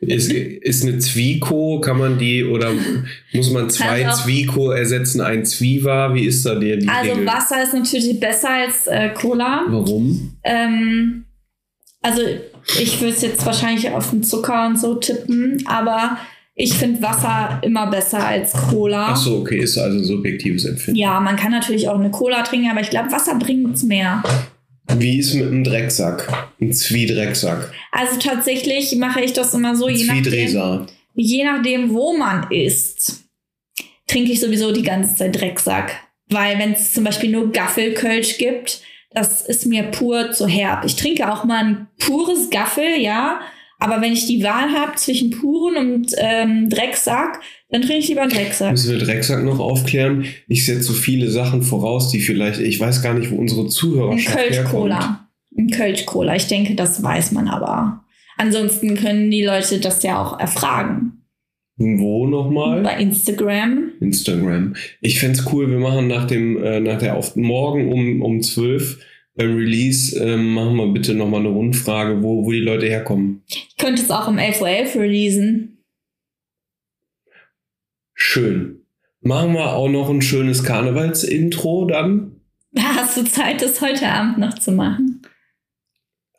Ist, 0.00 0.32
ist 0.32 0.84
eine 0.86 0.98
Zwieko, 1.00 1.80
kann 1.80 1.98
man 1.98 2.18
die 2.18 2.44
oder 2.44 2.70
muss 3.32 3.50
man 3.50 3.68
zwei 3.68 4.06
Also- 4.06 4.22
Zwieko 4.22 4.70
ersetzen, 4.70 5.20
ein 5.20 5.44
Zwieber? 5.44 6.14
Wie 6.14 6.24
ist 6.24 6.46
da 6.46 6.54
die, 6.54 6.78
die 6.78 6.88
Also 6.88 7.10
Regel? 7.12 7.26
Wasser 7.26 7.62
ist 7.64 7.74
natürlich 7.74 8.18
besser 8.20 8.48
als 8.48 8.86
äh, 8.86 9.10
Cola. 9.12 9.64
Warum? 9.68 10.38
Ähm, 10.44 11.24
also 12.00 12.22
ich 12.80 13.00
würde 13.00 13.12
es 13.14 13.22
jetzt 13.22 13.44
wahrscheinlich 13.44 13.90
auf 13.90 14.10
den 14.10 14.22
Zucker 14.22 14.68
und 14.68 14.78
so 14.78 14.94
tippen, 14.94 15.64
aber 15.66 16.16
ich 16.60 16.74
finde 16.74 17.00
Wasser 17.00 17.60
immer 17.62 17.86
besser 17.86 18.26
als 18.26 18.52
Cola. 18.52 19.10
Ach 19.10 19.16
so, 19.16 19.38
okay, 19.38 19.60
ist 19.60 19.78
also 19.78 19.98
ein 19.98 20.04
subjektives 20.04 20.64
Empfinden. 20.64 20.98
Ja, 20.98 21.20
man 21.20 21.36
kann 21.36 21.52
natürlich 21.52 21.88
auch 21.88 21.98
eine 21.98 22.10
Cola 22.10 22.42
trinken, 22.42 22.68
aber 22.68 22.80
ich 22.80 22.90
glaube, 22.90 23.12
Wasser 23.12 23.36
bringt's 23.36 23.84
mehr. 23.84 24.24
Wie 24.96 25.20
ist 25.20 25.34
mit 25.34 25.46
einem 25.46 25.62
Drecksack? 25.62 26.50
Ein 26.60 26.72
Zwiedrecksack. 26.72 27.72
Also 27.92 28.18
tatsächlich 28.18 28.96
mache 28.96 29.20
ich 29.20 29.32
das 29.34 29.54
immer 29.54 29.76
so, 29.76 29.88
je 29.88 30.04
nachdem, 30.04 30.86
je 31.14 31.44
nachdem, 31.44 31.94
wo 31.94 32.16
man 32.16 32.50
isst, 32.50 33.22
trinke 34.08 34.32
ich 34.32 34.40
sowieso 34.40 34.72
die 34.72 34.82
ganze 34.82 35.14
Zeit 35.14 35.40
Drecksack. 35.40 35.92
Weil 36.28 36.58
wenn 36.58 36.72
es 36.72 36.92
zum 36.92 37.04
Beispiel 37.04 37.30
nur 37.30 37.52
Gaffelkölsch 37.52 38.36
gibt, 38.36 38.82
das 39.12 39.42
ist 39.42 39.64
mir 39.64 39.84
pur 39.84 40.32
zu 40.32 40.48
herb. 40.48 40.84
Ich 40.84 40.96
trinke 40.96 41.32
auch 41.32 41.44
mal 41.44 41.64
ein 41.64 41.86
pures 42.00 42.50
Gaffel, 42.50 42.98
ja. 42.98 43.40
Aber 43.78 44.00
wenn 44.02 44.12
ich 44.12 44.26
die 44.26 44.42
Wahl 44.42 44.72
habe 44.72 44.96
zwischen 44.96 45.30
puren 45.30 45.76
und 45.76 46.12
ähm, 46.18 46.68
Drecksack, 46.68 47.40
dann 47.70 47.82
trinke 47.82 47.98
ich 47.98 48.08
lieber 48.08 48.26
Drecksack. 48.26 48.72
Müssen 48.72 48.98
wir 48.98 49.06
Drecksack 49.06 49.44
noch 49.44 49.60
aufklären? 49.60 50.24
Ich 50.48 50.66
setze 50.66 50.82
so 50.82 50.92
viele 50.92 51.30
Sachen 51.30 51.62
voraus, 51.62 52.10
die 52.10 52.20
vielleicht, 52.20 52.60
ich 52.60 52.80
weiß 52.80 53.02
gar 53.02 53.14
nicht, 53.14 53.30
wo 53.30 53.36
unsere 53.36 53.62
Ein 53.62 53.70
Zuhörerschaft 53.70 54.36
herkommt. 54.36 54.64
Kölsch-Cola. 54.64 55.28
Ein 55.56 55.70
Kölsch-Cola. 55.70 56.34
Ich 56.34 56.48
denke, 56.48 56.74
das 56.74 57.02
weiß 57.02 57.32
man 57.32 57.48
aber. 57.48 58.04
Ansonsten 58.36 58.96
können 58.96 59.30
die 59.30 59.44
Leute 59.44 59.78
das 59.78 60.02
ja 60.02 60.22
auch 60.22 60.40
erfragen. 60.40 61.24
Wo 61.76 62.26
nochmal? 62.26 62.82
Bei 62.82 62.98
Instagram. 62.98 63.92
Instagram. 64.00 64.74
Ich 65.00 65.20
fänd's 65.20 65.44
cool, 65.52 65.70
wir 65.70 65.78
machen 65.78 66.08
nach 66.08 66.26
dem, 66.26 66.60
äh, 66.62 66.80
nach 66.80 66.98
der 66.98 67.16
auf 67.16 67.36
morgen 67.36 67.92
um, 67.92 68.22
um 68.22 68.42
12 68.42 68.98
beim 69.36 69.54
Release, 69.54 70.18
ähm, 70.18 70.54
machen 70.54 70.76
wir 70.76 70.88
bitte 70.88 71.14
nochmal 71.14 71.40
eine 71.40 71.50
Rundfrage, 71.50 72.22
wo, 72.22 72.44
wo 72.44 72.50
die 72.50 72.58
Leute 72.58 72.86
herkommen. 72.86 73.42
Könnte 73.78 74.02
es 74.02 74.10
auch 74.10 74.28
um 74.28 74.36
11.11 74.38 74.96
Uhr 74.96 75.02
releasen. 75.02 75.84
Schön. 78.14 78.84
Machen 79.20 79.54
wir 79.54 79.72
auch 79.74 79.88
noch 79.88 80.10
ein 80.10 80.22
schönes 80.22 80.64
Karnevalsintro 80.64 81.86
dann? 81.86 82.40
Hast 82.76 83.16
du 83.16 83.24
Zeit, 83.24 83.62
das 83.62 83.80
heute 83.80 84.06
Abend 84.08 84.38
noch 84.38 84.58
zu 84.58 84.72
machen? 84.72 85.22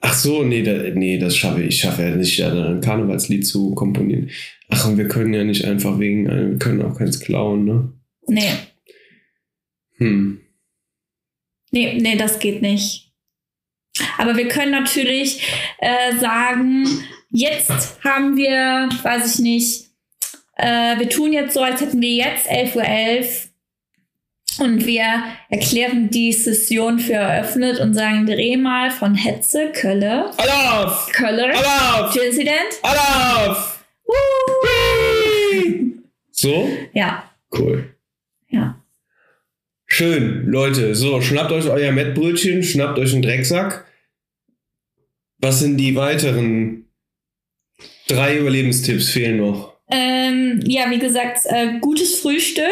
Ach 0.02 0.14
so, 0.14 0.44
nee, 0.44 0.64
da, 0.64 0.74
nee, 0.94 1.18
das 1.18 1.36
schaffe 1.36 1.62
ich. 1.62 1.76
Ich 1.76 1.82
schaffe 1.82 2.04
ja 2.04 2.16
nicht, 2.16 2.42
ein 2.42 2.80
Karnevalslied 2.82 3.46
zu 3.46 3.74
komponieren. 3.76 4.30
Ach, 4.70 4.88
und 4.88 4.98
wir 4.98 5.08
können 5.08 5.34
ja 5.34 5.44
nicht 5.44 5.66
einfach 5.66 6.00
wegen, 6.00 6.28
äh, 6.30 6.52
wir 6.52 6.58
können 6.60 6.82
auch 6.82 6.98
keins 6.98 7.20
klauen, 7.20 7.66
ne? 7.66 7.94
Nee, 8.28 8.52
Hm. 9.98 10.40
nee, 11.72 11.98
nee, 12.00 12.16
das 12.16 12.40
geht 12.40 12.62
nicht. 12.62 13.12
Aber 14.18 14.38
wir 14.38 14.48
können 14.48 14.72
natürlich 14.72 15.42
äh, 15.80 16.16
sagen, 16.18 16.86
jetzt 17.32 18.04
haben 18.04 18.36
wir, 18.38 18.90
weiß 19.04 19.34
ich 19.36 19.40
nicht, 19.42 19.86
äh, 20.58 20.98
wir 21.00 21.10
tun 21.10 21.32
jetzt 21.34 21.54
so, 21.54 21.62
als 21.62 21.82
hätten 21.82 22.02
wir 22.02 22.14
jetzt 22.16 22.50
11.11 22.50 23.46
Uhr 24.60 24.66
Und 24.66 24.86
wir 24.86 25.24
erklären 25.50 26.10
die 26.10 26.34
Session 26.34 27.00
für 27.00 27.14
eröffnet 27.14 27.80
und 27.80 27.94
sagen, 27.94 28.26
dreh 28.26 28.58
mal 28.58 28.92
von 28.92 29.16
Hetze, 29.16 29.72
Kölle, 29.72 30.32
Alaf! 30.38 31.10
Köller, 31.14 31.48
Alaf! 31.56 32.14
Präsident. 32.14 32.80
Alaf! 32.82 33.86
So? 36.32 36.70
Ja, 36.94 37.24
Cool. 37.52 37.96
ja. 38.50 38.82
Schön, 39.86 40.46
Leute. 40.46 40.94
So, 40.96 41.20
schnappt 41.22 41.52
euch 41.52 41.66
euer 41.68 41.92
Mettbrötchen, 41.92 42.62
schnappt 42.64 43.00
euch 43.00 43.12
einen 43.14 43.24
Drecksack. 43.24 43.86
Was 45.40 45.60
sind 45.60 45.78
die 45.78 45.96
weiteren 45.96 46.89
drei 48.10 48.38
Überlebenstipps 48.38 49.10
fehlen 49.10 49.38
noch? 49.38 49.74
Ähm, 49.92 50.62
ja, 50.66 50.90
wie 50.92 51.00
gesagt, 51.00 51.40
äh, 51.46 51.80
gutes 51.80 52.20
Frühstück, 52.20 52.66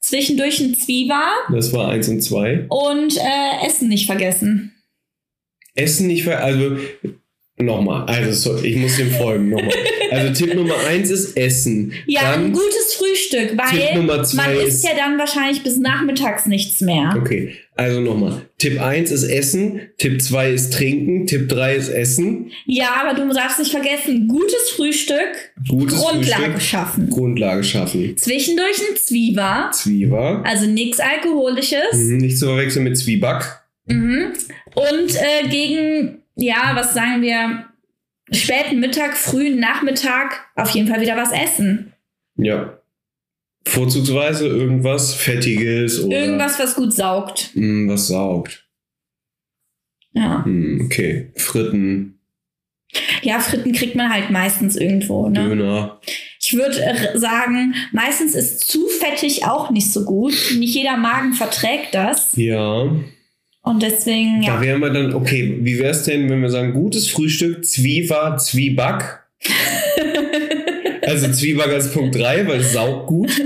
zwischendurch 0.00 0.60
ein 0.60 0.74
Zwieber 0.74 1.22
Das 1.50 1.72
war 1.72 1.88
eins 1.90 2.08
und 2.08 2.22
zwei. 2.22 2.64
und 2.68 3.16
äh, 3.16 3.66
Essen 3.66 3.88
nicht 3.88 4.06
vergessen. 4.06 4.74
Essen 5.74 6.06
nicht 6.06 6.24
ver... 6.24 6.42
Also, 6.42 6.76
nochmal. 7.64 8.04
Also, 8.06 8.56
so, 8.56 8.62
ich 8.64 8.76
muss 8.76 8.96
dem 8.96 9.10
folgen. 9.10 9.50
Nochmal. 9.50 9.72
Also, 10.10 10.32
Tipp 10.44 10.54
Nummer 10.54 10.74
eins 10.88 11.10
ist 11.10 11.36
Essen. 11.36 11.92
Ja, 12.06 12.32
ein 12.32 12.42
Dann, 12.42 12.52
gutes 12.52 12.94
Frühstück, 12.98 13.56
weil 13.56 14.02
man 14.04 14.56
isst 14.66 14.84
ja 14.84 14.90
dann 14.96 15.18
wahrscheinlich 15.18 15.62
bis 15.62 15.78
nachmittags 15.78 16.46
nichts 16.46 16.80
mehr. 16.82 17.14
okay, 17.18 17.54
also 17.76 18.00
nochmal. 18.00 18.42
Tipp 18.58 18.80
eins 18.80 19.10
ist 19.10 19.24
Essen. 19.24 19.80
Tipp 19.98 20.20
zwei 20.20 20.50
ist 20.52 20.72
Trinken. 20.74 21.26
Tipp 21.26 21.48
drei 21.48 21.74
ist 21.76 21.88
Essen. 21.88 22.50
Ja, 22.66 22.94
aber 23.02 23.18
du 23.18 23.32
darfst 23.32 23.58
nicht 23.58 23.70
vergessen, 23.70 24.28
gutes 24.28 24.70
Frühstück, 24.76 25.16
Gutes 25.68 25.98
Grundlage 25.98 26.42
Frühstück. 26.44 26.60
schaffen. 26.62 27.10
Grundlage 27.10 27.64
schaffen. 27.64 28.16
Zwischendurch 28.16 28.78
ein 28.90 28.96
Zwieber, 28.96 29.70
Zwieber. 29.72 30.42
also 30.44 30.66
nichts 30.66 31.00
Alkoholisches. 31.00 31.94
Mhm, 31.94 32.18
nicht 32.18 32.38
zu 32.38 32.46
verwechseln 32.46 32.84
mit 32.84 32.98
Zwieback. 32.98 33.44
Mhm. 33.86 34.32
Und 34.74 35.16
äh, 35.16 35.48
gegen, 35.48 36.21
ja, 36.42 36.72
was 36.74 36.94
sagen 36.94 37.22
wir, 37.22 37.66
späten 38.30 38.80
Mittag, 38.80 39.16
frühen 39.16 39.58
Nachmittag 39.58 40.46
auf 40.56 40.70
jeden 40.70 40.88
Fall 40.88 41.00
wieder 41.00 41.16
was 41.16 41.32
essen. 41.32 41.92
Ja. 42.36 42.78
Vorzugsweise 43.66 44.48
irgendwas 44.48 45.14
Fettiges 45.14 46.02
oder 46.02 46.18
Irgendwas, 46.18 46.58
was 46.58 46.74
gut 46.74 46.92
saugt. 46.92 47.50
Hm, 47.54 47.88
was 47.88 48.08
saugt. 48.08 48.68
Ja. 50.12 50.44
Hm, 50.44 50.82
okay. 50.84 51.32
Fritten, 51.36 52.20
ja, 53.22 53.40
Fritten 53.40 53.72
kriegt 53.72 53.94
man 53.94 54.12
halt 54.12 54.30
meistens 54.30 54.76
irgendwo. 54.76 55.28
Ne? 55.28 55.48
Döner. 55.48 56.00
Ich 56.40 56.52
würde 56.54 56.78
äh, 56.82 57.18
sagen, 57.18 57.74
meistens 57.92 58.34
ist 58.34 58.70
zu 58.70 58.86
fettig 58.88 59.46
auch 59.46 59.70
nicht 59.70 59.92
so 59.92 60.04
gut. 60.04 60.34
Nicht 60.58 60.74
jeder 60.74 60.96
Magen 60.96 61.32
verträgt 61.32 61.94
das. 61.94 62.36
Ja. 62.36 62.90
Und 63.62 63.82
deswegen, 63.82 64.42
Da 64.42 64.54
ja. 64.56 64.60
wären 64.60 64.80
wir 64.80 64.90
dann, 64.90 65.14
okay, 65.14 65.58
wie 65.60 65.78
wäre 65.78 65.90
es 65.90 66.02
denn, 66.02 66.28
wenn 66.28 66.42
wir 66.42 66.50
sagen, 66.50 66.72
gutes 66.72 67.08
Frühstück, 67.08 67.64
Zwieber, 67.64 68.36
Zwieback? 68.38 69.20
also 71.06 71.28
Zwieback 71.30 71.68
als 71.68 71.92
Punkt 71.92 72.14
3, 72.16 72.46
weil 72.48 72.60
es 72.60 72.72
saugt 72.72 73.06
gut. 73.06 73.30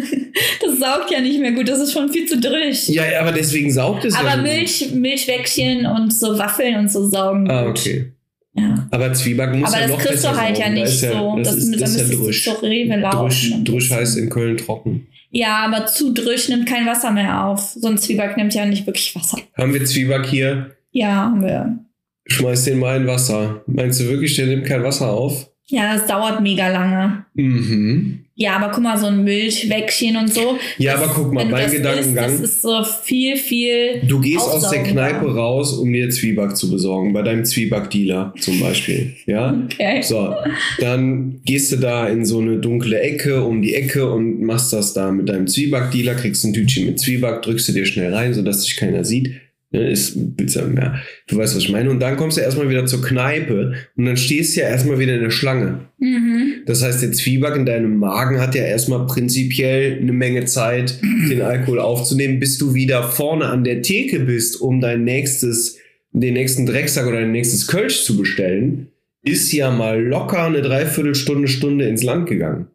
Das 0.61 0.79
saugt 0.81 1.11
ja 1.11 1.21
nicht 1.21 1.41
mehr 1.41 1.53
gut. 1.53 1.67
Das 1.69 1.79
ist 1.81 1.93
schon 1.93 2.11
viel 2.13 2.27
zu 2.27 2.39
drüch. 2.39 2.89
Ja, 2.89 3.05
aber 3.21 3.33
deswegen 3.33 3.71
saugt 3.73 4.05
es 4.05 4.13
ja. 4.15 4.21
Aber 4.21 4.35
gut. 4.43 4.43
Milch, 4.43 4.91
Milchwäckchen 4.93 5.87
und 5.87 6.13
so 6.13 6.39
Waffeln 6.39 6.77
und 6.77 6.91
so 6.93 7.09
saugen 7.09 7.49
Ah, 7.51 7.63
gut. 7.65 7.79
okay. 7.79 8.13
Ja. 8.55 8.87
Aber 8.91 9.13
Zwieback 9.15 9.55
muss 9.55 9.69
Aber 9.73 9.81
ja 9.81 9.87
das 9.87 9.97
noch 9.97 10.03
kriegst 10.05 10.25
du 10.25 10.29
besser 10.29 10.41
halt 10.43 10.59
ja 10.59 10.65
saugen. 10.65 10.77
Da 10.77 10.83
nicht 10.83 11.03
ja, 11.03 11.13
so. 11.13 11.37
Das, 11.39 11.49
Das 11.49 11.57
ist, 11.57 11.69
mit- 11.71 11.81
das 11.81 11.97
da 11.97 12.03
ist 12.03 12.11
ja 12.11 12.17
Drüsch. 12.19 12.45
Drüsch, 12.45 13.55
Drüsch 13.65 13.91
heißt 13.91 14.19
in 14.19 14.29
Köln 14.29 14.57
trocken. 14.59 15.07
Ja, 15.31 15.59
aber 15.59 15.87
zu 15.87 16.13
drüch 16.13 16.49
nimmt 16.49 16.69
kein 16.69 16.87
Wasser 16.87 17.11
mehr 17.11 17.45
auf. 17.45 17.75
So 17.79 17.89
ein 17.89 17.99
Zwieback 17.99 18.37
nimmt 18.37 18.55
ja 18.55 18.65
nicht 18.65 18.87
wirklich 18.87 19.15
Wasser. 19.15 19.39
Haben 19.57 19.75
wir 19.75 19.85
Zwieback 19.85 20.27
hier? 20.27 20.77
Ja, 20.93 21.15
haben 21.15 21.43
wir. 21.43 21.79
Schmeiß 22.27 22.65
den 22.65 22.79
mal 22.79 22.97
in 22.97 23.07
Wasser. 23.07 23.63
Meinst 23.67 24.01
du 24.01 24.05
wirklich, 24.05 24.35
der 24.37 24.47
nimmt 24.47 24.67
kein 24.67 24.83
Wasser 24.83 25.11
auf? 25.11 25.51
Ja, 25.69 25.95
das 25.95 26.07
dauert 26.07 26.41
mega 26.43 26.69
lange. 26.69 27.25
Mhm. 27.35 28.21
Ja, 28.39 28.57
aber 28.57 28.71
guck 28.71 28.83
mal, 28.85 28.99
so 28.99 29.07
ein 29.07 29.25
Milchwäckchen 29.25 30.17
und 30.17 30.33
so. 30.33 30.59
Ja, 30.79 30.93
das- 30.93 31.03
aber 31.03 31.13
guck 31.15 31.33
mal, 31.33 31.45
mein 31.47 31.71
Gedankengang. 31.71 32.27
Isst, 32.35 32.43
das 32.43 32.51
ist 32.51 32.63
so 32.63 32.85
viel, 32.85 33.37
viel. 33.37 34.03
Du 34.07 34.21
gehst 34.21 34.47
aus 34.47 34.71
der. 34.71 34.83
Kneipe 34.83 35.35
raus, 35.35 35.73
um 35.73 35.91
dir 35.93 36.11
Zwieback 36.11 36.55
zu 36.55 36.71
besorgen, 36.71 37.13
bei 37.15 37.23
deinem 37.23 37.45
Zwieback-Dealer 37.45 38.35
zum 38.39 38.61
Beispiel. 38.61 39.15
Ja? 39.27 39.59
Okay. 39.65 40.03
So, 40.03 40.35
dann 40.79 41.41
gehst 41.47 41.73
du 41.73 41.77
da 41.77 42.07
in 42.09 42.25
so 42.27 42.41
eine 42.41 42.59
dunkle 42.59 43.01
Ecke 43.01 43.43
um 43.43 43.63
die 43.63 43.75
Ecke 43.75 44.11
und 44.13 44.43
machst 44.43 44.73
das 44.73 44.93
da 44.93 45.11
mit 45.11 45.29
deinem 45.31 45.47
Zwieback-Dealer, 45.47 46.15
kriegst 46.15 46.45
ein 46.45 46.53
Tütchen 46.53 46.87
mit 46.87 47.01
Zwieback, 47.01 47.43
drückst 47.43 47.69
du 47.69 47.73
dir 47.73 47.87
schnell 47.87 48.15
rein, 48.15 48.35
sodass 48.35 48.63
dich 48.63 48.77
keiner 48.77 49.05
sieht. 49.05 49.33
Ne, 49.73 49.91
ist, 49.91 50.17
ja, 50.17 50.95
du 51.27 51.37
weißt, 51.37 51.57
was 51.57 51.63
ich 51.63 51.71
meine. 51.71 51.91
Und 51.91 51.99
dann 51.99 52.17
kommst 52.17 52.37
du 52.37 52.41
erstmal 52.41 52.69
wieder 52.69 52.87
zur 52.87 53.03
Kneipe 53.03 53.75
und 53.97 54.05
dann 54.05 54.17
stehst 54.17 54.57
du 54.57 54.61
ja 54.61 54.69
erstmal 54.69 55.01
wieder 55.01 55.15
in 55.15 55.23
der 55.23 55.31
Schlange. 55.31 55.89
Mhm. 55.99 56.63
Das 56.67 56.85
heißt, 56.85 57.03
der 57.03 57.13
Zwieback 57.13 57.57
in 57.57 57.67
deinem 57.67 57.97
Magen 57.97 58.41
hat 58.41 58.55
ja 58.55 58.63
erstmal 58.63 59.07
prinzipiell 59.07 59.99
eine 60.01 60.13
Menge 60.13 60.45
Zeit, 60.45 61.01
den 61.03 61.43
Alkohol 61.43 61.81
aufzunehmen, 61.81 62.39
bis 62.39 62.59
du 62.59 62.75
wieder 62.75 63.03
vorne 63.09 63.47
an 63.47 63.65
der 63.65 63.83
Theke 63.83 64.21
bist, 64.21 64.61
um 64.61 64.81
dein 64.81 65.03
nächstes, 65.03 65.79
den 66.13 66.35
nächsten 66.35 66.67
Drecksack 66.67 67.07
oder 67.07 67.21
dein 67.21 67.33
nächstes 67.33 67.67
Kölsch 67.67 68.05
zu 68.05 68.17
bestellen, 68.17 68.89
ist 69.23 69.53
ja 69.53 69.73
mal 69.73 70.01
locker 70.01 70.45
eine 70.45 70.63
Dreiviertelstunde, 70.63 71.49
Stunde 71.49 71.89
ins 71.89 72.05
Land 72.05 72.29
gegangen. 72.29 72.69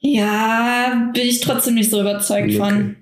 Ja, 0.00 1.12
bin 1.14 1.28
ich 1.28 1.40
trotzdem 1.40 1.74
nicht 1.74 1.90
so 1.90 2.00
überzeugt 2.00 2.54
von. 2.54 2.96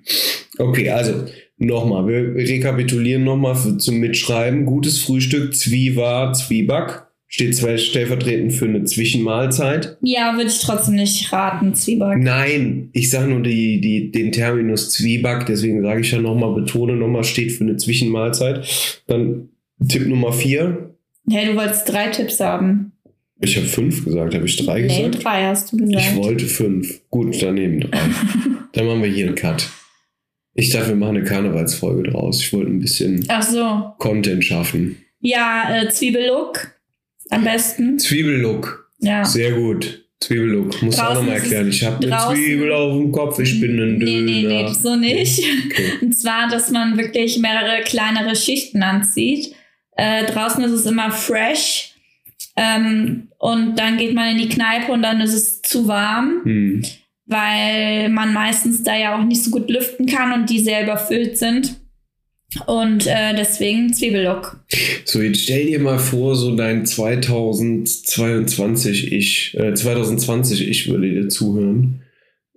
Okay, 0.59 0.89
also 0.91 1.25
nochmal, 1.61 2.07
wir 2.07 2.35
rekapitulieren 2.35 3.23
nochmal 3.23 3.55
zum 3.77 3.99
Mitschreiben. 3.99 4.65
Gutes 4.65 4.99
Frühstück, 4.99 5.55
Zwiewa, 5.55 6.33
Zwieback. 6.33 7.03
Steht 7.27 7.55
zwei 7.55 7.77
stellvertretend 7.77 8.51
für 8.51 8.65
eine 8.65 8.83
Zwischenmahlzeit. 8.83 9.97
Ja, 10.01 10.33
würde 10.35 10.49
ich 10.49 10.59
trotzdem 10.59 10.95
nicht 10.95 11.31
raten, 11.31 11.73
Zwieback. 11.73 12.17
Nein, 12.17 12.89
ich 12.91 13.09
sage 13.09 13.29
nur 13.31 13.41
die, 13.41 13.79
die, 13.79 14.11
den 14.11 14.33
Terminus 14.33 14.91
Zwieback, 14.91 15.45
deswegen 15.45 15.81
sage 15.81 16.01
ich 16.01 16.11
ja 16.11 16.19
nochmal, 16.19 16.53
betone 16.53 16.97
nochmal, 16.97 17.23
steht 17.23 17.53
für 17.53 17.63
eine 17.63 17.77
Zwischenmahlzeit. 17.77 18.67
Dann 19.07 19.47
Tipp 19.87 20.07
Nummer 20.07 20.33
vier. 20.33 20.93
Hey, 21.29 21.45
du 21.45 21.55
wolltest 21.55 21.87
drei 21.89 22.09
Tipps 22.09 22.41
haben. 22.41 22.91
Ich 23.39 23.55
habe 23.55 23.65
fünf 23.65 24.03
gesagt, 24.03 24.35
habe 24.35 24.45
ich 24.45 24.57
drei 24.57 24.81
Nee, 24.81 24.87
gesagt? 24.87 25.23
drei 25.23 25.43
hast 25.45 25.71
du 25.71 25.77
gesagt. 25.77 26.05
Ich 26.11 26.15
wollte 26.17 26.45
fünf. 26.45 26.99
Gut, 27.09 27.41
daneben 27.41 27.79
drei. 27.79 27.97
Dann 28.73 28.85
machen 28.85 29.01
wir 29.03 29.09
hier 29.09 29.27
einen 29.27 29.35
Cut. 29.35 29.69
Ich 30.53 30.69
dachte, 30.71 30.89
wir 30.89 30.95
machen 30.95 31.17
eine 31.17 31.25
Karnevalsfolge 31.25 32.11
draus. 32.11 32.41
Ich 32.41 32.51
wollte 32.53 32.71
ein 32.71 32.79
bisschen 32.79 33.25
so. 33.41 33.93
Content 33.97 34.43
schaffen. 34.43 34.97
Ja, 35.21 35.81
äh, 35.81 35.89
Zwiebellook. 35.89 36.75
Am 37.29 37.43
besten. 37.43 37.97
Zwiebellook. 37.99 38.91
Ja. 38.99 39.23
Sehr 39.23 39.53
gut. 39.53 40.05
Zwiebellook. 40.19 40.81
Muss 40.81 40.99
auch 40.99 41.07
Draußen 41.07 41.23
nochmal 41.23 41.37
ist 41.37 41.43
erklären. 41.43 41.69
Ich 41.69 41.83
habe 41.83 42.05
eine 42.05 42.35
Zwiebel 42.35 42.71
auf 42.71 42.97
dem 42.97 43.11
Kopf. 43.11 43.39
Ich 43.39 43.59
bin 43.61 43.71
ein 43.79 43.99
Döner. 43.99 44.21
Nee, 44.21 44.43
nee, 44.43 44.63
nee, 44.63 44.73
so 44.73 44.95
nicht. 44.95 45.43
Okay. 45.65 45.93
Und 46.01 46.13
zwar, 46.13 46.49
dass 46.49 46.69
man 46.69 46.97
wirklich 46.97 47.39
mehrere 47.39 47.81
kleinere 47.83 48.35
Schichten 48.35 48.83
anzieht. 48.83 49.55
Äh, 49.95 50.25
draußen 50.25 50.63
ist 50.63 50.71
es 50.71 50.85
immer 50.85 51.11
fresh. 51.11 51.93
Ähm, 52.57 53.29
und 53.37 53.75
dann 53.79 53.97
geht 53.97 54.13
man 54.13 54.31
in 54.31 54.37
die 54.37 54.49
Kneipe 54.49 54.91
und 54.91 55.01
dann 55.03 55.21
ist 55.21 55.33
es 55.33 55.61
zu 55.61 55.87
warm, 55.87 56.41
Hm. 56.43 56.81
Weil 57.31 58.09
man 58.09 58.33
meistens 58.33 58.83
da 58.83 58.95
ja 58.95 59.17
auch 59.17 59.23
nicht 59.25 59.43
so 59.43 59.49
gut 59.51 59.69
lüften 59.69 60.05
kann 60.05 60.31
und 60.33 60.49
die 60.49 60.59
sehr 60.59 60.83
überfüllt 60.83 61.37
sind. 61.37 61.77
Und 62.67 63.07
äh, 63.07 63.33
deswegen 63.33 63.93
Zwiebellook. 63.93 64.59
So, 65.05 65.21
jetzt 65.21 65.43
stell 65.43 65.67
dir 65.67 65.79
mal 65.79 65.99
vor, 65.99 66.35
so 66.35 66.53
dein 66.55 66.85
2022 66.85 69.13
Ich, 69.13 69.55
äh, 69.57 69.73
2020 69.73 70.67
Ich 70.67 70.89
würde 70.89 71.09
dir 71.09 71.29
zuhören. 71.29 72.01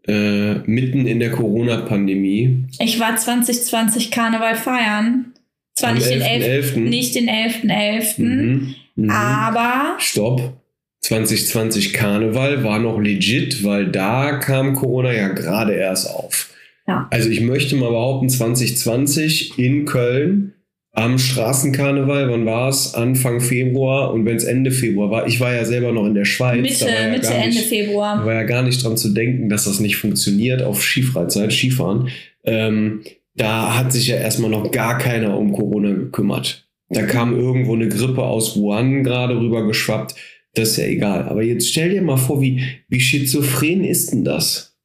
Äh, 0.06 0.56
mitten 0.68 1.06
in 1.06 1.18
der 1.20 1.30
Corona-Pandemie. 1.30 2.64
Ich 2.80 2.98
war 3.00 3.16
2020 3.16 4.10
Karneval 4.10 4.54
feiern. 4.56 5.32
Zwar 5.74 5.90
Am 5.90 5.94
nicht 5.96 6.10
den 6.10 6.20
11.11.. 6.20 6.42
11. 6.42 6.76
nicht 6.76 7.14
den 7.14 7.28
11.11., 7.30 8.20
Mhm. 8.22 8.74
Mhm. 8.96 9.10
aber 9.10 9.94
Stopp. 9.98 10.60
2020 11.04 11.92
Karneval 11.92 12.64
war 12.64 12.78
noch 12.78 12.98
legit, 12.98 13.62
weil 13.62 13.88
da 13.88 14.38
kam 14.38 14.74
Corona 14.74 15.12
ja 15.12 15.28
gerade 15.28 15.74
erst 15.74 16.08
auf. 16.08 16.50
Ja. 16.88 17.08
Also 17.10 17.28
ich 17.28 17.42
möchte 17.42 17.76
mal 17.76 17.90
behaupten, 17.90 18.30
2020 18.30 19.58
in 19.58 19.84
Köln 19.84 20.54
am 20.92 21.18
Straßenkarneval, 21.18 22.30
wann 22.30 22.46
war 22.46 22.70
es? 22.70 22.94
Anfang 22.94 23.40
Februar 23.40 24.14
und 24.14 24.24
wenn 24.24 24.36
es 24.36 24.44
Ende 24.44 24.70
Februar 24.70 25.10
war, 25.10 25.26
ich 25.26 25.40
war 25.40 25.52
ja 25.52 25.66
selber 25.66 25.92
noch 25.92 26.06
in 26.06 26.14
der 26.14 26.24
Schweiz. 26.24 26.62
Mitte, 26.62 26.86
da 26.86 26.86
war 26.86 27.00
ja 27.02 27.10
Mitte 27.10 27.28
gar 27.28 27.34
Ende 27.34 27.48
nicht, 27.48 27.64
Da 27.64 27.68
Februar. 27.68 28.24
war 28.24 28.34
ja 28.34 28.42
gar 28.44 28.62
nicht 28.62 28.82
dran 28.82 28.96
zu 28.96 29.10
denken, 29.10 29.50
dass 29.50 29.64
das 29.64 29.80
nicht 29.80 29.96
funktioniert 29.96 30.62
auf 30.62 30.82
Skifreizeit, 30.82 31.52
Skifahren. 31.52 32.08
Ähm, 32.44 33.02
da 33.34 33.76
hat 33.76 33.92
sich 33.92 34.06
ja 34.06 34.16
erstmal 34.16 34.50
noch 34.50 34.70
gar 34.70 34.96
keiner 34.96 35.36
um 35.36 35.52
Corona 35.52 35.90
gekümmert. 35.90 36.66
Da 36.88 37.02
kam 37.02 37.36
irgendwo 37.36 37.74
eine 37.74 37.88
Grippe 37.88 38.22
aus 38.22 38.56
Wuhan 38.56 39.02
gerade 39.04 39.36
rüber 39.36 39.66
geschwappt. 39.66 40.14
Das 40.54 40.70
ist 40.70 40.76
ja 40.78 40.84
egal. 40.84 41.24
Aber 41.28 41.42
jetzt 41.42 41.68
stell 41.68 41.90
dir 41.90 42.02
mal 42.02 42.16
vor, 42.16 42.40
wie, 42.40 42.62
wie 42.88 43.00
schizophren 43.00 43.84
ist 43.84 44.12
denn 44.12 44.24
das? 44.24 44.76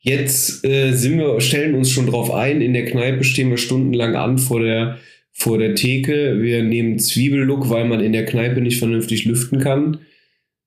Jetzt 0.00 0.64
äh, 0.64 0.92
sind 0.92 1.18
wir, 1.18 1.40
stellen 1.40 1.74
uns 1.74 1.90
schon 1.90 2.06
drauf 2.06 2.32
ein. 2.32 2.60
In 2.60 2.72
der 2.72 2.84
Kneipe 2.84 3.24
stehen 3.24 3.50
wir 3.50 3.56
stundenlang 3.56 4.14
an 4.16 4.38
vor 4.38 4.60
der, 4.60 4.98
vor 5.32 5.58
der 5.58 5.74
Theke. 5.74 6.40
Wir 6.40 6.62
nehmen 6.62 6.98
Zwiebellook, 6.98 7.68
weil 7.70 7.84
man 7.84 8.00
in 8.00 8.12
der 8.12 8.24
Kneipe 8.24 8.60
nicht 8.60 8.78
vernünftig 8.78 9.24
lüften 9.24 9.58
kann. 9.60 9.98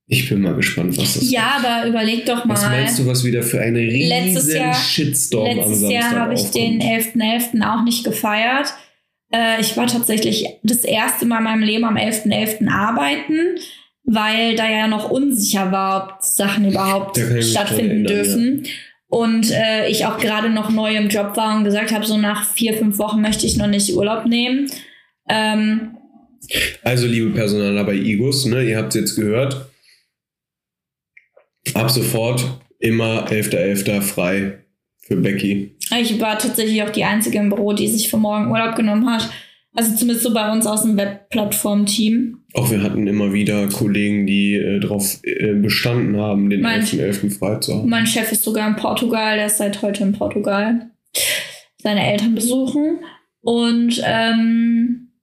Ich 0.07 0.27
bin 0.27 0.41
mal 0.41 0.55
gespannt, 0.55 0.97
was 0.97 1.13
das 1.13 1.31
Ja, 1.31 1.57
wird. 1.61 1.71
aber 1.71 1.87
überleg 1.87 2.25
doch 2.25 2.43
mal. 2.43 2.55
Was 2.55 2.65
meinst 2.65 2.99
du, 2.99 3.05
was 3.07 3.23
wieder 3.23 3.43
für 3.43 3.61
eine 3.61 3.79
riesen 3.79 4.09
Letztes 4.33 4.53
Jahr- 4.53 4.73
Shitstorm 4.73 5.55
Letztes 5.55 5.89
Jahr 5.89 6.11
habe 6.11 6.33
ich 6.33 6.43
den 6.51 6.81
11.11. 6.81 7.61
auch 7.65 7.83
nicht 7.85 8.03
gefeiert. 8.03 8.73
Äh, 9.33 9.61
ich 9.61 9.77
war 9.77 9.87
tatsächlich 9.87 10.45
das 10.63 10.83
erste 10.83 11.25
Mal 11.25 11.37
in 11.37 11.43
meinem 11.45 11.63
Leben 11.63 11.85
am 11.85 11.95
11.11. 11.95 12.67
arbeiten, 12.69 13.55
weil 14.03 14.55
da 14.55 14.69
ja 14.69 14.87
noch 14.87 15.09
unsicher 15.09 15.71
war, 15.71 16.03
ob 16.03 16.23
Sachen 16.23 16.69
überhaupt 16.69 17.19
stattfinden 17.41 18.03
dürfen. 18.03 18.67
Und 19.07 19.51
äh, 19.51 19.89
ich 19.89 20.05
auch 20.05 20.17
gerade 20.17 20.49
noch 20.49 20.69
neu 20.69 20.95
im 20.95 21.09
Job 21.09 21.35
war 21.35 21.57
und 21.57 21.65
gesagt 21.65 21.91
habe, 21.91 22.05
so 22.05 22.17
nach 22.17 22.45
vier, 22.45 22.73
fünf 22.75 22.97
Wochen 22.97 23.21
möchte 23.21 23.45
ich 23.45 23.57
noch 23.57 23.67
nicht 23.67 23.93
Urlaub 23.93 24.25
nehmen. 24.25 24.71
Ähm, 25.27 25.97
Also, 26.83 27.07
liebe 27.07 27.31
Personaler 27.31 27.83
bei 27.83 27.95
Igos, 27.95 28.45
ne, 28.45 28.63
ihr 28.63 28.77
habt 28.77 28.95
es 28.95 29.01
jetzt 29.01 29.15
gehört. 29.15 29.69
Ab 31.73 31.91
sofort 31.91 32.43
immer 32.79 33.27
11.11. 33.27 34.01
frei 34.01 34.59
für 35.01 35.17
Becky. 35.17 35.75
ich 35.99 36.19
war 36.19 36.37
tatsächlich 36.39 36.81
auch 36.81 36.89
die 36.89 37.03
Einzige 37.03 37.37
im 37.37 37.49
Büro, 37.49 37.73
die 37.73 37.87
sich 37.87 38.09
für 38.09 38.17
morgen 38.17 38.49
Urlaub 38.49 38.75
genommen 38.75 39.09
hat. 39.09 39.29
Also 39.73 39.95
zumindest 39.95 40.23
so 40.25 40.33
bei 40.33 40.51
uns 40.51 40.67
aus 40.67 40.81
dem 40.83 40.97
Webplattform-Team. 40.97 42.39
Auch 42.55 42.69
wir 42.71 42.83
hatten 42.83 43.07
immer 43.07 43.31
wieder 43.31 43.67
Kollegen, 43.69 44.25
die 44.27 44.55
äh, 44.55 44.79
darauf 44.79 45.19
äh, 45.23 45.53
bestanden 45.53 46.17
haben, 46.19 46.49
den 46.49 46.61
Mein- 46.61 46.81
11.11. 46.81 47.37
frei 47.37 47.55
zu 47.55 47.75
haben. 47.77 47.89
Mein 47.89 48.05
Chef 48.05 48.31
ist 48.31 48.43
sogar 48.43 48.67
in 48.67 48.75
Portugal, 48.75 49.37
der 49.37 49.45
ist 49.45 49.57
seit 49.57 49.81
heute 49.81 50.03
in 50.03 50.11
Portugal. 50.11 50.91
Seine 51.77 52.05
Eltern 52.11 52.35
besuchen. 52.35 52.99
Und 53.39 54.01
ähm, 54.05 55.13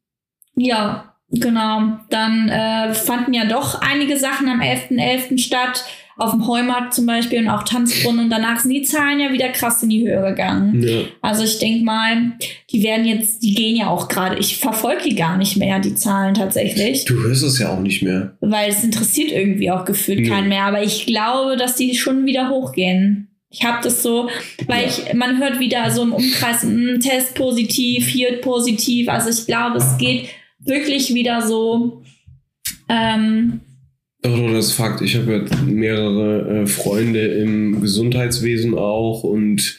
ja, 0.57 1.15
genau. 1.31 1.99
Dann 2.11 2.49
äh, 2.49 2.95
fanden 2.95 3.35
ja 3.35 3.45
doch 3.45 3.81
einige 3.83 4.17
Sachen 4.17 4.49
am 4.49 4.61
11.11. 4.61 5.39
statt. 5.39 5.85
Auf 6.21 6.33
dem 6.33 6.49
Heumarkt 6.49 6.95
zum 6.95 7.07
Beispiel 7.07 7.39
und 7.39 7.49
auch 7.49 7.63
Tanzbrunnen. 7.63 8.25
Und 8.25 8.31
danach 8.31 8.59
sind 8.59 8.73
die 8.73 8.83
Zahlen 8.83 9.21
ja 9.21 9.33
wieder 9.33 9.51
krass 9.51 9.83
in 9.85 9.89
die 9.91 10.07
Höhe 10.07 10.21
gegangen. 10.21 10.83
Ja. 10.83 11.03
Also 11.23 11.45
ich 11.45 11.59
denke 11.61 11.85
mal, 11.85 12.33
die 12.73 12.83
werden 12.83 13.07
jetzt, 13.07 13.43
die 13.45 13.55
gehen 13.55 13.77
ja 13.77 13.87
auch 13.89 14.09
gerade. 14.09 14.37
Ich 14.39 14.57
verfolge 14.57 15.05
die 15.05 15.15
gar 15.15 15.37
nicht 15.37 15.57
mehr, 15.57 15.79
die 15.79 15.95
Zahlen 15.95 16.35
tatsächlich. 16.35 17.05
Du 17.05 17.15
hörst 17.23 17.45
es 17.45 17.61
ja 17.61 17.73
auch 17.73 17.79
nicht 17.81 18.03
mehr. 18.03 18.37
Weil 18.41 18.69
es 18.69 18.83
interessiert 18.83 19.31
irgendwie 19.31 19.71
auch 19.71 19.85
gefühlt 19.85 20.27
Ja. 20.27 20.35
keinen 20.35 20.49
mehr. 20.49 20.65
Aber 20.65 20.83
ich 20.83 21.07
glaube, 21.07 21.57
dass 21.57 21.77
die 21.77 21.95
schon 21.95 22.27
wieder 22.27 22.51
hochgehen. 22.51 23.29
Ich 23.51 23.65
habe 23.65 23.79
das 23.83 24.03
so, 24.03 24.29
weil 24.67 24.83
Ja. 24.83 24.89
ich, 24.89 25.15
man 25.15 25.39
hört 25.39 25.61
wieder 25.61 25.89
so 25.93 26.03
im 26.03 26.13
Umkreis, 26.13 26.65
mh, 26.65 26.99
Test 26.99 27.37
positiv, 27.37 28.09
hier 28.09 28.41
positiv. 28.41 29.09
Also 29.09 29.31
ich 29.31 29.47
glaube, 29.47 29.79
es 29.79 29.97
geht 29.99 30.29
wirklich 30.59 31.15
wieder 31.15 31.43
so. 31.43 32.03
Ähm, 32.89 33.61
Doch, 34.23 34.37
doch, 34.37 34.53
das 34.53 34.67
ist 34.67 34.73
Fakt. 34.73 35.01
Ich 35.01 35.17
habe 35.17 35.33
ja 35.33 35.63
mehrere 35.65 36.63
äh, 36.63 36.67
Freunde 36.67 37.21
im 37.27 37.81
Gesundheitswesen 37.81 38.75
auch 38.75 39.23
und 39.23 39.77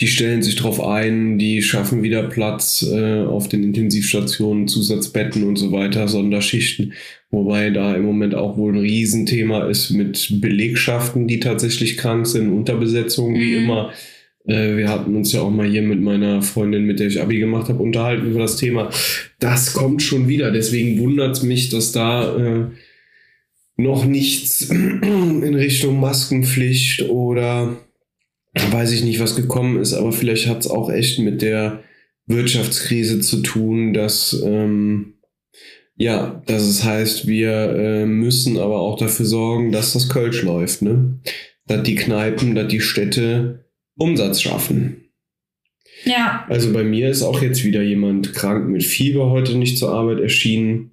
die 0.00 0.06
stellen 0.06 0.42
sich 0.42 0.54
drauf 0.56 0.82
ein, 0.82 1.38
die 1.38 1.60
schaffen 1.60 2.02
wieder 2.02 2.22
Platz 2.22 2.86
äh, 2.88 3.22
auf 3.22 3.48
den 3.48 3.64
Intensivstationen, 3.64 4.68
Zusatzbetten 4.68 5.42
und 5.42 5.56
so 5.56 5.72
weiter, 5.72 6.06
Sonderschichten. 6.08 6.94
Wobei 7.30 7.70
da 7.70 7.94
im 7.94 8.04
Moment 8.04 8.34
auch 8.34 8.56
wohl 8.56 8.72
ein 8.72 8.78
Riesenthema 8.80 9.66
ist 9.68 9.90
mit 9.90 10.40
Belegschaften, 10.40 11.26
die 11.26 11.40
tatsächlich 11.40 11.96
krank 11.96 12.26
sind, 12.26 12.50
Unterbesetzung 12.52 13.34
wie 13.34 13.56
Mhm. 13.56 13.64
immer. 13.64 13.92
Äh, 14.46 14.76
wir 14.76 14.88
hatten 14.88 15.14
uns 15.16 15.32
ja 15.32 15.40
auch 15.42 15.50
mal 15.50 15.68
hier 15.68 15.82
mit 15.82 16.00
meiner 16.00 16.40
Freundin, 16.42 16.84
mit 16.84 16.98
der 17.00 17.08
ich 17.08 17.20
Abi 17.20 17.38
gemacht 17.38 17.68
habe, 17.68 17.82
unterhalten 17.82 18.30
über 18.30 18.40
das 18.40 18.56
Thema. 18.56 18.90
Das 19.40 19.74
kommt 19.74 20.02
schon 20.02 20.28
wieder. 20.28 20.50
Deswegen 20.52 20.98
wundert 21.00 21.36
es 21.36 21.42
mich, 21.42 21.68
dass 21.68 21.92
da 21.92 22.36
äh, 22.36 22.64
noch 23.82 24.04
nichts 24.04 24.62
in 24.70 25.54
Richtung 25.54 26.00
Maskenpflicht 26.00 27.08
oder 27.08 27.76
weiß 28.54 28.92
ich 28.92 29.04
nicht, 29.04 29.20
was 29.20 29.36
gekommen 29.36 29.80
ist, 29.80 29.94
aber 29.94 30.12
vielleicht 30.12 30.48
hat 30.48 30.60
es 30.60 30.70
auch 30.70 30.90
echt 30.90 31.18
mit 31.18 31.42
der 31.42 31.82
Wirtschaftskrise 32.26 33.20
zu 33.20 33.42
tun, 33.42 33.92
dass 33.92 34.40
ähm, 34.44 35.14
ja, 35.96 36.42
dass 36.46 36.62
es 36.62 36.82
heißt, 36.82 37.26
wir 37.26 37.52
äh, 37.52 38.06
müssen 38.06 38.56
aber 38.56 38.80
auch 38.80 38.98
dafür 38.98 39.26
sorgen, 39.26 39.70
dass 39.70 39.92
das 39.92 40.08
Kölsch 40.08 40.42
läuft, 40.42 40.80
ne? 40.80 41.20
Dass 41.66 41.82
die 41.82 41.94
Kneipen, 41.94 42.54
dass 42.54 42.68
die 42.68 42.80
Städte 42.80 43.66
Umsatz 43.98 44.40
schaffen. 44.40 45.10
ja, 46.04 46.46
Also 46.48 46.72
bei 46.72 46.84
mir 46.84 47.10
ist 47.10 47.22
auch 47.22 47.42
jetzt 47.42 47.64
wieder 47.64 47.82
jemand 47.82 48.32
krank 48.32 48.66
mit 48.70 48.82
Fieber 48.82 49.28
heute 49.28 49.58
nicht 49.58 49.76
zur 49.76 49.92
Arbeit 49.92 50.20
erschienen. 50.20 50.92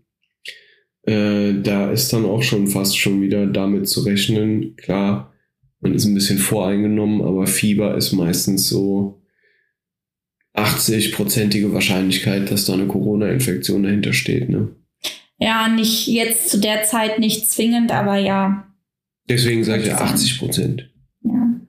Äh, 1.07 1.61
da 1.61 1.89
ist 1.89 2.11
dann 2.13 2.25
auch 2.25 2.43
schon 2.43 2.67
fast 2.67 2.97
schon 2.97 3.21
wieder 3.21 3.47
damit 3.47 3.87
zu 3.87 4.01
rechnen. 4.01 4.75
Klar, 4.75 5.33
man 5.79 5.93
ist 5.93 6.05
ein 6.05 6.13
bisschen 6.13 6.37
voreingenommen, 6.37 7.21
aber 7.21 7.47
Fieber 7.47 7.95
ist 7.95 8.11
meistens 8.11 8.67
so 8.67 9.21
80-prozentige 10.55 11.71
Wahrscheinlichkeit, 11.71 12.51
dass 12.51 12.65
da 12.65 12.73
eine 12.73 12.87
Corona-Infektion 12.87 13.83
dahinter 13.83 14.13
steht. 14.13 14.49
Ne? 14.49 14.69
ja, 15.39 15.67
nicht 15.67 16.07
jetzt 16.07 16.49
zu 16.49 16.59
der 16.59 16.83
Zeit 16.83 17.19
nicht 17.19 17.49
zwingend, 17.49 17.91
aber 17.91 18.17
ja. 18.17 18.67
Deswegen 19.29 19.63
sage 19.63 19.83
ich 19.83 19.87
ja 19.87 19.97
Könnte 19.97 20.09
sein. 20.09 20.15
80 20.15 20.39
Prozent. 20.39 20.89
Ja. 21.23 21.61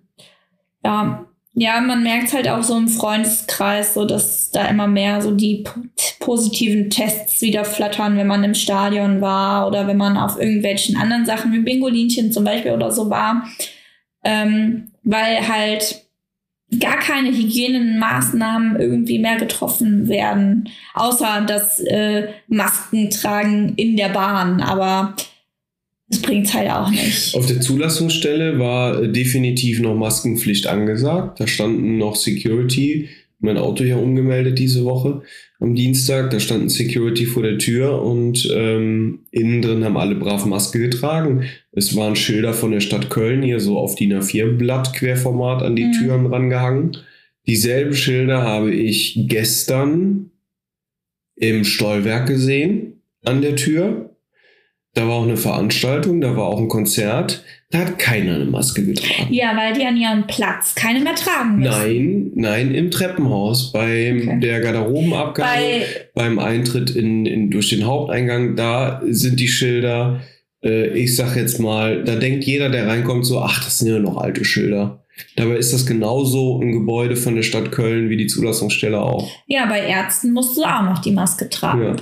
Ja, 0.84 1.27
ja 1.58 1.80
man 1.80 2.02
merkt 2.02 2.32
halt 2.32 2.48
auch 2.48 2.62
so 2.62 2.76
im 2.76 2.88
Freundeskreis, 2.88 3.94
so 3.94 4.04
dass 4.04 4.50
da 4.50 4.66
immer 4.66 4.86
mehr 4.86 5.20
so 5.20 5.32
die 5.34 5.64
po- 5.64 5.80
positiven 6.20 6.90
Tests 6.90 7.40
wieder 7.42 7.64
flattern, 7.64 8.16
wenn 8.16 8.26
man 8.26 8.44
im 8.44 8.54
Stadion 8.54 9.20
war 9.20 9.66
oder 9.66 9.86
wenn 9.86 9.96
man 9.96 10.16
auf 10.16 10.38
irgendwelchen 10.38 10.96
anderen 10.96 11.26
Sachen 11.26 11.52
wie 11.52 11.60
Bingolinchen 11.60 12.32
zum 12.32 12.44
Beispiel 12.44 12.72
oder 12.72 12.90
so 12.90 13.10
war. 13.10 13.46
Ähm, 14.24 14.92
weil 15.04 15.48
halt 15.48 16.04
gar 16.80 16.98
keine 16.98 17.30
Hygienemaßnahmen 17.30 18.78
irgendwie 18.78 19.18
mehr 19.18 19.36
getroffen 19.36 20.08
werden, 20.08 20.68
außer 20.94 21.44
das 21.46 21.80
äh, 21.80 22.28
Masken 22.48 23.10
tragen 23.10 23.72
in 23.76 23.96
der 23.96 24.10
Bahn. 24.10 24.60
Aber 24.60 25.14
das 26.08 26.22
bringt 26.22 26.52
halt 26.54 26.70
auch 26.70 26.90
nicht. 26.90 27.34
Auf 27.34 27.46
der 27.46 27.60
Zulassungsstelle 27.60 28.58
war 28.58 29.02
äh, 29.02 29.12
definitiv 29.12 29.80
noch 29.80 29.94
Maskenpflicht 29.94 30.66
angesagt. 30.66 31.40
Da 31.40 31.46
standen 31.46 31.98
noch 31.98 32.16
Security. 32.16 33.08
Mein 33.40 33.56
Auto 33.58 33.84
hier 33.84 33.98
umgemeldet 33.98 34.58
diese 34.58 34.84
Woche 34.84 35.22
am 35.60 35.74
Dienstag. 35.74 36.30
Da 36.30 36.40
standen 36.40 36.70
Security 36.70 37.24
vor 37.26 37.42
der 37.42 37.58
Tür 37.58 38.02
und 38.02 38.48
ähm, 38.52 39.20
innen 39.30 39.62
drin 39.62 39.84
haben 39.84 39.96
alle 39.96 40.14
brav 40.16 40.44
Maske 40.46 40.78
getragen. 40.80 41.44
Es 41.72 41.94
waren 41.94 42.16
Schilder 42.16 42.52
von 42.54 42.72
der 42.72 42.80
Stadt 42.80 43.10
Köln 43.10 43.42
hier 43.42 43.60
so 43.60 43.78
auf 43.78 43.94
DIN 43.94 44.14
A4-Blatt 44.14 44.94
Querformat 44.94 45.62
an 45.62 45.76
die 45.76 45.84
Mhm. 45.84 45.92
Türen 45.92 46.26
rangehangen. 46.26 46.96
Dieselben 47.46 47.94
Schilder 47.94 48.42
habe 48.42 48.74
ich 48.74 49.24
gestern 49.28 50.30
im 51.36 51.64
Stollwerk 51.64 52.26
gesehen 52.26 53.02
an 53.24 53.40
der 53.42 53.56
Tür. 53.56 54.07
Da 54.94 55.06
war 55.06 55.14
auch 55.16 55.22
eine 55.24 55.36
Veranstaltung, 55.36 56.20
da 56.20 56.36
war 56.36 56.46
auch 56.46 56.58
ein 56.58 56.68
Konzert. 56.68 57.44
Da 57.70 57.80
hat 57.80 57.98
keiner 57.98 58.36
eine 58.36 58.46
Maske 58.46 58.82
getragen. 58.84 59.28
Ja, 59.32 59.54
weil 59.54 59.74
die 59.74 59.84
an 59.84 59.96
ihrem 59.98 60.26
Platz 60.26 60.74
keine 60.74 61.00
mehr 61.00 61.14
tragen 61.14 61.58
müssen. 61.58 61.70
Nein, 61.70 62.30
nein, 62.34 62.74
im 62.74 62.90
Treppenhaus, 62.90 63.72
beim 63.72 64.26
Okay. 64.28 64.40
der 64.40 64.60
Garderobenabgang, 64.60 65.46
Bei, 65.46 65.82
beim 66.14 66.38
Eintritt 66.38 66.90
in, 66.96 67.26
in, 67.26 67.50
durch 67.50 67.68
den 67.68 67.84
Haupteingang, 67.86 68.56
da 68.56 69.02
sind 69.06 69.38
die 69.38 69.48
Schilder. 69.48 70.20
Äh, 70.64 70.88
ich 70.98 71.14
sag 71.14 71.36
jetzt 71.36 71.60
mal, 71.60 72.02
da 72.04 72.16
denkt 72.16 72.44
jeder, 72.44 72.70
der 72.70 72.88
reinkommt, 72.88 73.26
so, 73.26 73.40
ach, 73.40 73.62
das 73.62 73.78
sind 73.80 73.88
ja 73.92 73.98
noch 73.98 74.16
alte 74.16 74.46
Schilder. 74.46 75.04
Dabei 75.36 75.56
ist 75.56 75.72
das 75.74 75.84
genauso 75.84 76.60
ein 76.62 76.72
Gebäude 76.72 77.16
von 77.16 77.34
der 77.36 77.42
Stadt 77.42 77.70
Köln 77.70 78.08
wie 78.08 78.16
die 78.16 78.28
Zulassungsstelle 78.28 79.00
auch. 79.00 79.28
ja, 79.46 79.66
bei 79.66 79.80
Ärzten 79.80 80.32
musst 80.32 80.56
du 80.56 80.62
auch 80.62 80.82
noch 80.82 81.00
die 81.00 81.10
Maske 81.12 81.50
tragen. 81.50 81.82
Ja. 81.82 81.96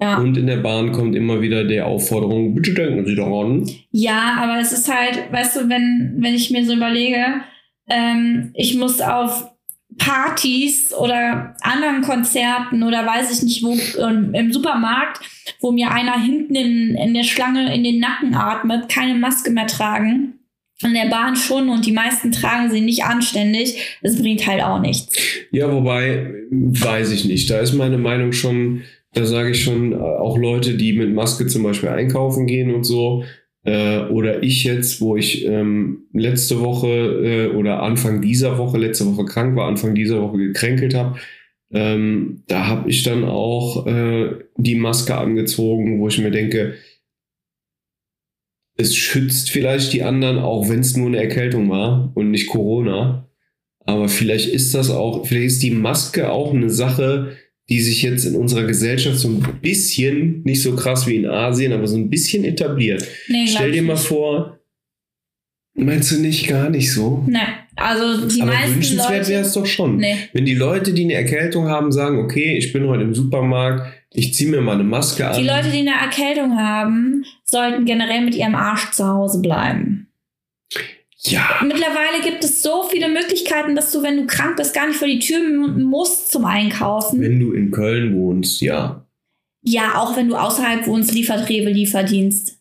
Ja. 0.00 0.16
Und 0.16 0.36
in 0.38 0.46
der 0.46 0.56
Bahn 0.56 0.92
kommt 0.92 1.14
immer 1.14 1.42
wieder 1.42 1.64
die 1.64 1.80
Aufforderung, 1.80 2.54
bitte 2.54 2.72
denken 2.72 3.04
Sie 3.04 3.14
daran. 3.14 3.68
Ja, 3.90 4.38
aber 4.40 4.58
es 4.58 4.72
ist 4.72 4.92
halt, 4.92 5.30
weißt 5.30 5.56
du, 5.56 5.68
wenn, 5.68 6.16
wenn 6.18 6.34
ich 6.34 6.50
mir 6.50 6.64
so 6.64 6.74
überlege, 6.74 7.42
ähm, 7.88 8.50
ich 8.54 8.76
muss 8.76 9.00
auf 9.00 9.50
Partys 9.98 10.94
oder 10.94 11.54
anderen 11.60 12.00
Konzerten 12.00 12.82
oder 12.82 13.04
weiß 13.04 13.32
ich 13.32 13.42
nicht 13.42 13.62
wo, 13.62 13.76
ähm, 14.02 14.32
im 14.32 14.52
Supermarkt, 14.52 15.20
wo 15.60 15.72
mir 15.72 15.90
einer 15.90 16.18
hinten 16.18 16.54
in, 16.54 16.94
in 16.94 17.12
der 17.12 17.24
Schlange 17.24 17.74
in 17.74 17.84
den 17.84 18.00
Nacken 18.00 18.34
atmet, 18.34 18.88
keine 18.88 19.14
Maske 19.18 19.50
mehr 19.50 19.66
tragen. 19.66 20.34
In 20.82 20.94
der 20.94 21.10
Bahn 21.10 21.36
schon 21.36 21.68
und 21.68 21.84
die 21.84 21.92
meisten 21.92 22.32
tragen 22.32 22.70
sie 22.70 22.80
nicht 22.80 23.04
anständig. 23.04 23.98
Das 24.00 24.16
bringt 24.16 24.46
halt 24.46 24.62
auch 24.62 24.80
nichts. 24.80 25.14
Ja, 25.50 25.70
wobei, 25.70 26.32
weiß 26.50 27.10
ich 27.10 27.26
nicht. 27.26 27.50
Da 27.50 27.58
ist 27.58 27.74
meine 27.74 27.98
Meinung 27.98 28.32
schon, 28.32 28.80
da 29.14 29.26
sage 29.26 29.50
ich 29.50 29.62
schon, 29.64 29.92
äh, 29.92 29.96
auch 29.96 30.38
Leute, 30.38 30.76
die 30.76 30.92
mit 30.92 31.12
Maske 31.14 31.46
zum 31.46 31.62
Beispiel 31.62 31.88
einkaufen 31.90 32.46
gehen 32.46 32.74
und 32.74 32.84
so, 32.84 33.24
Äh, 33.62 34.06
oder 34.08 34.42
ich 34.42 34.64
jetzt, 34.64 35.02
wo 35.02 35.16
ich 35.16 35.44
ähm, 35.44 36.06
letzte 36.14 36.60
Woche 36.60 36.88
äh, 36.88 37.48
oder 37.54 37.82
Anfang 37.82 38.22
dieser 38.22 38.56
Woche, 38.56 38.78
letzte 38.78 39.04
Woche 39.06 39.26
krank 39.26 39.54
war, 39.54 39.68
Anfang 39.68 39.94
dieser 39.94 40.22
Woche 40.22 40.38
gekränkelt 40.38 40.94
habe, 40.94 41.18
ähm, 41.70 42.42
da 42.48 42.66
habe 42.68 42.88
ich 42.88 43.02
dann 43.02 43.24
auch 43.24 43.86
äh, 43.86 44.30
die 44.56 44.76
Maske 44.76 45.14
angezogen, 45.16 46.00
wo 46.00 46.08
ich 46.08 46.18
mir 46.18 46.30
denke, 46.30 46.74
es 48.76 48.96
schützt 48.96 49.50
vielleicht 49.50 49.92
die 49.92 50.02
anderen, 50.02 50.38
auch 50.38 50.68
wenn 50.68 50.80
es 50.80 50.96
nur 50.96 51.08
eine 51.08 51.18
Erkältung 51.18 51.68
war 51.68 52.12
und 52.14 52.30
nicht 52.30 52.48
Corona. 52.48 53.28
Aber 53.84 54.08
vielleicht 54.08 54.48
ist 54.48 54.74
das 54.74 54.90
auch, 54.90 55.26
vielleicht 55.26 55.46
ist 55.46 55.62
die 55.62 55.70
Maske 55.72 56.30
auch 56.32 56.54
eine 56.54 56.70
Sache, 56.70 57.36
die 57.70 57.80
sich 57.80 58.02
jetzt 58.02 58.24
in 58.24 58.34
unserer 58.34 58.64
Gesellschaft 58.64 59.18
so 59.18 59.28
ein 59.28 59.60
bisschen, 59.62 60.42
nicht 60.42 60.60
so 60.60 60.74
krass 60.74 61.06
wie 61.06 61.16
in 61.16 61.26
Asien, 61.26 61.72
aber 61.72 61.86
so 61.86 61.96
ein 61.96 62.10
bisschen 62.10 62.44
etabliert. 62.44 63.06
Nee, 63.28 63.46
Stell 63.46 63.70
dir 63.70 63.82
mal 63.82 63.96
vor, 63.96 64.58
meinst 65.74 66.10
du 66.10 66.18
nicht 66.18 66.48
gar 66.48 66.68
nicht 66.68 66.92
so? 66.92 67.24
Nein, 67.28 67.46
also 67.76 68.26
die 68.26 68.42
aber 68.42 68.52
meisten 68.52 68.74
wünschenswert 68.74 69.28
wäre 69.28 69.42
es 69.42 69.52
doch 69.52 69.66
schon. 69.66 69.98
Nee. 69.98 70.16
Wenn 70.32 70.44
die 70.44 70.56
Leute, 70.56 70.92
die 70.92 71.04
eine 71.04 71.14
Erkältung 71.14 71.68
haben, 71.68 71.92
sagen, 71.92 72.18
okay, 72.18 72.58
ich 72.58 72.72
bin 72.72 72.88
heute 72.88 73.04
im 73.04 73.14
Supermarkt, 73.14 73.86
ich 74.12 74.34
ziehe 74.34 74.50
mir 74.50 74.60
mal 74.60 74.74
eine 74.74 74.84
Maske 74.84 75.28
an. 75.28 75.40
Die 75.40 75.46
Leute, 75.46 75.70
die 75.70 75.78
eine 75.78 75.92
Erkältung 75.92 76.58
haben, 76.58 77.24
sollten 77.44 77.84
generell 77.84 78.24
mit 78.24 78.34
ihrem 78.34 78.56
Arsch 78.56 78.90
zu 78.90 79.06
Hause 79.06 79.40
bleiben. 79.40 80.09
Ja. 81.22 81.60
Mittlerweile 81.62 82.22
gibt 82.22 82.42
es 82.44 82.62
so 82.62 82.84
viele 82.84 83.08
Möglichkeiten, 83.08 83.74
dass 83.74 83.92
du, 83.92 84.02
wenn 84.02 84.16
du 84.16 84.26
krank 84.26 84.56
bist, 84.56 84.72
gar 84.74 84.86
nicht 84.86 84.98
vor 84.98 85.08
die 85.08 85.18
Tür 85.18 85.38
musst 85.42 86.32
zum 86.32 86.44
Einkaufen. 86.46 87.20
Wenn 87.20 87.38
du 87.38 87.52
in 87.52 87.70
Köln 87.70 88.14
wohnst, 88.16 88.60
ja. 88.62 89.04
Ja, 89.62 89.96
auch 89.96 90.16
wenn 90.16 90.28
du 90.28 90.36
außerhalb 90.36 90.86
wohnst, 90.86 91.12
liefert 91.12 91.48
Rewe 91.50 91.70
Lieferdienst. 91.70 92.56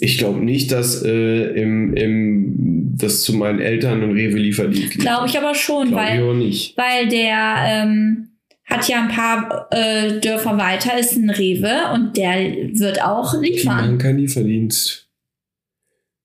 Ich 0.00 0.18
glaube 0.18 0.40
nicht, 0.40 0.72
dass 0.72 1.02
äh, 1.04 1.60
im, 1.60 1.94
im, 1.94 2.96
das 2.96 3.22
zu 3.22 3.34
meinen 3.34 3.60
Eltern 3.60 4.02
ein 4.02 4.12
Rewe 4.12 4.38
Lieferdienst 4.38 4.98
Glaube 4.98 5.28
ich 5.28 5.38
aber 5.38 5.54
schon, 5.54 5.88
Glaub 5.88 6.00
weil, 6.00 6.38
ich 6.40 6.44
nicht. 6.44 6.76
weil 6.78 7.08
der 7.08 7.56
ähm, 7.66 8.28
hat 8.64 8.88
ja 8.88 9.02
ein 9.02 9.08
paar 9.08 9.68
äh, 9.70 10.18
Dörfer 10.18 10.56
weiter, 10.56 10.98
ist 10.98 11.14
ein 11.16 11.30
Rewe 11.30 11.92
und 11.94 12.16
der 12.16 12.34
wird 12.72 13.02
auch 13.04 13.40
liefern. 13.40 13.60
Die 13.60 13.66
machen 13.66 13.98
keinen 13.98 14.18
Lieferdienst. 14.18 15.01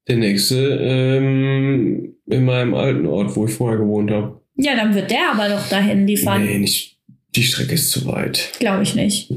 Der 0.08 0.18
nächste 0.18 0.56
ähm, 0.58 2.16
in 2.26 2.46
meinem 2.46 2.74
alten 2.74 3.06
Ort, 3.06 3.36
wo 3.36 3.46
ich 3.46 3.54
vorher 3.54 3.80
gewohnt 3.80 4.12
habe. 4.12 4.42
Ja, 4.56 4.76
dann 4.76 4.96
wird 4.96 5.12
der 5.12 5.32
aber 5.34 5.50
doch 5.50 5.68
dahin 5.70 6.08
liefern. 6.08 6.46
Nee, 6.46 6.60
nicht. 6.60 7.00
Die 7.36 7.44
Strecke 7.44 7.74
ist 7.74 7.92
zu 7.92 8.06
weit. 8.08 8.54
Glaube 8.60 8.84
ich 8.84 8.96
nicht. 8.96 9.32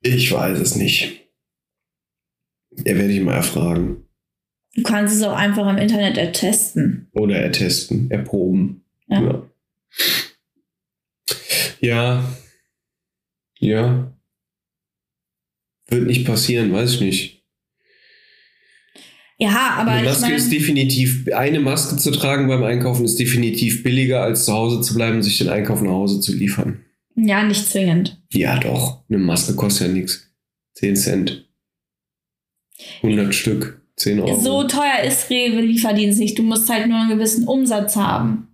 Ich 0.00 0.32
weiß 0.32 0.58
es 0.58 0.74
nicht. 0.74 1.28
Er 2.84 2.96
werde 2.96 3.12
ich 3.12 3.20
mal 3.20 3.34
erfragen. 3.34 4.04
Du 4.74 4.82
kannst 4.82 5.16
es 5.16 5.22
auch 5.22 5.34
einfach 5.34 5.68
im 5.68 5.78
Internet 5.78 6.16
ertesten. 6.16 7.08
Oder 7.12 7.36
ertesten, 7.36 8.10
erproben. 8.10 8.84
Ja. 9.08 9.22
ja. 9.22 9.50
Ja. 11.80 12.24
Ja. 13.58 14.12
Wird 15.88 16.06
nicht 16.06 16.26
passieren, 16.26 16.72
weiß 16.72 16.94
ich 16.94 17.00
nicht. 17.00 17.37
Ja, 19.38 19.76
aber. 19.78 19.92
Eine 19.92 20.08
Maske 20.08 20.24
ich 20.24 20.30
mein, 20.30 20.38
ist 20.38 20.52
definitiv, 20.52 21.28
eine 21.32 21.60
Maske 21.60 21.96
zu 21.96 22.10
tragen 22.10 22.48
beim 22.48 22.64
Einkaufen 22.64 23.04
ist 23.04 23.18
definitiv 23.18 23.82
billiger, 23.82 24.22
als 24.22 24.44
zu 24.44 24.52
Hause 24.52 24.80
zu 24.80 24.94
bleiben 24.94 25.22
sich 25.22 25.38
den 25.38 25.48
Einkauf 25.48 25.80
nach 25.80 25.92
Hause 25.92 26.20
zu 26.20 26.34
liefern. 26.34 26.80
Ja, 27.14 27.42
nicht 27.42 27.68
zwingend. 27.68 28.20
Ja, 28.32 28.58
doch. 28.58 29.04
Eine 29.08 29.18
Maske 29.18 29.54
kostet 29.54 29.88
ja 29.88 29.92
nichts. 29.92 30.28
10 30.74 30.96
Cent. 30.96 31.48
100 33.02 33.34
Stück. 33.34 33.80
10 33.96 34.20
Euro. 34.20 34.40
So 34.40 34.64
teuer 34.64 35.02
ist 35.04 35.28
Rewe 35.30 35.60
Lieferdienst 35.60 36.20
nicht. 36.20 36.38
Du 36.38 36.44
musst 36.44 36.68
halt 36.68 36.86
nur 36.86 36.98
einen 36.98 37.10
gewissen 37.10 37.48
Umsatz 37.48 37.96
haben. 37.96 38.48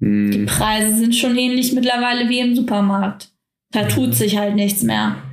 Hm. 0.00 0.30
Die 0.30 0.44
Preise 0.44 0.96
sind 0.96 1.14
schon 1.14 1.36
ähnlich 1.36 1.72
mittlerweile 1.72 2.28
wie 2.28 2.40
im 2.40 2.56
Supermarkt. 2.56 3.32
Da 3.70 3.84
tut 3.84 4.14
sich 4.14 4.36
halt 4.36 4.54
nichts 4.54 4.82
mehr. 4.82 5.27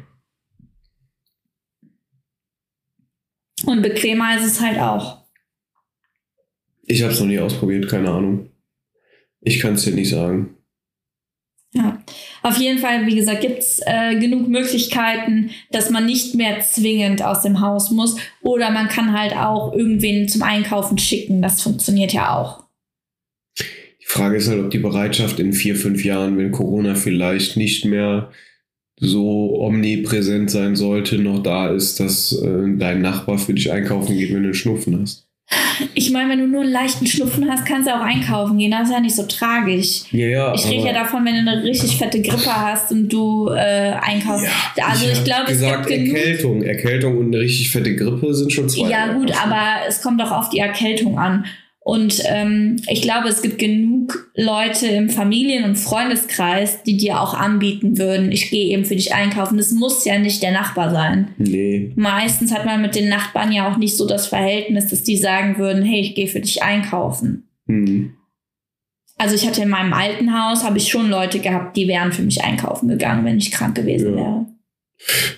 Und 3.66 3.82
bequemer 3.82 4.38
ist 4.38 4.46
es 4.46 4.62
halt 4.62 4.80
auch. 4.80 5.26
Ich 6.88 7.02
habe 7.02 7.14
es 7.14 7.20
noch 7.20 7.28
nie 7.28 7.40
ausprobiert, 7.40 7.90
keine 7.90 8.12
Ahnung. 8.12 8.50
Ich 9.42 9.60
kann 9.60 9.74
es 9.74 9.84
dir 9.84 9.94
nicht 9.94 10.10
sagen. 10.10 10.56
Ja, 11.74 12.02
auf 12.42 12.58
jeden 12.58 12.80
Fall, 12.80 13.06
wie 13.06 13.16
gesagt, 13.16 13.42
gibt 13.42 13.60
es 13.60 13.82
äh, 13.86 14.18
genug 14.18 14.48
Möglichkeiten, 14.48 15.50
dass 15.72 15.90
man 15.90 16.06
nicht 16.06 16.34
mehr 16.34 16.62
zwingend 16.62 17.22
aus 17.22 17.42
dem 17.42 17.60
Haus 17.60 17.92
muss. 17.92 18.16
Oder 18.42 18.72
man 18.72 18.88
kann 18.88 19.18
halt 19.18 19.36
auch 19.36 19.74
irgendwen 19.74 20.30
zum 20.30 20.42
Einkaufen 20.42 20.98
schicken. 20.98 21.42
Das 21.42 21.62
funktioniert 21.62 22.14
ja 22.14 22.34
auch. 22.34 22.64
Die 23.60 24.06
Frage 24.06 24.38
ist 24.38 24.48
halt, 24.48 24.64
ob 24.64 24.70
die 24.70 24.80
Bereitschaft 24.80 25.40
in 25.40 25.52
vier, 25.52 25.76
fünf 25.76 26.06
Jahren, 26.06 26.38
wenn 26.38 26.52
Corona 26.52 26.96
vielleicht 26.96 27.58
nicht 27.58 27.84
mehr 27.84 28.32
so 29.00 29.60
omnipräsent 29.60 30.50
sein 30.50 30.76
sollte, 30.76 31.18
noch 31.18 31.44
da 31.44 31.70
ist, 31.70 32.00
dass 32.00 32.32
äh, 32.32 32.78
dein 32.78 33.02
Nachbar 33.02 33.38
für 33.38 33.54
dich 33.54 33.72
einkaufen 33.72 34.18
geht, 34.18 34.30
wenn 34.30 34.44
du 34.44 34.50
einen 34.50 34.54
Schnupfen 34.54 35.02
hast. 35.02 35.26
Ich 35.94 36.12
meine, 36.12 36.32
wenn 36.32 36.40
du 36.40 36.48
nur 36.48 36.62
einen 36.62 36.72
leichten 36.72 37.06
Schnupfen 37.06 37.50
hast, 37.50 37.66
kannst 37.66 37.88
du 37.88 37.94
auch 37.94 38.02
einkaufen 38.02 38.58
gehen. 38.58 38.72
Das 38.72 38.88
ist 38.88 38.94
ja 38.94 39.00
nicht 39.00 39.16
so 39.16 39.24
tragisch. 39.24 40.04
Ja, 40.12 40.28
ja, 40.28 40.54
ich 40.56 40.66
rede 40.66 40.88
ja 40.88 40.94
davon, 40.94 41.24
wenn 41.26 41.46
du 41.46 41.52
eine 41.52 41.64
richtig 41.64 41.98
fette 41.98 42.22
Grippe 42.22 42.56
hast 42.56 42.92
und 42.92 43.10
du 43.10 43.50
äh, 43.50 43.92
einkaufst. 44.02 44.48
Ja, 44.76 44.86
also 44.88 45.06
ich, 45.06 45.14
ich 45.14 45.24
glaube, 45.24 45.52
es 45.52 45.60
gibt 45.60 45.92
Erkältung. 45.92 46.64
Erkältung 46.64 47.18
und 47.18 47.28
eine 47.28 47.40
richtig 47.40 47.70
fette 47.70 47.96
Grippe 47.96 48.34
sind 48.34 48.52
schon 48.54 48.70
zwei. 48.70 48.90
Ja 48.90 49.14
gut, 49.14 49.32
aber 49.32 49.88
es 49.88 50.02
kommt 50.02 50.20
doch 50.20 50.32
auf 50.32 50.50
die 50.50 50.60
Erkältung 50.60 51.20
an. 51.20 51.46
Und 51.88 52.24
ähm, 52.26 52.78
ich 52.90 53.04
glaube, 53.04 53.28
es 53.28 53.44
gibt 53.44 53.60
genug 53.60 54.32
Leute 54.34 54.88
im 54.88 55.08
Familien- 55.08 55.66
und 55.66 55.76
Freundeskreis, 55.76 56.82
die 56.82 56.98
dir 56.98 57.22
auch 57.22 57.36
anbieten 57.36 58.00
würden, 58.00 58.32
ich 58.32 58.50
gehe 58.50 58.74
eben 58.74 58.86
für 58.86 58.96
dich 58.96 59.14
einkaufen. 59.14 59.58
Das 59.58 59.72
muss 59.72 60.04
ja 60.04 60.18
nicht 60.18 60.42
der 60.42 60.52
Nachbar 60.52 60.90
sein. 60.90 61.36
Nee. 61.38 61.94
Meistens 61.96 62.52
hat 62.52 62.66
man 62.66 62.82
mit 62.82 62.96
den 62.96 63.08
Nachbarn 63.08 63.52
ja 63.52 63.72
auch 63.72 63.78
nicht 63.78 63.96
so 63.96 64.08
das 64.08 64.26
Verhältnis, 64.26 64.88
dass 64.88 65.04
die 65.04 65.16
sagen 65.16 65.60
würden, 65.60 65.84
hey, 65.84 66.02
ich 66.02 66.16
gehe 66.16 66.28
für 66.28 66.40
dich 66.40 66.64
einkaufen. 66.64 67.48
Mhm. 67.68 68.16
Also 69.18 69.36
ich 69.36 69.46
hatte 69.46 69.62
in 69.62 69.70
meinem 69.70 69.94
alten 69.94 70.34
Haus, 70.34 70.64
habe 70.64 70.80
ich 70.80 70.90
schon 70.90 71.12
Leute 71.12 71.40
gehabt, 71.40 71.78
die 71.78 71.88
wären 71.88 72.12
für 72.12 72.24
mich 72.24 72.44
einkaufen 72.44 72.88
gegangen, 72.88 73.26
wenn 73.26 73.38
ich 73.38 73.52
krank 73.52 73.76
gewesen 73.76 74.18
ja. 74.18 74.24
wäre. 74.24 74.46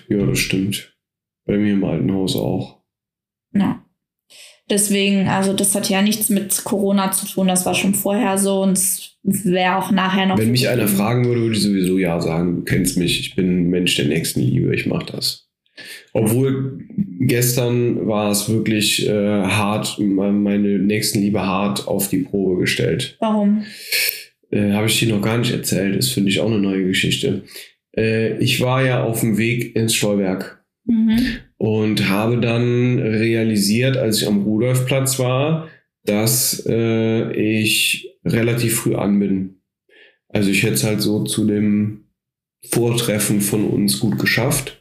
Ja, 0.08 0.24
das 0.24 0.38
stimmt. 0.38 0.96
Bei 1.44 1.58
mir 1.58 1.74
im 1.74 1.84
alten 1.84 2.10
Haus 2.10 2.36
auch. 2.36 2.80
Ja. 3.52 3.84
Deswegen, 4.70 5.28
also 5.28 5.54
das 5.54 5.74
hat 5.74 5.88
ja 5.88 6.02
nichts 6.02 6.28
mit 6.28 6.62
Corona 6.64 7.10
zu 7.10 7.26
tun, 7.26 7.48
das 7.48 7.64
war 7.64 7.74
schon 7.74 7.94
vorher 7.94 8.36
so 8.36 8.62
und 8.62 8.76
es 8.76 9.16
wäre 9.24 9.76
auch 9.76 9.90
nachher 9.90 10.26
noch. 10.26 10.38
Wenn 10.38 10.50
mich 10.50 10.68
einer 10.68 10.88
fragen 10.88 11.24
würde, 11.24 11.40
würde 11.40 11.56
ich 11.56 11.62
sowieso 11.62 11.98
ja 11.98 12.20
sagen, 12.20 12.56
du 12.56 12.64
kennst 12.64 12.98
mich, 12.98 13.18
ich 13.18 13.34
bin 13.34 13.62
ein 13.62 13.70
Mensch 13.70 13.96
der 13.96 14.06
nächsten 14.06 14.40
Liebe, 14.40 14.74
ich 14.74 14.86
mache 14.86 15.12
das. 15.12 15.48
Obwohl 16.12 16.80
gestern 17.20 18.06
war 18.06 18.30
es 18.30 18.48
wirklich 18.48 19.08
äh, 19.08 19.12
hart, 19.12 19.98
meine 19.98 20.78
nächsten 20.78 21.20
Liebe 21.20 21.40
hart 21.40 21.86
auf 21.86 22.08
die 22.08 22.18
Probe 22.18 22.60
gestellt. 22.60 23.16
Warum? 23.20 23.64
Äh, 24.50 24.72
Habe 24.72 24.88
ich 24.88 24.98
dir 24.98 25.14
noch 25.14 25.22
gar 25.22 25.38
nicht 25.38 25.52
erzählt, 25.52 25.96
das 25.96 26.08
finde 26.08 26.30
ich 26.30 26.40
auch 26.40 26.50
eine 26.50 26.58
neue 26.58 26.84
Geschichte. 26.84 27.44
Äh, 27.96 28.38
ich 28.38 28.60
war 28.60 28.84
ja 28.84 29.04
auf 29.04 29.20
dem 29.20 29.38
Weg 29.38 29.76
ins 29.76 29.94
Stolberg. 29.94 30.62
Mhm 30.84 31.38
und 31.58 32.08
habe 32.08 32.38
dann 32.38 32.98
realisiert, 32.98 33.96
als 33.96 34.22
ich 34.22 34.28
am 34.28 34.42
Rudolfplatz 34.42 35.18
war, 35.18 35.68
dass 36.04 36.64
äh, 36.66 37.32
ich 37.32 38.16
relativ 38.24 38.76
früh 38.76 38.94
an 38.94 39.18
bin. 39.18 39.60
Also 40.28 40.50
ich 40.50 40.62
hätte 40.62 40.74
es 40.74 40.84
halt 40.84 41.02
so 41.02 41.24
zu 41.24 41.46
dem 41.46 42.04
Vortreffen 42.64 43.40
von 43.40 43.64
uns 43.64 43.98
gut 43.98 44.18
geschafft. 44.18 44.80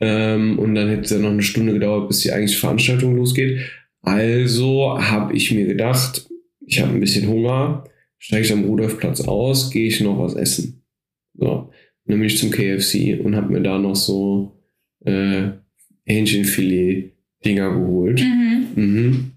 Ähm, 0.00 0.58
und 0.58 0.74
dann 0.74 0.88
hätte 0.88 1.02
es 1.02 1.10
ja 1.10 1.18
noch 1.18 1.30
eine 1.30 1.42
Stunde 1.42 1.72
gedauert, 1.72 2.08
bis 2.08 2.20
die 2.20 2.32
eigentliche 2.32 2.58
Veranstaltung 2.58 3.16
losgeht. 3.16 3.60
Also 4.00 4.98
habe 5.00 5.34
ich 5.34 5.52
mir 5.52 5.66
gedacht, 5.66 6.28
ich 6.66 6.80
habe 6.80 6.92
ein 6.92 7.00
bisschen 7.00 7.28
Hunger, 7.28 7.84
steige 8.18 8.44
ich 8.44 8.52
am 8.52 8.64
Rudolfplatz 8.64 9.20
aus, 9.20 9.70
gehe 9.70 9.86
ich 9.86 10.00
noch 10.00 10.18
was 10.18 10.34
essen. 10.34 10.82
So, 11.34 11.70
nämlich 12.04 12.38
zum 12.38 12.50
KFC 12.50 13.20
und 13.22 13.36
habe 13.36 13.52
mir 13.52 13.62
da 13.62 13.78
noch 13.78 13.94
so 13.94 14.60
äh, 15.04 15.50
Hähnchenfilet-Dinger 16.04 17.72
geholt. 17.72 18.20
Mhm. 18.20 18.66
Mhm. 18.74 19.30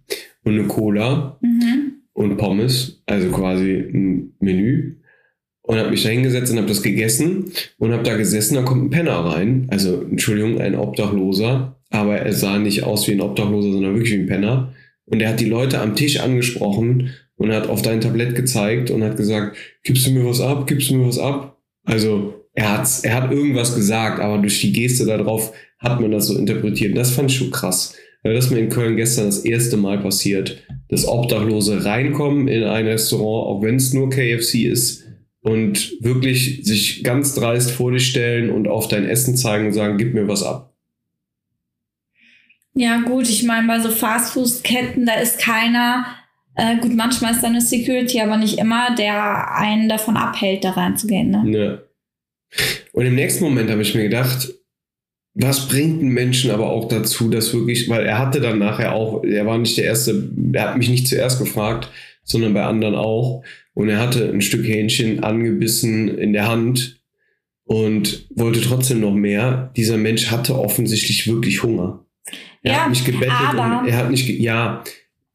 Und 0.43 0.53
eine 0.53 0.68
Cola 0.68 1.39
mhm. 1.41 1.93
und 2.13 2.38
Pommes, 2.38 3.01
also 3.05 3.30
quasi 3.30 3.72
ein 3.74 4.34
Menü. 4.39 4.97
Und 5.63 5.78
habe 5.78 5.89
mich 5.89 6.03
da 6.03 6.09
hingesetzt 6.09 6.51
und 6.51 6.57
habe 6.57 6.68
das 6.68 6.84
gegessen 6.84 7.45
und 7.80 7.91
habe 7.91 8.03
da 8.03 8.16
gesessen, 8.16 8.53
da 8.53 8.61
kommt 8.61 8.84
ein 8.84 8.89
Penner 8.91 9.13
rein. 9.13 9.66
Also, 9.70 10.03
Entschuldigung, 10.03 10.61
ein 10.61 10.76
Obdachloser. 10.76 11.80
Aber 11.89 12.18
er 12.18 12.34
sah 12.34 12.59
nicht 12.59 12.84
aus 12.84 13.07
wie 13.07 13.13
ein 13.13 13.22
Obdachloser, 13.22 13.72
sondern 13.72 13.95
wirklich 13.95 14.13
wie 14.13 14.20
ein 14.20 14.28
Penner. 14.28 14.74
Und 15.05 15.22
er 15.22 15.30
hat 15.30 15.39
die 15.39 15.49
Leute 15.49 15.80
am 15.82 15.95
Tisch 15.95 16.20
angesprochen 16.20 17.11
und 17.36 17.51
hat 17.51 17.68
auf 17.68 17.82
dein 17.82 18.01
Tablett 18.01 18.36
gezeigt 18.36 18.91
und 18.91 19.03
hat 19.03 19.18
gesagt, 19.18 19.57
gibst 19.84 20.05
du 20.05 20.11
mir 20.11 20.26
was 20.26 20.41
ab, 20.41 20.68
gibst 20.68 20.89
du 20.89 20.95
mir 20.95 21.07
was 21.07 21.20
ab? 21.20 21.59
Also 21.84 22.45
er, 22.53 22.78
hat's, 22.78 23.01
er 23.03 23.16
hat 23.16 23.32
irgendwas 23.32 23.76
gesagt, 23.76 24.20
aber 24.20 24.38
durch 24.39 24.61
die 24.61 24.72
Geste 24.72 25.05
darauf 25.05 25.53
hat 25.80 25.99
man 25.99 26.11
das 26.11 26.28
so 26.28 26.38
interpretiert. 26.38 26.97
Das 26.97 27.11
fand 27.11 27.32
ich 27.32 27.38
schon 27.38 27.51
krass. 27.51 27.95
Das 28.23 28.45
ist 28.45 28.51
mir 28.51 28.59
in 28.59 28.69
Köln 28.69 28.95
gestern 28.95 29.26
das 29.26 29.45
erste 29.45 29.78
Mal 29.78 29.99
passiert, 29.99 30.63
dass 30.89 31.07
Obdachlose 31.07 31.86
reinkommen 31.86 32.47
in 32.47 32.63
ein 32.63 32.88
Restaurant, 32.88 33.47
auch 33.47 33.61
wenn 33.61 33.76
es 33.76 33.93
nur 33.93 34.09
KFC 34.09 34.65
ist, 34.65 35.03
und 35.41 36.01
wirklich 36.01 36.61
sich 36.63 37.03
ganz 37.03 37.36
dreist 37.36 37.69
vor 37.69 37.91
dich 37.91 38.07
stellen 38.07 38.49
und 38.49 38.67
auf 38.67 38.88
dein 38.88 39.05
Essen 39.05 39.38
zeigen 39.38 39.67
und 39.67 39.73
sagen, 39.73 39.99
gib 39.99 40.15
mir 40.15 40.28
was 40.28 40.41
ab. 40.41 40.73
Ja, 42.73 43.01
gut, 43.01 43.30
ich 43.30 43.43
meine, 43.43 43.67
bei 43.67 43.80
so 43.80 43.89
Fastfood-Ketten, 43.89 45.05
da 45.05 45.13
ist 45.13 45.39
keiner, 45.39 46.07
äh, 46.55 46.78
gut, 46.78 46.95
manchmal 46.95 47.34
ist 47.34 47.43
da 47.43 47.47
eine 47.47 47.61
Security, 47.61 48.19
aber 48.21 48.38
nicht 48.38 48.57
immer, 48.57 48.95
der 48.95 49.55
einen 49.55 49.88
davon 49.88 50.17
abhält, 50.17 50.63
da 50.63 50.71
reinzugehen. 50.71 51.30
Ne? 51.30 51.57
Ja. 51.57 51.78
Und 52.91 53.05
im 53.05 53.15
nächsten 53.15 53.43
Moment 53.43 53.69
habe 53.69 53.84
ich 53.84 53.93
mir 53.93 54.03
gedacht, 54.03 54.51
was 55.36 55.67
bringt 55.67 56.01
einen 56.01 56.13
Menschen 56.13 56.49
aber 56.49 56.69
auch 56.69 56.88
dazu, 56.88 57.29
dass 57.29 57.53
wirklich, 57.53 57.89
weil 57.89 58.05
er 58.05 58.17
hatte 58.17 58.39
dann 58.39 58.57
nachher 58.57 58.93
auch, 58.93 59.23
er 59.23 59.45
war 59.45 59.57
nicht 59.57 59.77
der 59.77 59.83
Erste, 59.83 60.31
er 60.53 60.69
hat 60.69 60.77
mich 60.77 60.89
nicht 60.89 61.07
zuerst 61.07 61.39
gefragt, 61.39 61.89
sondern 62.23 62.53
bei 62.53 62.63
anderen 62.63 62.95
auch. 62.95 63.43
Und 63.73 63.89
er 63.89 63.99
hatte 63.99 64.29
ein 64.29 64.41
Stück 64.41 64.65
Hähnchen 64.65 65.23
angebissen 65.23 66.17
in 66.17 66.31
der 66.31 66.47
Hand 66.47 67.01
und 67.65 68.27
wollte 68.33 68.61
trotzdem 68.61 69.01
noch 69.01 69.13
mehr. 69.13 69.71
Dieser 69.75 69.97
Mensch 69.97 70.31
hatte 70.31 70.57
offensichtlich 70.57 71.27
wirklich 71.27 71.61
Hunger. 71.61 72.05
Er 72.63 72.71
ja, 72.71 72.79
hat 72.81 72.89
mich 72.89 73.03
gebettelt 73.03 73.53
und 73.53 73.88
er 73.88 73.97
hat 73.97 74.09
nicht, 74.09 74.27
ja, 74.29 74.83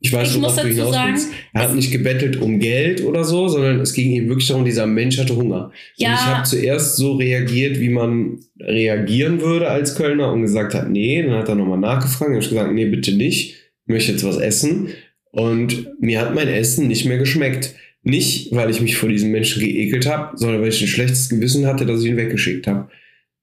ich 0.03 0.13
weiß 0.13 0.33
schon, 0.33 0.43
was 0.43 0.57
du 0.57 0.67
hinaus 0.67 0.97
willst. 1.07 1.29
Er 1.53 1.63
hat 1.63 1.75
nicht 1.75 1.93
gebettelt 1.93 2.39
um 2.41 2.59
Geld 2.59 3.05
oder 3.05 3.23
so, 3.23 3.49
sondern 3.49 3.81
es 3.81 3.93
ging 3.93 4.11
ihm 4.11 4.29
wirklich 4.29 4.49
darum, 4.49 4.65
dieser 4.65 4.87
Mensch 4.87 5.19
hatte 5.19 5.37
Hunger. 5.37 5.73
Ja. 5.97 6.09
Und 6.09 6.15
ich 6.15 6.27
habe 6.27 6.43
zuerst 6.45 6.97
so 6.97 7.17
reagiert, 7.17 7.79
wie 7.79 7.91
man 7.91 8.41
reagieren 8.59 9.43
würde 9.43 9.69
als 9.69 9.95
Kölner 9.95 10.33
und 10.33 10.41
gesagt 10.43 10.73
hat, 10.75 10.89
nee, 10.89 11.23
dann 11.23 11.35
hat 11.35 11.49
er 11.49 11.55
nochmal 11.55 11.79
nachgefragt 11.79 12.31
und 12.31 12.39
ich 12.39 12.49
gesagt, 12.49 12.73
nee, 12.73 12.87
bitte 12.87 13.13
nicht, 13.13 13.57
ich 13.87 13.93
möchte 13.93 14.13
jetzt 14.13 14.25
was 14.25 14.39
essen. 14.39 14.89
Und 15.33 15.89
mir 16.01 16.21
hat 16.21 16.35
mein 16.35 16.49
Essen 16.49 16.89
nicht 16.89 17.05
mehr 17.05 17.19
geschmeckt. 17.19 17.75
Nicht, 18.03 18.53
weil 18.53 18.71
ich 18.71 18.81
mich 18.81 18.97
vor 18.97 19.11
diesem 19.11 19.31
Menschen 19.31 19.61
geekelt 19.63 20.07
habe, 20.07 20.37
sondern 20.39 20.63
weil 20.63 20.71
ich 20.71 20.81
ein 20.81 20.89
schlechtes 20.89 21.29
Gewissen 21.29 21.67
hatte, 21.67 21.85
dass 21.85 22.01
ich 22.03 22.09
ihn 22.09 22.17
weggeschickt 22.17 22.67
habe. 22.67 22.89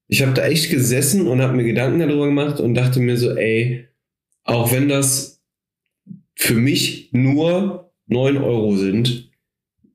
Ich 0.08 0.24
habe 0.24 0.34
da 0.34 0.48
echt 0.48 0.72
gesessen 0.72 1.28
und 1.28 1.42
habe 1.42 1.56
mir 1.56 1.64
Gedanken 1.64 2.00
darüber 2.00 2.26
gemacht 2.26 2.60
und 2.60 2.74
dachte 2.74 3.00
mir 3.00 3.18
so, 3.18 3.36
ey, 3.36 3.86
auch 4.44 4.72
wenn 4.72 4.90
das 4.90 5.37
für 6.38 6.54
mich 6.54 7.10
nur 7.12 7.92
9 8.08 8.38
Euro 8.38 8.78
sind, 8.78 9.32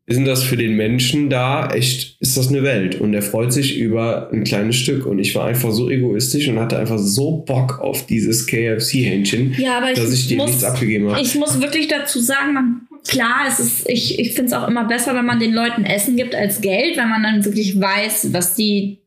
sind 0.08 0.26
das 0.26 0.42
für 0.42 0.56
den 0.56 0.76
Menschen 0.76 1.30
da 1.30 1.70
echt, 1.70 2.16
ist 2.20 2.36
das 2.36 2.48
eine 2.48 2.64
Welt. 2.64 3.00
Und 3.00 3.14
er 3.14 3.22
freut 3.22 3.52
sich 3.52 3.78
über 3.78 4.28
ein 4.32 4.42
kleines 4.42 4.76
Stück. 4.76 5.06
Und 5.06 5.20
ich 5.20 5.34
war 5.36 5.46
einfach 5.46 5.70
so 5.70 5.88
egoistisch 5.88 6.48
und 6.48 6.58
hatte 6.58 6.78
einfach 6.78 6.98
so 6.98 7.38
Bock 7.38 7.78
auf 7.78 8.06
dieses 8.06 8.46
KFC-Hähnchen, 8.46 9.54
ja, 9.56 9.80
dass 9.94 10.12
ich, 10.12 10.22
ich 10.22 10.28
dir 10.28 10.44
nichts 10.44 10.64
abgegeben 10.64 11.08
habe. 11.08 11.22
Ich 11.22 11.36
muss 11.36 11.60
wirklich 11.62 11.86
dazu 11.86 12.18
sagen, 12.18 12.54
man, 12.54 12.80
klar, 13.06 13.44
es 13.46 13.60
ist, 13.60 13.88
ich, 13.88 14.18
ich 14.18 14.32
finde 14.32 14.46
es 14.46 14.52
auch 14.52 14.66
immer 14.66 14.84
besser, 14.84 15.14
wenn 15.14 15.24
man 15.24 15.38
den 15.38 15.54
Leuten 15.54 15.84
Essen 15.84 16.16
gibt 16.16 16.34
als 16.34 16.60
Geld, 16.60 16.96
weil 16.96 17.06
man 17.06 17.22
dann 17.22 17.44
wirklich 17.44 17.80
weiß, 17.80 18.32
was 18.32 18.56
die 18.56 19.01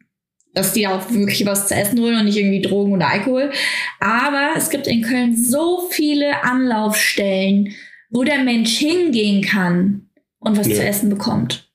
dass 0.56 0.74
die 0.74 0.88
auch 0.88 1.12
wirklich 1.12 1.46
was 1.46 1.68
zu 1.68 1.76
essen 1.76 2.00
holen 2.00 2.18
und 2.18 2.26
nicht 2.26 2.38
irgendwie 2.38 2.62
Drogen 2.62 2.94
oder 2.94 3.10
Alkohol. 3.10 3.52
Aber 4.00 4.54
es 4.58 4.70
gibt 4.70 4.88
in 4.88 5.04
Köln 5.04 5.38
so 5.38 5.88
viele 5.92 6.44
Anlaufstellen, 6.44 7.76
wo 8.10 8.24
der 8.24 8.44
Mensch 8.44 8.78
hingehen 8.78 9.44
kann 9.44 10.10
und 10.40 10.58
was 10.58 10.68
ja. 10.68 10.76
zu 10.76 10.84
essen 10.84 11.10
bekommt. 11.10 11.70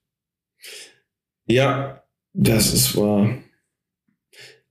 Ja, 1.47 2.03
das 2.33 2.73
ist 2.73 2.97
wahr. 2.97 3.37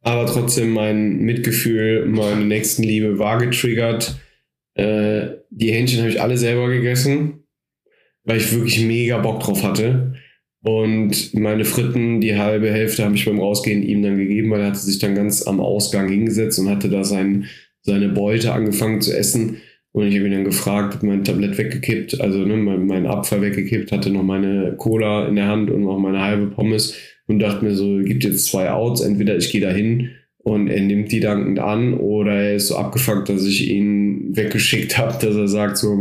Aber 0.01 0.25
trotzdem 0.25 0.71
mein 0.71 1.19
Mitgefühl, 1.19 2.05
meine 2.05 2.45
Nächstenliebe 2.45 3.19
war 3.19 3.37
getriggert. 3.37 4.15
Äh, 4.73 5.27
die 5.49 5.71
Hähnchen 5.71 5.99
habe 5.99 6.09
ich 6.09 6.21
alle 6.21 6.37
selber 6.37 6.69
gegessen, 6.69 7.43
weil 8.23 8.37
ich 8.37 8.51
wirklich 8.53 8.79
mega 8.81 9.17
Bock 9.17 9.41
drauf 9.41 9.61
hatte. 9.61 10.15
Und 10.61 11.33
meine 11.33 11.63
Fritten, 11.63 12.19
die 12.19 12.37
halbe 12.37 12.69
Hälfte 12.69 13.05
habe 13.05 13.15
ich 13.15 13.25
beim 13.25 13.39
Rausgehen 13.39 13.81
ihm 13.81 14.03
dann 14.03 14.17
gegeben, 14.17 14.51
weil 14.51 14.61
er 14.61 14.67
hatte 14.67 14.79
sich 14.79 14.99
dann 14.99 15.15
ganz 15.15 15.47
am 15.47 15.59
Ausgang 15.59 16.09
hingesetzt 16.09 16.59
und 16.59 16.69
hatte 16.69 16.89
da 16.89 17.03
sein, 17.03 17.45
seine 17.81 18.09
Beute 18.09 18.51
angefangen 18.51 19.01
zu 19.01 19.15
essen. 19.15 19.57
Und 19.91 20.07
ich 20.07 20.15
habe 20.15 20.27
ihn 20.27 20.33
dann 20.33 20.43
gefragt, 20.43 21.01
mein 21.01 21.23
Tablett 21.23 21.57
weggekippt, 21.57 22.21
also 22.21 22.39
ne, 22.39 22.57
mein, 22.57 22.85
mein 22.85 23.07
Abfall 23.07 23.41
weggekippt, 23.41 23.91
hatte 23.91 24.11
noch 24.11 24.23
meine 24.23 24.75
Cola 24.77 25.27
in 25.27 25.35
der 25.35 25.47
Hand 25.47 25.71
und 25.71 25.83
noch 25.83 25.97
meine 25.97 26.21
halbe 26.21 26.47
Pommes 26.47 26.95
und 27.27 27.39
dachte 27.39 27.65
mir 27.65 27.75
so, 27.75 27.97
gibt 27.99 28.23
jetzt 28.23 28.45
zwei 28.45 28.71
Outs, 28.71 29.01
entweder 29.01 29.35
ich 29.37 29.51
gehe 29.51 29.61
da 29.61 29.71
hin 29.71 30.11
und 30.37 30.67
er 30.67 30.81
nimmt 30.81 31.11
die 31.11 31.19
dankend 31.19 31.59
an 31.59 31.93
oder 31.95 32.33
er 32.33 32.55
ist 32.55 32.67
so 32.67 32.75
abgefuckt, 32.75 33.29
dass 33.29 33.45
ich 33.45 33.69
ihn 33.69 34.35
weggeschickt 34.35 34.97
habe, 34.97 35.13
dass 35.25 35.35
er 35.35 35.47
sagt 35.47 35.77
so, 35.77 35.95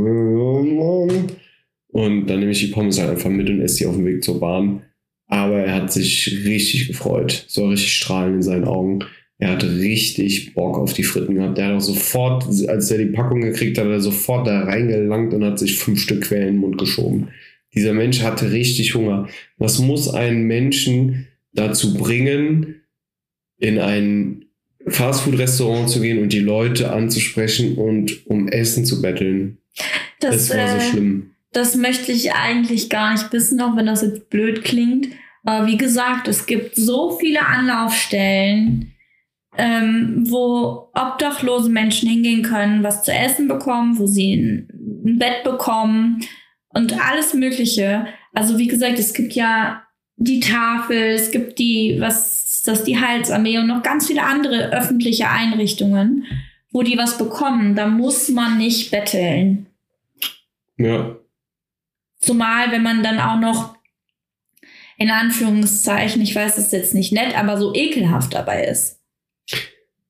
und 1.89 2.27
dann 2.27 2.41
nehme 2.41 2.53
ich 2.53 2.61
die 2.61 2.73
Pommes 2.73 2.99
halt 2.99 3.11
einfach 3.11 3.31
mit 3.31 3.49
und 3.49 3.61
esse 3.61 3.79
die 3.79 3.87
auf 3.87 3.97
dem 3.97 4.07
Weg 4.07 4.23
zur 4.23 4.41
Bahn. 4.41 4.83
Aber 5.27 5.59
er 5.59 5.75
hat 5.75 5.93
sich 5.93 6.45
richtig 6.45 6.89
gefreut. 6.89 7.45
So 7.49 7.69
richtig 7.69 7.95
strahlen 7.95 8.37
in 8.37 8.43
seinen 8.43 8.65
Augen. 8.65 9.01
Er 9.39 9.51
hatte 9.51 9.79
richtig 9.79 10.55
Bock 10.55 10.79
auf 10.79 10.95
die 10.95 11.05
Fritten 11.05 11.37
gehabt. 11.37 11.59
Er 11.59 11.69
hat 11.69 11.77
auch 11.77 11.81
sofort, 11.81 12.45
als 12.69 12.91
er 12.91 12.99
die 12.99 13.13
Packung 13.13 13.41
gekriegt 13.41 13.79
hat, 13.79 13.85
hat 13.85 13.93
er 13.93 14.01
sofort 14.01 14.47
da 14.47 14.65
reingelangt 14.65 15.33
und 15.33 15.45
hat 15.45 15.59
sich 15.59 15.77
fünf 15.77 16.01
Stück 16.01 16.23
quer 16.23 16.41
in 16.41 16.55
den 16.55 16.57
Mund 16.57 16.79
geschoben. 16.79 17.29
Dieser 17.75 17.93
Mensch 17.93 18.23
hatte 18.23 18.51
richtig 18.51 18.95
Hunger. 18.95 19.29
Was 19.59 19.79
muss 19.79 20.13
einen 20.13 20.45
Menschen 20.45 21.29
dazu 21.53 21.95
bringen, 21.95 22.83
in 23.59 23.79
ein 23.79 24.47
Fastfood-Restaurant 24.87 25.89
zu 25.89 26.01
gehen 26.01 26.21
und 26.21 26.33
die 26.33 26.41
Leute 26.41 26.91
anzusprechen 26.91 27.77
und 27.77 28.27
um 28.27 28.49
Essen 28.49 28.85
zu 28.85 29.03
betteln? 29.03 29.59
Das, 30.21 30.49
das 30.49 30.57
war 30.57 30.77
äh, 30.77 30.81
so 30.81 30.91
schlimm. 30.91 31.31
Das 31.53 31.77
möchte 31.77 32.13
ich 32.13 32.33
eigentlich 32.33 32.91
gar 32.91 33.13
nicht 33.13 33.33
wissen, 33.33 33.61
auch 33.61 33.77
wenn 33.77 33.87
das 33.87 34.03
jetzt 34.03 34.31
blöd 34.31 34.65
klingt. 34.65 35.09
Aber 35.45 35.67
wie 35.67 35.79
gesagt, 35.79 36.29
es 36.29 36.47
gibt 36.47 36.77
so 36.77 37.17
viele 37.19 37.47
Anlaufstellen, 37.47 38.93
ähm, 39.57 40.25
wo 40.29 40.89
obdachlose 40.95 41.71
Menschen 41.71 42.09
hingehen 42.09 42.43
können, 42.43 42.83
was 42.83 43.03
zu 43.03 43.13
essen 43.13 43.49
bekommen, 43.49 43.99
wo 43.99 44.07
sie 44.07 44.35
ein, 44.35 44.69
ein 45.05 45.19
Bett 45.19 45.45
bekommen 45.45 46.21
und 46.69 46.95
alles 47.03 47.35
Mögliche. 47.35 48.07
Also 48.35 48.59
wie 48.59 48.69
gesagt, 48.69 48.99
es 48.99 49.15
gibt 49.15 49.33
ja 49.33 49.83
die 50.17 50.41
Tafel, 50.41 50.97
es 50.97 51.31
gibt 51.31 51.59
die, 51.59 51.97
was 51.99 52.45
ist 52.59 52.69
das, 52.69 52.85
die 52.85 53.01
Heilsarmee 53.01 53.59
und 53.59 53.69
noch 53.69 53.83
ganz 53.83 54.07
viele 54.07 54.23
andere 54.23 54.73
öffentliche 54.73 55.31
Einrichtungen, 55.31 56.25
wo 56.73 56.83
die 56.83 56.99
was 56.99 57.19
bekommen. 57.19 57.75
Da 57.75 57.87
muss 57.87 58.29
man 58.29 58.59
nicht 58.59 58.91
betteln. 58.91 59.67
Ja. 60.77 61.17
Zumal, 62.29 62.71
wenn 62.73 62.83
man 62.83 63.03
dann 63.03 63.21
auch 63.21 63.41
noch 63.41 63.75
in 64.99 65.09
Anführungszeichen, 65.09 66.21
ich 66.21 66.35
weiß, 66.35 66.59
es 66.59 66.73
jetzt 66.73 66.93
nicht 66.93 67.11
nett, 67.11 67.35
aber 67.39 67.57
so 67.57 67.75
ekelhaft 67.75 68.35
dabei 68.35 68.65
ist. 68.65 69.01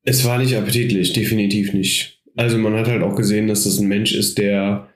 Es 0.03 0.25
war 0.25 0.39
nicht 0.39 0.57
appetitlich, 0.57 1.13
definitiv 1.13 1.73
nicht. 1.75 2.21
Also 2.35 2.59
man 2.59 2.75
hat 2.75 2.89
halt 2.89 3.05
auch 3.05 3.15
gesehen, 3.15 3.47
dass 3.47 3.63
das 3.63 3.79
ein 3.79 3.87
Mensch 3.87 4.13
ist, 4.13 4.37
der 4.39 4.89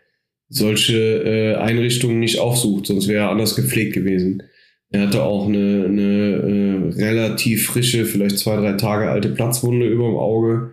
solche 0.48 0.96
äh, 0.96 1.54
Einrichtungen 1.54 2.18
nicht 2.18 2.40
aufsucht, 2.40 2.86
sonst 2.86 3.06
wäre 3.06 3.26
er 3.26 3.30
anders 3.30 3.54
gepflegt 3.54 3.94
gewesen. 3.94 4.42
Er 4.90 5.02
hatte 5.02 5.22
auch 5.22 5.46
eine, 5.46 5.84
eine 5.86 6.92
äh, 6.92 7.02
relativ 7.04 7.66
frische, 7.66 8.04
vielleicht 8.04 8.38
zwei, 8.38 8.56
drei 8.56 8.72
Tage 8.72 9.08
alte 9.08 9.28
Platzwunde 9.28 9.86
über 9.86 10.08
dem 10.08 10.16
Auge 10.16 10.72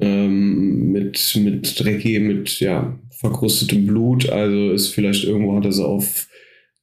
ähm, 0.00 0.92
mit, 0.92 1.36
mit 1.36 1.80
Drecki, 1.80 2.18
mit 2.18 2.60
ja, 2.60 2.98
verkrustetem 3.10 3.86
Blut. 3.86 4.28
Also 4.28 4.72
ist 4.72 4.88
vielleicht 4.88 5.24
irgendwo 5.24 5.56
hat 5.56 5.64
er 5.64 5.72
sie 5.72 5.84
auf, 5.84 6.28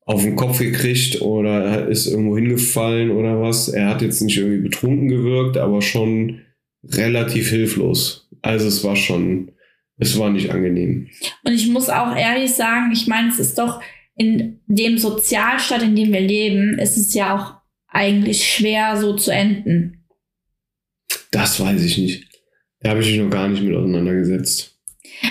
auf 0.05 0.23
den 0.23 0.35
Kopf 0.35 0.59
gekriegt 0.59 1.21
oder 1.21 1.87
ist 1.87 2.07
irgendwo 2.07 2.35
hingefallen 2.37 3.11
oder 3.11 3.41
was. 3.41 3.69
Er 3.69 3.89
hat 3.89 4.01
jetzt 4.01 4.21
nicht 4.21 4.37
irgendwie 4.37 4.63
betrunken 4.63 5.09
gewirkt, 5.09 5.57
aber 5.57 5.81
schon 5.81 6.41
relativ 6.83 7.49
hilflos. 7.49 8.29
Also 8.41 8.67
es 8.67 8.83
war 8.83 8.95
schon, 8.95 9.51
es 9.97 10.17
war 10.17 10.29
nicht 10.29 10.51
angenehm. 10.51 11.09
Und 11.43 11.53
ich 11.53 11.67
muss 11.69 11.89
auch 11.89 12.15
ehrlich 12.15 12.51
sagen, 12.51 12.91
ich 12.91 13.07
meine, 13.07 13.29
es 13.29 13.39
ist 13.39 13.57
doch 13.57 13.81
in 14.15 14.59
dem 14.67 14.97
Sozialstaat, 14.97 15.81
in 15.81 15.95
dem 15.95 16.11
wir 16.11 16.21
leben, 16.21 16.77
ist 16.77 16.97
es 16.97 17.13
ja 17.13 17.35
auch 17.35 17.63
eigentlich 17.87 18.47
schwer 18.47 18.97
so 18.97 19.15
zu 19.15 19.31
enden. 19.31 20.05
Das 21.31 21.59
weiß 21.59 21.83
ich 21.83 21.97
nicht. 21.97 22.32
Da 22.83 22.91
habe 22.91 23.01
ich 23.01 23.07
mich 23.07 23.19
noch 23.19 23.29
gar 23.29 23.47
nicht 23.47 23.63
mit 23.63 23.75
auseinandergesetzt. 23.75 24.77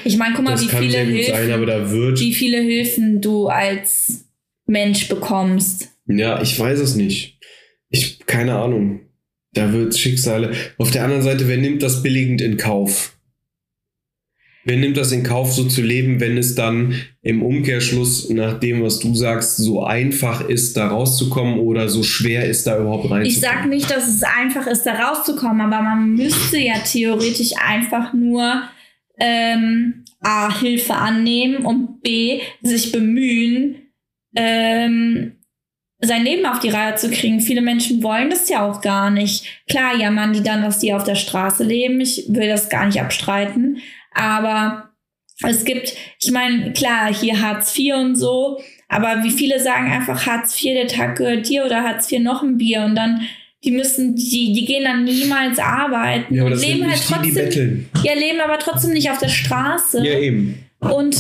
Ich 0.04 0.16
meine, 0.16 0.34
guck 0.34 0.44
mal, 0.44 0.52
das 0.52 0.62
wie 0.62 0.68
viele, 0.68 0.98
Hilfen, 0.98 1.34
sein, 1.34 2.16
wie 2.16 2.32
viele 2.32 2.60
Hilfen 2.60 3.20
du 3.20 3.48
als 3.48 4.24
Mensch 4.66 5.08
bekommst. 5.08 5.90
Ja, 6.06 6.40
ich 6.40 6.58
weiß 6.58 6.80
es 6.80 6.96
nicht. 6.96 7.38
Ich, 7.90 8.20
keine 8.26 8.56
Ahnung. 8.56 9.00
Da 9.52 9.72
wird 9.72 9.96
Schicksale. 9.96 10.52
Auf 10.78 10.90
der 10.90 11.04
anderen 11.04 11.22
Seite, 11.22 11.46
wer 11.46 11.58
nimmt 11.58 11.82
das 11.82 12.02
billigend 12.02 12.40
in 12.40 12.56
Kauf? 12.56 13.16
Wer 14.64 14.76
nimmt 14.76 14.96
das 14.96 15.10
in 15.10 15.24
Kauf, 15.24 15.52
so 15.52 15.64
zu 15.64 15.82
leben, 15.82 16.20
wenn 16.20 16.38
es 16.38 16.54
dann 16.54 16.94
im 17.22 17.42
Umkehrschluss 17.42 18.30
nach 18.30 18.60
dem, 18.60 18.82
was 18.82 19.00
du 19.00 19.14
sagst, 19.14 19.56
so 19.56 19.82
einfach 19.82 20.48
ist, 20.48 20.76
da 20.76 20.88
rauszukommen 20.88 21.58
oder 21.58 21.88
so 21.88 22.02
schwer 22.04 22.48
ist, 22.48 22.66
da 22.66 22.78
überhaupt 22.78 23.10
reinzukommen? 23.10 23.26
Ich 23.26 23.40
sag 23.40 23.66
nicht, 23.66 23.90
dass 23.90 24.06
es 24.08 24.22
einfach 24.22 24.66
ist, 24.68 24.84
da 24.84 24.94
rauszukommen, 24.94 25.60
aber 25.60 25.82
man 25.82 26.14
müsste 26.14 26.58
ja 26.58 26.74
theoretisch 26.78 27.52
einfach 27.60 28.12
nur 28.12 28.62
ähm, 29.18 30.04
A, 30.20 30.56
Hilfe 30.60 30.94
annehmen 30.94 31.64
und 31.64 32.00
B, 32.02 32.40
sich 32.62 32.92
bemühen, 32.92 33.76
ähm, 34.36 35.32
sein 35.98 36.24
Leben 36.24 36.46
auf 36.46 36.60
die 36.60 36.68
Reihe 36.68 36.94
zu 36.96 37.10
kriegen. 37.10 37.40
Viele 37.40 37.62
Menschen 37.62 38.02
wollen 38.02 38.30
das 38.30 38.48
ja 38.48 38.68
auch 38.68 38.80
gar 38.80 39.10
nicht. 39.10 39.44
Klar 39.68 39.96
jammern 39.96 40.32
die 40.32 40.42
dann, 40.42 40.62
dass 40.62 40.80
die 40.80 40.92
auf 40.92 41.04
der 41.04 41.14
Straße 41.14 41.62
leben. 41.62 42.00
Ich 42.00 42.24
will 42.28 42.48
das 42.48 42.68
gar 42.68 42.86
nicht 42.86 43.00
abstreiten. 43.00 43.78
Aber 44.14 44.90
es 45.44 45.64
gibt, 45.64 45.94
ich 46.20 46.30
meine, 46.30 46.72
klar, 46.72 47.12
hier 47.12 47.40
Hartz 47.40 47.76
IV 47.78 47.94
und 47.94 48.16
so, 48.16 48.60
aber 48.88 49.24
wie 49.24 49.30
viele 49.30 49.58
sagen 49.60 49.90
einfach 49.90 50.26
Hartz 50.26 50.62
IV, 50.62 50.74
der 50.74 50.88
Tag 50.88 51.16
gehört 51.16 51.48
dir 51.48 51.64
oder 51.64 51.82
Hartz 51.82 52.10
IV 52.12 52.20
noch 52.20 52.42
ein 52.42 52.58
Bier 52.58 52.82
und 52.84 52.94
dann 52.94 53.22
die 53.64 53.70
müssen, 53.70 54.16
die, 54.16 54.52
die 54.52 54.64
gehen 54.64 54.84
dann 54.84 55.04
niemals 55.04 55.58
arbeiten 55.60 56.34
Ja, 56.34 56.42
aber 56.42 56.50
und 56.50 56.56
das 56.56 56.66
leben 56.66 56.84
halt 56.90 56.98
die, 56.98 57.04
die 57.06 57.12
trotzdem, 57.12 57.34
betteln. 57.34 57.90
ja, 58.02 58.14
leben 58.14 58.40
aber 58.40 58.58
trotzdem 58.58 58.90
nicht 58.90 59.08
auf 59.10 59.18
der 59.18 59.28
Straße. 59.28 60.04
Ja, 60.04 60.18
eben. 60.18 60.64
Und 60.80 61.16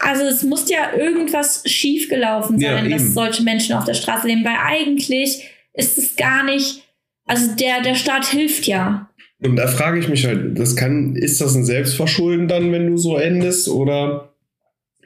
also 0.00 0.24
es 0.24 0.42
muss 0.42 0.70
ja 0.70 0.94
irgendwas 0.96 1.62
schiefgelaufen 1.66 2.58
Ja, 2.58 2.76
sein, 2.76 2.90
dass 2.90 3.02
eben. 3.02 3.12
solche 3.12 3.42
Menschen 3.42 3.76
auf 3.76 3.84
der 3.84 3.92
Straße 3.92 4.26
leben, 4.26 4.42
weil 4.42 4.56
eigentlich 4.64 5.42
ist 5.74 5.98
es 5.98 6.16
gar 6.16 6.44
nicht, 6.44 6.82
also 7.26 7.54
der, 7.56 7.82
der 7.82 7.94
Staat 7.94 8.24
hilft 8.26 8.66
ja. 8.66 9.10
Und 9.42 9.56
da 9.56 9.66
frage 9.66 9.98
ich 9.98 10.08
mich 10.08 10.24
halt, 10.26 10.58
das 10.58 10.76
kann, 10.76 11.16
ist 11.16 11.40
das 11.40 11.54
ein 11.54 11.64
Selbstverschulden 11.64 12.48
dann, 12.48 12.70
wenn 12.72 12.86
du 12.86 12.96
so 12.96 13.16
endest? 13.16 13.68
Oder 13.68 14.32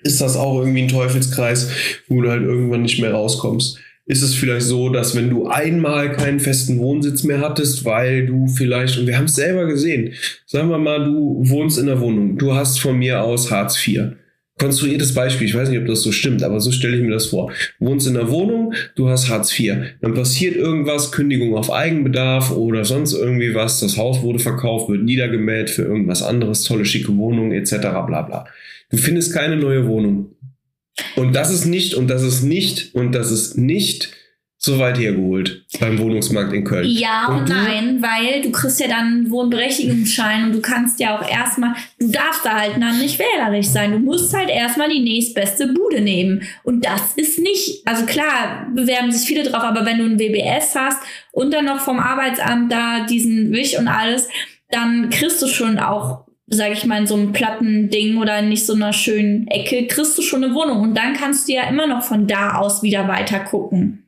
ist 0.02 0.20
das 0.20 0.36
auch 0.36 0.60
irgendwie 0.60 0.82
ein 0.82 0.88
Teufelskreis, 0.88 1.70
wo 2.08 2.20
du 2.20 2.30
halt 2.30 2.42
irgendwann 2.42 2.82
nicht 2.82 3.00
mehr 3.00 3.12
rauskommst? 3.12 3.78
Ist 4.04 4.22
es 4.22 4.34
vielleicht 4.34 4.66
so, 4.66 4.88
dass 4.90 5.16
wenn 5.16 5.30
du 5.30 5.48
einmal 5.48 6.12
keinen 6.12 6.38
festen 6.38 6.78
Wohnsitz 6.78 7.24
mehr 7.24 7.40
hattest, 7.40 7.84
weil 7.84 8.26
du 8.26 8.46
vielleicht, 8.46 8.98
und 8.98 9.06
wir 9.06 9.16
haben 9.16 9.24
es 9.24 9.34
selber 9.34 9.66
gesehen, 9.66 10.12
sagen 10.46 10.70
wir 10.70 10.78
mal, 10.78 11.04
du 11.04 11.40
wohnst 11.48 11.78
in 11.78 11.86
der 11.86 12.00
Wohnung, 12.00 12.38
du 12.38 12.54
hast 12.54 12.78
von 12.78 12.98
mir 12.98 13.22
aus 13.22 13.50
Hartz 13.50 13.76
IV. 13.84 14.12
Konstruiertes 14.58 15.12
Beispiel, 15.12 15.46
ich 15.46 15.54
weiß 15.54 15.68
nicht, 15.68 15.78
ob 15.78 15.86
das 15.86 16.00
so 16.02 16.12
stimmt, 16.12 16.42
aber 16.42 16.60
so 16.60 16.72
stelle 16.72 16.96
ich 16.96 17.02
mir 17.02 17.10
das 17.10 17.26
vor. 17.26 17.52
Du 17.78 17.86
wohnst 17.86 18.06
in 18.06 18.14
der 18.14 18.30
Wohnung, 18.30 18.72
du 18.94 19.10
hast 19.10 19.28
Hartz 19.28 19.58
IV. 19.58 19.74
Dann 20.00 20.14
passiert 20.14 20.56
irgendwas, 20.56 21.12
Kündigung 21.12 21.54
auf 21.54 21.70
Eigenbedarf 21.70 22.50
oder 22.52 22.86
sonst 22.86 23.12
irgendwie 23.12 23.54
was. 23.54 23.80
Das 23.80 23.98
Haus 23.98 24.22
wurde 24.22 24.38
verkauft, 24.38 24.88
wird 24.88 25.02
niedergemäht 25.02 25.68
für 25.68 25.82
irgendwas 25.82 26.22
anderes, 26.22 26.64
tolle, 26.64 26.86
schicke 26.86 27.14
Wohnung 27.18 27.52
etc. 27.52 27.76
bla 28.06 28.22
bla. 28.22 28.46
Du 28.90 28.96
findest 28.96 29.34
keine 29.34 29.56
neue 29.56 29.86
Wohnung. 29.86 30.34
Und 31.16 31.36
das 31.36 31.50
ist 31.50 31.66
nicht, 31.66 31.94
und 31.94 32.08
das 32.08 32.22
ist 32.22 32.42
nicht, 32.42 32.94
und 32.94 33.12
das 33.12 33.30
ist 33.30 33.58
nicht 33.58 34.15
so 34.66 34.78
weit 34.78 34.98
hergeholt 34.98 35.64
beim 35.80 35.98
Wohnungsmarkt 35.98 36.52
in 36.52 36.64
Köln. 36.64 36.86
Ja 36.86 37.28
und, 37.28 37.48
du- 37.48 37.54
nein, 37.54 38.02
weil 38.02 38.42
du 38.42 38.50
kriegst 38.52 38.78
ja 38.80 38.88
dann 38.88 39.06
einen 39.06 39.30
Wohnberechtigungsschein 39.30 40.44
und 40.44 40.52
du 40.52 40.60
kannst 40.60 41.00
ja 41.00 41.18
auch 41.18 41.26
erstmal, 41.28 41.74
du 41.98 42.08
darfst 42.08 42.44
da 42.44 42.60
halt 42.60 42.72
dann 42.78 42.98
nicht 42.98 43.18
wählerisch 43.18 43.68
sein. 43.68 43.92
Du 43.92 43.98
musst 43.98 44.36
halt 44.36 44.50
erstmal 44.50 44.90
die 44.90 45.00
nächstbeste 45.00 45.68
Bude 45.68 46.00
nehmen. 46.00 46.42
Und 46.64 46.84
das 46.84 47.14
ist 47.16 47.38
nicht, 47.38 47.82
also 47.86 48.04
klar, 48.06 48.66
bewerben 48.74 49.10
sich 49.10 49.26
viele 49.26 49.44
drauf, 49.48 49.62
aber 49.62 49.86
wenn 49.86 49.98
du 49.98 50.04
ein 50.04 50.18
WBS 50.18 50.74
hast 50.74 50.98
und 51.32 51.52
dann 51.54 51.64
noch 51.64 51.80
vom 51.80 51.98
Arbeitsamt 51.98 52.70
da 52.70 53.06
diesen 53.06 53.52
Wisch 53.52 53.78
und 53.78 53.88
alles, 53.88 54.28
dann 54.70 55.10
kriegst 55.10 55.40
du 55.42 55.46
schon 55.46 55.78
auch, 55.78 56.24
sag 56.48 56.72
ich 56.72 56.84
mal, 56.84 56.98
in 57.00 57.06
so 57.06 57.14
einem 57.14 57.32
platten 57.32 57.88
Ding 57.90 58.18
oder 58.18 58.38
in 58.40 58.48
nicht 58.48 58.66
so 58.66 58.74
einer 58.74 58.92
schönen 58.92 59.46
Ecke, 59.48 59.86
kriegst 59.86 60.16
du 60.18 60.22
schon 60.22 60.42
eine 60.44 60.54
Wohnung. 60.54 60.80
Und 60.80 60.94
dann 60.96 61.14
kannst 61.14 61.48
du 61.48 61.52
ja 61.52 61.68
immer 61.68 61.86
noch 61.86 62.02
von 62.02 62.26
da 62.26 62.56
aus 62.56 62.82
wieder 62.82 63.06
weiter 63.08 63.40
gucken. 63.40 64.02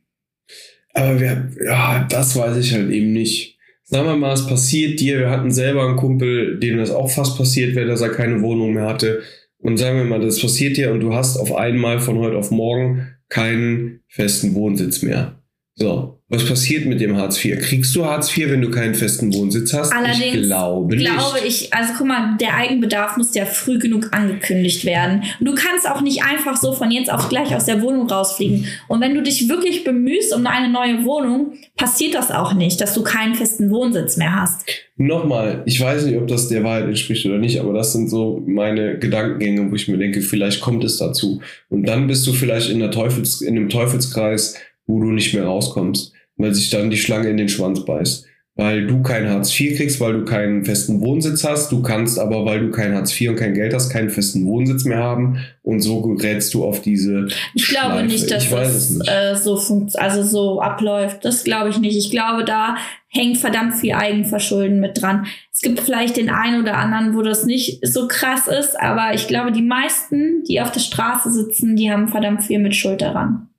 Aber 0.98 1.20
wir, 1.20 1.48
ja, 1.64 2.06
das 2.10 2.36
weiß 2.36 2.56
ich 2.56 2.74
halt 2.74 2.90
eben 2.90 3.12
nicht. 3.12 3.56
Sagen 3.84 4.06
wir 4.06 4.16
mal, 4.16 4.32
es 4.32 4.46
passiert 4.46 4.98
dir, 4.98 5.20
wir 5.20 5.30
hatten 5.30 5.52
selber 5.52 5.86
einen 5.86 5.96
Kumpel, 5.96 6.58
dem 6.58 6.76
das 6.76 6.90
auch 6.90 7.08
fast 7.08 7.38
passiert 7.38 7.76
wäre, 7.76 7.86
dass 7.86 8.00
er 8.00 8.10
keine 8.10 8.42
Wohnung 8.42 8.74
mehr 8.74 8.86
hatte. 8.86 9.22
Und 9.58 9.76
sagen 9.76 9.96
wir 9.96 10.04
mal, 10.04 10.20
das 10.20 10.40
passiert 10.40 10.76
dir 10.76 10.92
und 10.92 11.00
du 11.00 11.14
hast 11.14 11.36
auf 11.36 11.54
einmal 11.54 12.00
von 12.00 12.18
heute 12.18 12.36
auf 12.36 12.50
morgen 12.50 13.08
keinen 13.28 14.00
festen 14.08 14.54
Wohnsitz 14.54 15.02
mehr. 15.02 15.40
So, 15.74 16.17
was 16.30 16.46
passiert 16.46 16.84
mit 16.84 17.00
dem 17.00 17.16
Hartz 17.16 17.42
IV? 17.42 17.58
Kriegst 17.58 17.96
du 17.96 18.04
Hartz 18.04 18.36
IV, 18.36 18.50
wenn 18.50 18.60
du 18.60 18.70
keinen 18.70 18.94
festen 18.94 19.32
Wohnsitz 19.32 19.72
hast? 19.72 19.90
Allerdings 19.94 20.34
ich 20.34 20.42
glaube 20.42 20.94
glaube 20.96 21.38
ich, 21.46 21.72
also 21.72 21.94
guck 21.96 22.06
mal, 22.06 22.36
der 22.38 22.54
Eigenbedarf 22.54 23.16
muss 23.16 23.34
ja 23.34 23.46
früh 23.46 23.78
genug 23.78 24.08
angekündigt 24.12 24.84
werden. 24.84 25.22
Und 25.40 25.46
du 25.48 25.54
kannst 25.54 25.88
auch 25.88 26.02
nicht 26.02 26.22
einfach 26.22 26.58
so 26.58 26.74
von 26.74 26.90
jetzt 26.90 27.10
auf 27.10 27.30
gleich 27.30 27.56
aus 27.56 27.64
der 27.64 27.80
Wohnung 27.80 28.10
rausfliegen. 28.10 28.66
Und 28.88 29.00
wenn 29.00 29.14
du 29.14 29.22
dich 29.22 29.48
wirklich 29.48 29.84
bemühst 29.84 30.34
um 30.34 30.46
eine 30.46 30.70
neue 30.70 31.02
Wohnung, 31.06 31.54
passiert 31.76 32.14
das 32.14 32.30
auch 32.30 32.52
nicht, 32.52 32.78
dass 32.82 32.92
du 32.92 33.02
keinen 33.02 33.34
festen 33.34 33.70
Wohnsitz 33.70 34.18
mehr 34.18 34.34
hast. 34.34 34.66
Nochmal, 34.98 35.62
ich 35.64 35.80
weiß 35.80 36.04
nicht, 36.04 36.18
ob 36.18 36.28
das 36.28 36.48
der 36.48 36.62
Wahrheit 36.62 36.84
entspricht 36.84 37.24
oder 37.24 37.38
nicht, 37.38 37.58
aber 37.58 37.72
das 37.72 37.94
sind 37.94 38.10
so 38.10 38.42
meine 38.46 38.98
Gedankengänge, 38.98 39.70
wo 39.70 39.74
ich 39.76 39.88
mir 39.88 39.96
denke, 39.96 40.20
vielleicht 40.20 40.60
kommt 40.60 40.84
es 40.84 40.98
dazu. 40.98 41.40
Und 41.70 41.88
dann 41.88 42.06
bist 42.06 42.26
du 42.26 42.34
vielleicht 42.34 42.68
in, 42.68 42.80
der 42.80 42.90
Teufels, 42.90 43.40
in 43.40 43.56
einem 43.56 43.70
Teufelskreis, 43.70 44.56
wo 44.86 45.00
du 45.00 45.06
nicht 45.06 45.32
mehr 45.32 45.44
rauskommst, 45.44 46.12
weil 46.38 46.54
sich 46.54 46.70
dann 46.70 46.90
die 46.90 46.96
Schlange 46.96 47.28
in 47.28 47.36
den 47.36 47.48
Schwanz 47.48 47.84
beißt. 47.84 48.24
Weil 48.54 48.88
du 48.88 49.02
kein 49.02 49.28
Hartz 49.28 49.58
IV 49.58 49.76
kriegst, 49.76 50.00
weil 50.00 50.14
du 50.14 50.24
keinen 50.24 50.64
festen 50.64 51.00
Wohnsitz 51.00 51.44
hast. 51.44 51.70
Du 51.70 51.80
kannst 51.80 52.18
aber, 52.18 52.44
weil 52.44 52.58
du 52.58 52.72
kein 52.72 52.92
Hartz 52.92 53.18
IV 53.20 53.30
und 53.30 53.36
kein 53.36 53.54
Geld 53.54 53.72
hast, 53.72 53.88
keinen 53.88 54.10
festen 54.10 54.46
Wohnsitz 54.46 54.84
mehr 54.84 54.98
haben. 54.98 55.38
Und 55.62 55.80
so 55.80 56.02
gerätst 56.02 56.52
du 56.54 56.64
auf 56.64 56.82
diese. 56.82 57.28
Ich 57.54 57.68
glaube 57.68 57.92
Schleife. 57.92 58.06
nicht, 58.06 58.30
dass 58.32 58.50
das 58.50 58.74
es 58.74 58.90
nicht. 58.90 59.08
Äh, 59.08 59.36
so 59.36 59.56
funkt, 59.56 59.96
also 59.96 60.24
so 60.24 60.60
abläuft. 60.60 61.24
Das 61.24 61.44
glaube 61.44 61.70
ich 61.70 61.78
nicht. 61.78 61.96
Ich 61.96 62.10
glaube, 62.10 62.44
da 62.44 62.74
hängt 63.06 63.38
verdammt 63.38 63.76
viel 63.76 63.92
Eigenverschulden 63.92 64.80
mit 64.80 65.00
dran. 65.00 65.26
Es 65.52 65.60
gibt 65.60 65.78
vielleicht 65.78 66.16
den 66.16 66.28
einen 66.28 66.60
oder 66.60 66.78
anderen, 66.78 67.16
wo 67.16 67.22
das 67.22 67.44
nicht 67.44 67.86
so 67.86 68.08
krass 68.08 68.48
ist, 68.48 68.74
aber 68.80 69.14
ich 69.14 69.28
glaube, 69.28 69.52
die 69.52 69.62
meisten, 69.62 70.42
die 70.48 70.60
auf 70.60 70.72
der 70.72 70.80
Straße 70.80 71.30
sitzen, 71.30 71.76
die 71.76 71.92
haben 71.92 72.08
verdammt 72.08 72.42
viel 72.42 72.58
mit 72.58 72.74
Schuld 72.74 73.02
daran. 73.02 73.50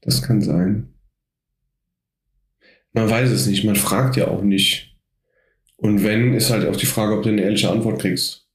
Das 0.00 0.22
kann 0.22 0.40
sein. 0.40 0.91
Man 2.92 3.08
weiß 3.08 3.30
es 3.30 3.46
nicht, 3.46 3.64
man 3.64 3.76
fragt 3.76 4.16
ja 4.16 4.28
auch 4.28 4.42
nicht. 4.42 4.94
Und 5.76 6.04
wenn, 6.04 6.34
ist 6.34 6.50
halt 6.50 6.68
auch 6.68 6.76
die 6.76 6.86
Frage, 6.86 7.16
ob 7.16 7.22
du 7.22 7.30
eine 7.30 7.42
ehrliche 7.42 7.70
Antwort 7.70 8.00
kriegst. 8.00 8.46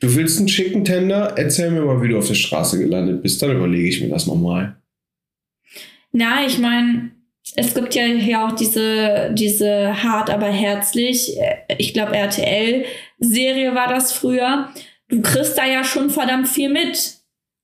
Du 0.00 0.14
willst 0.14 0.38
einen 0.38 0.46
Chicken 0.46 0.84
Tender? 0.84 1.34
Erzähl 1.36 1.70
mir 1.70 1.82
mal, 1.82 2.00
wie 2.02 2.08
du 2.08 2.18
auf 2.18 2.28
der 2.28 2.34
Straße 2.34 2.78
gelandet 2.78 3.22
bist, 3.22 3.42
dann 3.42 3.54
überlege 3.56 3.88
ich 3.88 4.00
mir 4.00 4.08
das 4.08 4.26
nochmal. 4.26 4.76
Na, 6.12 6.46
ich 6.46 6.58
meine, 6.58 7.10
es 7.56 7.74
gibt 7.74 7.94
ja 7.94 8.04
hier 8.04 8.44
auch 8.44 8.52
diese, 8.52 9.30
diese 9.34 10.02
hart, 10.02 10.30
aber 10.30 10.46
herzlich, 10.46 11.36
äh, 11.38 11.56
ich 11.78 11.92
glaube 11.92 12.16
RTL-Serie 12.16 13.74
war 13.74 13.88
das 13.88 14.12
früher. 14.12 14.70
Du 15.08 15.20
kriegst 15.22 15.58
da 15.58 15.66
ja 15.66 15.84
schon 15.84 16.10
verdammt 16.10 16.48
viel 16.48 16.68
mit. 16.70 17.16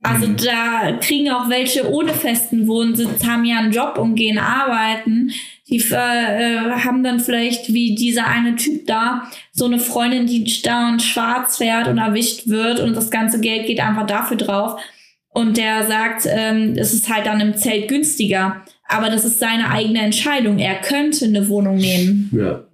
Also 0.03 0.27
Mhm. 0.29 0.37
da 0.37 0.99
kriegen 1.01 1.31
auch 1.31 1.49
welche 1.49 1.91
ohne 1.91 2.13
festen 2.13 2.67
Wohnsitz, 2.67 3.25
haben 3.25 3.45
ja 3.45 3.59
einen 3.59 3.73
Job 3.73 3.99
und 3.99 4.15
gehen 4.15 4.39
arbeiten. 4.39 5.31
Die 5.69 5.79
äh, 5.79 6.71
haben 6.85 7.03
dann 7.03 7.19
vielleicht 7.19 7.73
wie 7.73 7.97
dieser 7.97 8.27
eine 8.27 8.55
Typ 8.55 8.87
da 8.87 9.29
so 9.53 9.65
eine 9.65 9.81
Freundin, 9.81 10.27
die 10.27 10.45
da 10.63 10.89
und 10.89 11.03
schwarz 11.03 11.57
fährt 11.57 11.89
und 11.89 11.99
erwischt 11.99 12.47
wird 12.47 12.79
und 12.79 12.95
das 12.95 13.11
ganze 13.11 13.41
Geld 13.41 13.67
geht 13.67 13.81
einfach 13.81 14.07
dafür 14.07 14.37
drauf. 14.37 14.81
Und 15.29 15.57
der 15.57 15.87
sagt, 15.87 16.27
ähm, 16.27 16.77
es 16.79 16.95
ist 16.95 17.13
halt 17.13 17.27
dann 17.27 17.41
im 17.41 17.57
Zelt 17.57 17.89
günstiger. 17.89 18.65
Aber 18.89 19.11
das 19.11 19.25
ist 19.25 19.39
seine 19.39 19.71
eigene 19.71 20.01
Entscheidung. 20.01 20.59
Er 20.59 20.77
könnte 20.77 21.25
eine 21.25 21.49
Wohnung 21.49 21.77
nehmen. 21.77 22.31
Ja. 22.33 22.65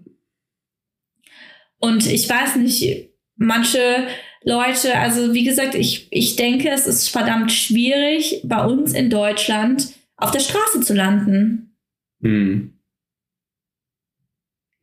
Und 1.79 2.07
ich 2.07 2.29
weiß 2.29 2.57
nicht, 2.57 3.11
manche 3.37 4.07
Leute, 4.45 4.97
also 4.97 5.35
wie 5.35 5.45
gesagt, 5.45 5.75
ich, 5.75 6.07
ich 6.11 6.37
denke, 6.37 6.69
es 6.69 6.87
ist 6.87 7.09
verdammt 7.09 7.51
schwierig, 7.51 8.43
bei 8.45 8.65
uns 8.65 8.93
in 8.93 9.11
Deutschland 9.11 9.89
auf 10.17 10.31
der 10.31 10.41
Straße 10.41 10.83
zu 10.83 10.95
landen. 10.95 11.75
Hm. 12.23 12.72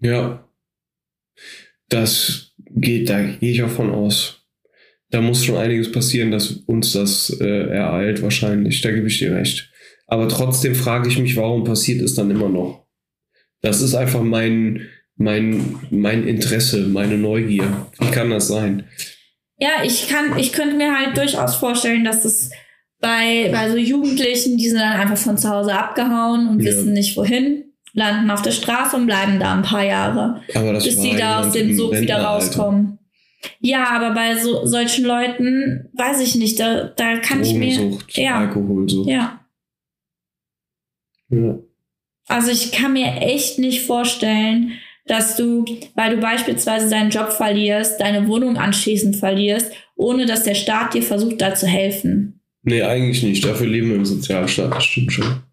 Ja. 0.02 0.48
Das 1.90 2.52
geht, 2.76 3.10
da 3.10 3.22
gehe 3.24 3.52
ich 3.52 3.64
auch 3.64 3.70
von 3.70 3.92
aus. 3.92 4.46
Da 5.10 5.22
muss 5.22 5.44
schon 5.44 5.58
einiges 5.58 5.92
passieren, 5.92 6.30
dass 6.32 6.52
uns 6.52 6.92
das 6.94 7.36
äh, 7.42 7.46
ereilt, 7.70 8.22
wahrscheinlich. 8.22 8.82
Da 8.82 8.92
gebe 8.92 9.08
ich 9.08 9.18
dir 9.18 9.36
recht. 9.36 9.72
Aber 10.06 10.28
trotzdem 10.28 10.76
frage 10.76 11.10
ich 11.10 11.18
mich, 11.18 11.36
warum 11.36 11.64
passiert 11.64 12.02
es 12.02 12.14
dann 12.16 12.30
immer 12.30 12.50
noch? 12.50 12.86
Das 13.62 13.82
ist 13.82 13.96
einfach 13.96 14.22
mein, 14.22 14.88
mein, 15.16 15.76
mein 15.90 16.28
Interesse, 16.28 16.82
meine 16.88 17.18
Neugier. 17.18 17.88
Wie 18.00 18.12
kann 18.12 18.30
das 18.30 18.48
sein? 18.48 18.86
Ja, 19.58 19.84
ich 19.84 20.08
kann, 20.08 20.38
ich 20.38 20.54
könnte 20.54 20.78
mir 20.78 20.96
halt 20.98 21.18
durchaus 21.18 21.56
vorstellen, 21.56 22.04
dass 22.06 22.24
das 22.24 22.52
bei, 23.02 23.50
bei 23.52 23.70
so 23.70 23.78
Jugendlichen, 23.78 24.58
die 24.58 24.70
sind 24.70 24.80
dann 24.80 25.00
einfach 25.00 25.18
von 25.18 25.38
zu 25.38 25.50
Hause 25.50 25.74
abgehauen 25.74 26.48
und 26.50 26.60
Ja. 26.60 26.68
wissen 26.68 26.94
nicht 26.94 27.18
wohin, 27.18 27.69
landen 27.94 28.30
auf 28.32 28.42
der 28.42 28.52
Straße 28.52 28.96
und 28.96 29.06
bleiben 29.06 29.40
da 29.40 29.54
ein 29.54 29.62
paar 29.62 29.84
Jahre, 29.84 30.42
bis 30.54 31.02
sie 31.02 31.16
da 31.16 31.42
aus 31.42 31.52
dem 31.52 31.76
Sumpf 31.76 32.00
wieder 32.00 32.22
rauskommen. 32.22 33.00
Ja, 33.60 33.90
aber 33.90 34.14
bei 34.14 34.38
so, 34.38 34.66
solchen 34.66 35.06
Leuten, 35.06 35.90
weiß 35.94 36.22
ich 36.22 36.36
nicht, 36.36 36.60
da, 36.60 36.86
da 36.86 37.18
kann 37.18 37.42
ich 37.42 37.54
mir. 37.54 37.98
Ja. 38.10 38.40
Alkoholsucht. 38.40 39.10
Ja. 39.10 39.40
Ja. 41.30 41.60
Also 42.28 42.52
ich 42.52 42.72
kann 42.72 42.94
mir 42.94 43.22
echt 43.22 43.58
nicht 43.60 43.82
vorstellen, 43.86 44.74
dass 45.06 45.36
du, 45.36 45.66
weil 45.96 46.16
du 46.16 46.22
beispielsweise 46.22 46.90
deinen 46.90 47.10
Job 47.10 47.32
verlierst, 47.32 48.00
deine 48.00 48.28
Wohnung 48.28 48.58
anschließend 48.58 49.16
verlierst, 49.16 49.72
ohne 49.96 50.26
dass 50.26 50.44
der 50.44 50.54
Staat 50.54 50.94
dir 50.94 51.02
versucht, 51.02 51.42
da 51.42 51.56
zu 51.56 51.66
helfen. 51.66 52.42
Nee, 52.62 52.84
eigentlich 52.84 53.24
nicht. 53.24 53.44
Dafür 53.44 53.68
leben 53.68 53.90
wir 53.90 53.96
im 53.96 54.06
Sozialstaat, 54.06 54.76
das 54.76 54.84
stimmt 54.84 55.14
schon. 55.14 55.44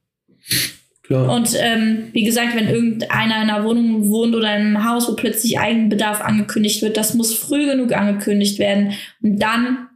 Klar. 1.06 1.32
Und 1.32 1.54
ähm, 1.58 2.08
wie 2.12 2.24
gesagt, 2.24 2.56
wenn 2.56 2.68
irgendeiner 2.68 3.42
in 3.42 3.50
einer 3.50 3.64
Wohnung 3.64 4.08
wohnt 4.08 4.34
oder 4.34 4.56
in 4.56 4.66
einem 4.66 4.88
Haus, 4.88 5.08
wo 5.08 5.14
plötzlich 5.14 5.58
Eigenbedarf 5.58 6.20
angekündigt 6.20 6.82
wird, 6.82 6.96
das 6.96 7.14
muss 7.14 7.34
früh 7.34 7.66
genug 7.66 7.92
angekündigt 7.92 8.58
werden. 8.58 8.92
Und 9.22 9.38
dann 9.38 9.88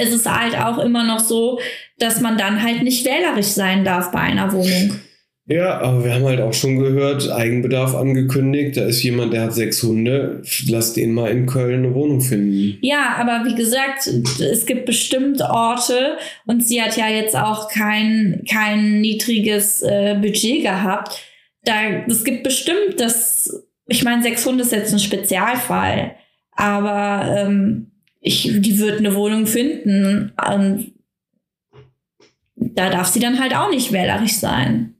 ist 0.00 0.12
es 0.12 0.26
halt 0.26 0.56
auch 0.56 0.78
immer 0.78 1.04
noch 1.04 1.20
so, 1.20 1.60
dass 1.98 2.20
man 2.20 2.38
dann 2.38 2.62
halt 2.62 2.82
nicht 2.82 3.04
wählerisch 3.04 3.46
sein 3.46 3.84
darf 3.84 4.12
bei 4.12 4.20
einer 4.20 4.52
Wohnung. 4.52 5.00
Ja, 5.46 5.78
aber 5.80 6.04
wir 6.04 6.14
haben 6.14 6.24
halt 6.24 6.40
auch 6.40 6.54
schon 6.54 6.78
gehört, 6.78 7.30
Eigenbedarf 7.30 7.94
angekündigt. 7.94 8.78
Da 8.78 8.86
ist 8.86 9.02
jemand, 9.02 9.34
der 9.34 9.42
hat 9.42 9.54
sechs 9.54 9.82
Hunde. 9.82 10.42
Lass 10.68 10.94
den 10.94 11.12
mal 11.12 11.30
in 11.30 11.44
Köln 11.44 11.84
eine 11.84 11.94
Wohnung 11.94 12.22
finden. 12.22 12.78
Ja, 12.80 13.16
aber 13.18 13.44
wie 13.44 13.54
gesagt, 13.54 14.06
es 14.40 14.64
gibt 14.64 14.86
bestimmt 14.86 15.42
Orte 15.42 16.16
und 16.46 16.66
sie 16.66 16.80
hat 16.80 16.96
ja 16.96 17.08
jetzt 17.08 17.36
auch 17.36 17.68
kein, 17.68 18.42
kein 18.50 19.02
niedriges 19.02 19.82
äh, 19.82 20.16
Budget 20.18 20.62
gehabt. 20.62 21.20
Da, 21.64 21.74
es 22.08 22.24
gibt 22.24 22.42
bestimmt 22.42 22.98
das, 22.98 23.66
ich 23.86 24.02
meine, 24.02 24.22
sechs 24.22 24.46
Hunde 24.46 24.62
ist 24.62 24.72
jetzt 24.72 24.94
ein 24.94 24.98
Spezialfall, 24.98 26.14
aber 26.52 27.36
ähm, 27.36 27.90
ich, 28.22 28.50
die 28.50 28.78
wird 28.78 28.98
eine 28.98 29.14
Wohnung 29.14 29.46
finden. 29.46 30.32
Und 30.50 30.92
da 32.56 32.88
darf 32.88 33.08
sie 33.08 33.20
dann 33.20 33.38
halt 33.38 33.54
auch 33.54 33.68
nicht 33.68 33.92
wählerisch 33.92 34.36
sein. 34.36 34.93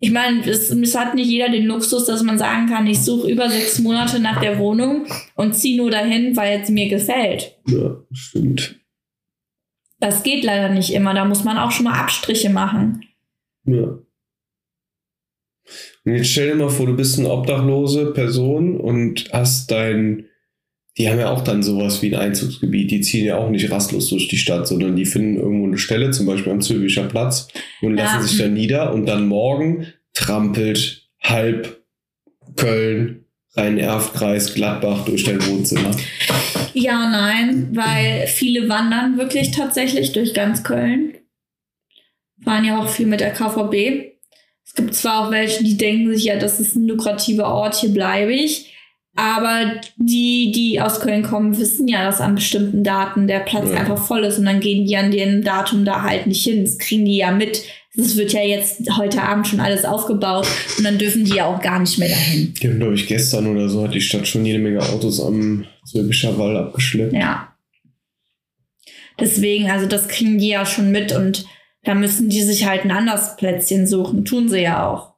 Ich 0.00 0.12
meine, 0.12 0.48
es, 0.48 0.70
es, 0.70 0.94
hat 0.94 1.14
nicht 1.14 1.28
jeder 1.28 1.48
den 1.48 1.66
Luxus, 1.66 2.06
dass 2.06 2.22
man 2.22 2.38
sagen 2.38 2.68
kann, 2.68 2.86
ich 2.86 3.00
suche 3.00 3.30
über 3.30 3.50
sechs 3.50 3.80
Monate 3.80 4.20
nach 4.20 4.40
der 4.40 4.58
Wohnung 4.58 5.06
und 5.34 5.54
ziehe 5.54 5.76
nur 5.76 5.90
dahin, 5.90 6.36
weil 6.36 6.60
es 6.60 6.68
mir 6.68 6.88
gefällt. 6.88 7.58
Ja, 7.66 7.96
stimmt. 8.12 8.76
Das 9.98 10.22
geht 10.22 10.44
leider 10.44 10.68
nicht 10.68 10.92
immer. 10.92 11.14
Da 11.14 11.24
muss 11.24 11.42
man 11.42 11.58
auch 11.58 11.72
schon 11.72 11.84
mal 11.84 11.98
Abstriche 11.98 12.50
machen. 12.50 13.04
Ja. 13.64 13.98
Und 16.04 16.14
jetzt 16.14 16.30
stell 16.30 16.48
dir 16.48 16.54
mal 16.54 16.70
vor, 16.70 16.86
du 16.86 16.96
bist 16.96 17.18
eine 17.18 17.30
obdachlose 17.30 18.12
Person 18.12 18.80
und 18.80 19.30
hast 19.32 19.70
dein. 19.70 20.26
Die 20.98 21.08
haben 21.08 21.20
ja 21.20 21.30
auch 21.30 21.42
dann 21.44 21.62
sowas 21.62 22.02
wie 22.02 22.14
ein 22.14 22.20
Einzugsgebiet. 22.20 22.90
Die 22.90 23.00
ziehen 23.00 23.24
ja 23.24 23.36
auch 23.38 23.50
nicht 23.50 23.70
rastlos 23.70 24.08
durch 24.10 24.26
die 24.28 24.36
Stadt, 24.36 24.66
sondern 24.66 24.96
die 24.96 25.06
finden 25.06 25.36
irgendwo 25.36 25.66
eine 25.66 25.78
Stelle, 25.78 26.10
zum 26.10 26.26
Beispiel 26.26 26.52
am 26.52 26.60
Zülpicher 26.60 27.04
Platz, 27.04 27.48
und 27.80 27.94
lassen 27.94 28.16
Ja. 28.16 28.22
sich 28.22 28.36
da 28.36 28.48
nieder 28.48 28.92
und 28.92 29.06
dann 29.06 29.28
morgen 29.28 29.86
trampelt 30.12 31.08
halb 31.22 31.82
Köln, 32.56 33.24
Rhein-Erft-Kreis, 33.54 34.54
Gladbach 34.54 35.04
durch 35.04 35.22
dein 35.24 35.44
Wohnzimmer. 35.46 35.92
Ja, 36.74 37.08
nein, 37.08 37.68
weil 37.72 38.26
viele 38.26 38.68
wandern 38.68 39.18
wirklich 39.18 39.52
tatsächlich 39.52 40.12
durch 40.12 40.34
ganz 40.34 40.64
Köln. 40.64 41.14
Fahren 42.42 42.64
ja 42.64 42.78
auch 42.78 42.88
viel 42.88 43.06
mit 43.06 43.20
der 43.20 43.32
KVB. 43.32 44.14
Es 44.64 44.74
gibt 44.74 44.94
zwar 44.94 45.26
auch 45.26 45.30
welche, 45.30 45.64
die 45.64 45.76
denken 45.76 46.12
sich, 46.12 46.24
ja, 46.24 46.36
das 46.38 46.60
ist 46.60 46.76
ein 46.76 46.86
lukrativer 46.86 47.46
Ort, 47.46 47.76
hier 47.76 47.90
bleibe 47.90 48.32
ich. 48.32 48.74
Aber 49.20 49.72
die, 49.96 50.52
die 50.54 50.80
aus 50.80 51.00
Köln 51.00 51.24
kommen, 51.24 51.58
wissen 51.58 51.88
ja, 51.88 52.04
dass 52.04 52.20
an 52.20 52.36
bestimmten 52.36 52.84
Daten 52.84 53.26
der 53.26 53.40
Platz 53.40 53.68
Ja. 53.72 53.78
einfach 53.80 53.98
voll 53.98 54.22
ist 54.22 54.38
und 54.38 54.44
dann 54.44 54.60
gehen 54.60 54.86
die 54.86 54.96
an 54.96 55.10
dem 55.10 55.42
Datum 55.42 55.84
da 55.84 56.02
halt 56.02 56.28
nicht 56.28 56.44
hin. 56.44 56.64
Das 56.64 56.78
kriegen 56.78 57.04
die 57.04 57.16
ja 57.16 57.32
mit. 57.32 57.64
Das 57.96 58.16
wird 58.16 58.32
ja 58.32 58.42
jetzt 58.42 58.96
heute 58.96 59.20
Abend 59.22 59.48
schon 59.48 59.58
alles 59.58 59.84
aufgebaut 59.84 60.46
und 60.76 60.84
dann 60.84 60.98
dürfen 60.98 61.24
die 61.24 61.34
ja 61.34 61.46
auch 61.46 61.60
gar 61.60 61.80
nicht 61.80 61.98
mehr 61.98 62.08
dahin. 62.10 62.54
Haben, 62.62 62.78
glaube 62.78 62.94
ich, 62.94 63.08
gestern 63.08 63.48
oder 63.48 63.68
so 63.68 63.82
hat 63.82 63.92
die 63.92 64.00
Stadt 64.00 64.28
schon 64.28 64.46
jede 64.46 64.60
Menge 64.60 64.80
Autos 64.88 65.20
am 65.20 65.64
Zülpicher 65.84 66.38
Wall 66.38 66.56
abgeschleppt. 66.56 67.12
Ja. 67.12 67.52
Deswegen, 69.18 69.68
also 69.68 69.86
das 69.86 70.06
kriegen 70.06 70.38
die 70.38 70.48
ja 70.50 70.64
schon 70.64 70.92
mit 70.92 71.10
und 71.10 71.44
da 71.82 71.94
müssen 71.94 72.28
die 72.28 72.42
sich 72.42 72.66
halt 72.68 72.84
ein 72.84 72.92
anderes 72.92 73.34
Plätzchen 73.36 73.88
suchen. 73.88 74.24
Tun 74.24 74.48
sie 74.48 74.60
ja 74.62 74.86
auch. 74.88 75.14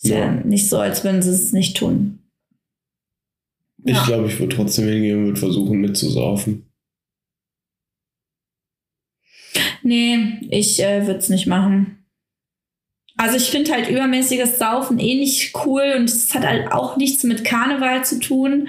Ist 0.00 0.08
ja, 0.10 0.18
Ja. 0.20 0.30
nicht 0.32 0.70
so, 0.70 0.78
als 0.78 1.04
würden 1.04 1.20
sie 1.20 1.30
es 1.30 1.52
nicht 1.52 1.76
tun. 1.76 2.17
Ich 3.84 3.94
Ja. 3.96 4.04
glaube, 4.06 4.26
ich 4.28 4.38
würde 4.38 4.54
trotzdem 4.56 4.88
hingehen 4.88 5.18
und 5.18 5.24
würde 5.26 5.40
versuchen 5.40 5.80
mitzusaufen. 5.80 6.64
Nee, 9.82 10.38
ich 10.50 10.82
äh, 10.82 11.06
würde 11.06 11.18
es 11.18 11.28
nicht 11.28 11.46
machen. 11.46 12.04
Also 13.16 13.36
ich 13.36 13.44
finde 13.50 13.72
halt 13.72 13.88
übermäßiges 13.88 14.58
Saufen 14.58 14.98
eh 14.98 15.16
nicht 15.16 15.54
cool 15.64 15.94
und 15.96 16.04
es 16.04 16.34
hat 16.34 16.46
halt 16.46 16.70
auch 16.70 16.96
nichts 16.96 17.24
mit 17.24 17.44
Karneval 17.44 18.04
zu 18.04 18.20
tun. 18.20 18.68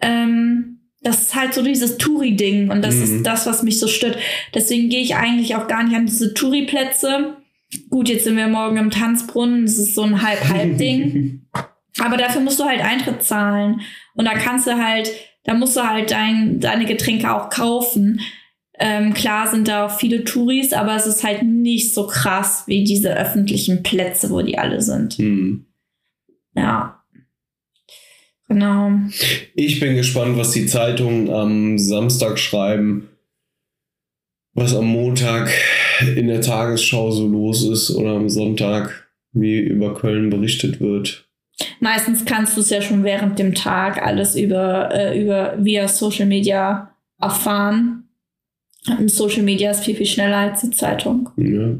Ähm, 0.00 0.80
das 1.00 1.22
ist 1.22 1.34
halt 1.36 1.54
so 1.54 1.62
dieses 1.62 1.96
Touri-Ding 1.98 2.70
und 2.70 2.82
das 2.82 2.96
Mhm. 2.96 3.02
ist 3.02 3.22
das, 3.26 3.46
was 3.46 3.62
mich 3.62 3.78
so 3.78 3.86
stört. 3.86 4.18
Deswegen 4.54 4.88
gehe 4.88 5.00
ich 5.00 5.14
eigentlich 5.14 5.54
auch 5.54 5.68
gar 5.68 5.84
nicht 5.84 5.94
an 5.94 6.06
diese 6.06 6.34
Touri-Plätze. 6.34 7.36
Gut, 7.90 8.08
jetzt 8.08 8.24
sind 8.24 8.36
wir 8.36 8.48
morgen 8.48 8.78
im 8.78 8.90
Tanzbrunnen, 8.90 9.66
das 9.66 9.78
ist 9.78 9.94
so 9.94 10.02
ein 10.02 10.22
Halb-Halb-Ding. 10.22 11.42
Aber 12.00 12.16
dafür 12.16 12.40
musst 12.40 12.58
du 12.58 12.64
halt 12.64 12.80
Eintritt 12.80 13.22
zahlen. 13.22 13.80
Und 14.18 14.24
da 14.24 14.34
kannst 14.34 14.66
du 14.66 14.72
halt, 14.72 15.10
da 15.44 15.54
musst 15.54 15.76
du 15.76 15.88
halt 15.88 16.10
dein, 16.10 16.58
deine 16.58 16.86
Getränke 16.86 17.32
auch 17.32 17.50
kaufen. 17.50 18.20
Ähm, 18.80 19.14
klar 19.14 19.48
sind 19.48 19.68
da 19.68 19.86
auch 19.86 19.96
viele 19.96 20.24
Touris, 20.24 20.72
aber 20.72 20.96
es 20.96 21.06
ist 21.06 21.22
halt 21.22 21.44
nicht 21.44 21.94
so 21.94 22.06
krass 22.06 22.64
wie 22.66 22.82
diese 22.82 23.16
öffentlichen 23.16 23.84
Plätze, 23.84 24.30
wo 24.30 24.42
die 24.42 24.58
alle 24.58 24.82
sind. 24.82 25.14
Hm. 25.14 25.66
Ja. 26.54 27.00
Genau. 28.48 28.90
Ich 29.54 29.78
bin 29.78 29.94
gespannt, 29.94 30.36
was 30.36 30.50
die 30.50 30.66
Zeitungen 30.66 31.30
am 31.30 31.78
Samstag 31.78 32.40
schreiben, 32.40 33.08
was 34.54 34.74
am 34.74 34.86
Montag 34.86 35.52
in 36.16 36.26
der 36.26 36.40
Tagesschau 36.40 37.12
so 37.12 37.28
los 37.28 37.64
ist 37.64 37.90
oder 37.92 38.16
am 38.16 38.28
Sonntag, 38.28 39.08
wie 39.32 39.60
über 39.60 39.94
Köln 39.94 40.30
berichtet 40.30 40.80
wird. 40.80 41.27
Meistens 41.80 42.24
kannst 42.24 42.56
du 42.56 42.60
es 42.60 42.70
ja 42.70 42.80
schon 42.80 43.04
während 43.04 43.38
dem 43.38 43.54
Tag 43.54 44.02
alles 44.02 44.36
über, 44.36 44.90
äh, 44.92 45.20
über 45.20 45.56
via 45.58 45.88
Social 45.88 46.26
Media 46.26 46.94
erfahren. 47.20 48.08
Social 49.06 49.42
Media 49.42 49.70
ist 49.70 49.84
viel, 49.84 49.96
viel 49.96 50.06
schneller 50.06 50.36
als 50.36 50.62
die 50.62 50.70
Zeitung. 50.70 51.30
Ja. 51.36 51.76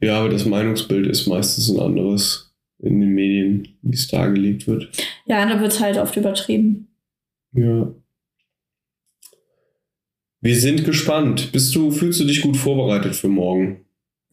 ja, 0.00 0.20
aber 0.20 0.28
das 0.28 0.44
Meinungsbild 0.44 1.06
ist 1.06 1.26
meistens 1.26 1.70
ein 1.70 1.80
anderes 1.80 2.54
in 2.78 3.00
den 3.00 3.10
Medien, 3.10 3.68
wie 3.82 3.94
es 3.94 4.08
dargelegt 4.08 4.66
wird. 4.66 4.90
Ja, 5.26 5.46
da 5.48 5.60
wird 5.60 5.72
es 5.72 5.80
halt 5.80 5.96
oft 5.96 6.16
übertrieben. 6.16 6.88
Ja. 7.52 7.92
Wir 10.40 10.56
sind 10.56 10.84
gespannt. 10.84 11.52
Bist 11.52 11.74
du, 11.74 11.90
fühlst 11.90 12.20
du 12.20 12.24
dich 12.24 12.42
gut 12.42 12.56
vorbereitet 12.56 13.16
für 13.16 13.28
morgen? 13.28 13.83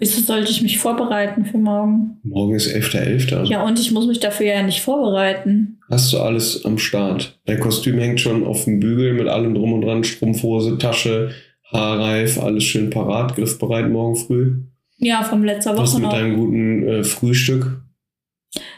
Wieso 0.01 0.19
sollte 0.19 0.49
ich 0.49 0.63
mich 0.63 0.79
vorbereiten 0.79 1.45
für 1.45 1.59
morgen? 1.59 2.17
Morgen 2.23 2.55
ist 2.55 2.67
11.11. 2.67 3.45
Ja, 3.45 3.63
und 3.63 3.79
ich 3.79 3.91
muss 3.91 4.07
mich 4.07 4.19
dafür 4.19 4.47
ja 4.47 4.63
nicht 4.63 4.81
vorbereiten. 4.81 5.79
Hast 5.91 6.11
du 6.11 6.17
alles 6.19 6.65
am 6.65 6.79
Start? 6.79 7.39
Dein 7.45 7.59
Kostüm 7.59 7.99
hängt 7.99 8.19
schon 8.19 8.43
auf 8.43 8.65
dem 8.65 8.79
Bügel 8.79 9.13
mit 9.13 9.27
allem 9.27 9.53
drum 9.53 9.73
und 9.73 9.81
dran, 9.81 10.03
Strumpfhose, 10.03 10.79
Tasche, 10.79 11.29
Haarreif, 11.71 12.41
alles 12.41 12.63
schön 12.63 12.89
parat, 12.89 13.35
griffbereit 13.35 13.91
morgen 13.91 14.15
früh. 14.15 14.63
Ja, 14.97 15.21
von 15.21 15.43
letzter 15.43 15.77
Was 15.77 15.91
Woche 15.91 16.01
mit 16.01 16.09
noch. 16.09 16.17
deinem 16.17 16.35
guten 16.35 16.87
äh, 16.87 17.03
Frühstück? 17.03 17.83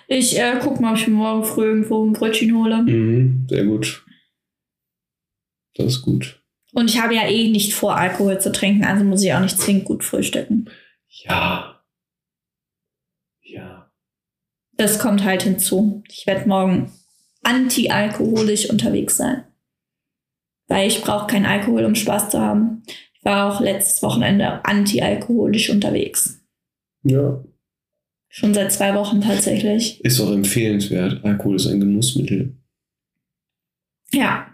Ich 0.09 0.37
äh, 0.37 0.55
guck 0.61 0.81
mal, 0.81 0.91
ob 0.91 0.97
ich 0.97 1.07
mir 1.07 1.13
morgen 1.13 1.45
früh 1.45 1.63
irgendwo 1.63 2.05
ein 2.05 2.11
Brötchen 2.11 2.53
hole. 2.53 2.83
Mhm, 2.83 3.47
sehr 3.49 3.63
gut. 3.63 4.05
Das 5.75 5.85
ist 5.85 6.01
gut. 6.01 6.41
Und 6.73 6.89
ich 6.89 7.01
habe 7.01 7.15
ja 7.15 7.25
eh 7.29 7.47
nicht 7.47 7.73
vor, 7.73 7.95
Alkohol 7.95 8.41
zu 8.41 8.51
trinken, 8.51 8.83
also 8.83 9.05
muss 9.05 9.23
ich 9.23 9.33
auch 9.33 9.39
nicht 9.39 9.57
zwingend 9.57 9.85
gut 9.85 10.03
frühstücken. 10.03 10.67
Ja. 11.13 11.79
Ja. 13.41 13.91
Das 14.73 14.97
kommt 14.99 15.23
halt 15.23 15.43
hinzu. 15.43 16.03
Ich 16.09 16.25
werde 16.25 16.49
morgen 16.49 16.91
anti-alkoholisch 17.43 18.69
unterwegs 18.69 19.17
sein. 19.17 19.43
Weil 20.67 20.87
ich 20.87 21.01
brauche 21.01 21.27
keinen 21.27 21.45
Alkohol, 21.45 21.85
um 21.85 21.93
Spaß 21.93 22.29
zu 22.29 22.39
haben. 22.39 22.83
Ich 23.13 23.23
war 23.23 23.53
auch 23.53 23.61
letztes 23.61 24.01
Wochenende 24.01 24.65
anti-alkoholisch 24.65 25.69
unterwegs. 25.69 26.41
Ja. 27.03 27.43
Schon 28.29 28.53
seit 28.53 28.71
zwei 28.71 28.95
Wochen 28.95 29.21
tatsächlich. 29.21 30.03
Ist 30.03 30.19
auch 30.19 30.31
empfehlenswert. 30.31 31.23
Alkohol 31.23 31.57
ist 31.57 31.67
ein 31.67 31.79
Genussmittel. 31.79 32.57
Ja. 34.11 34.49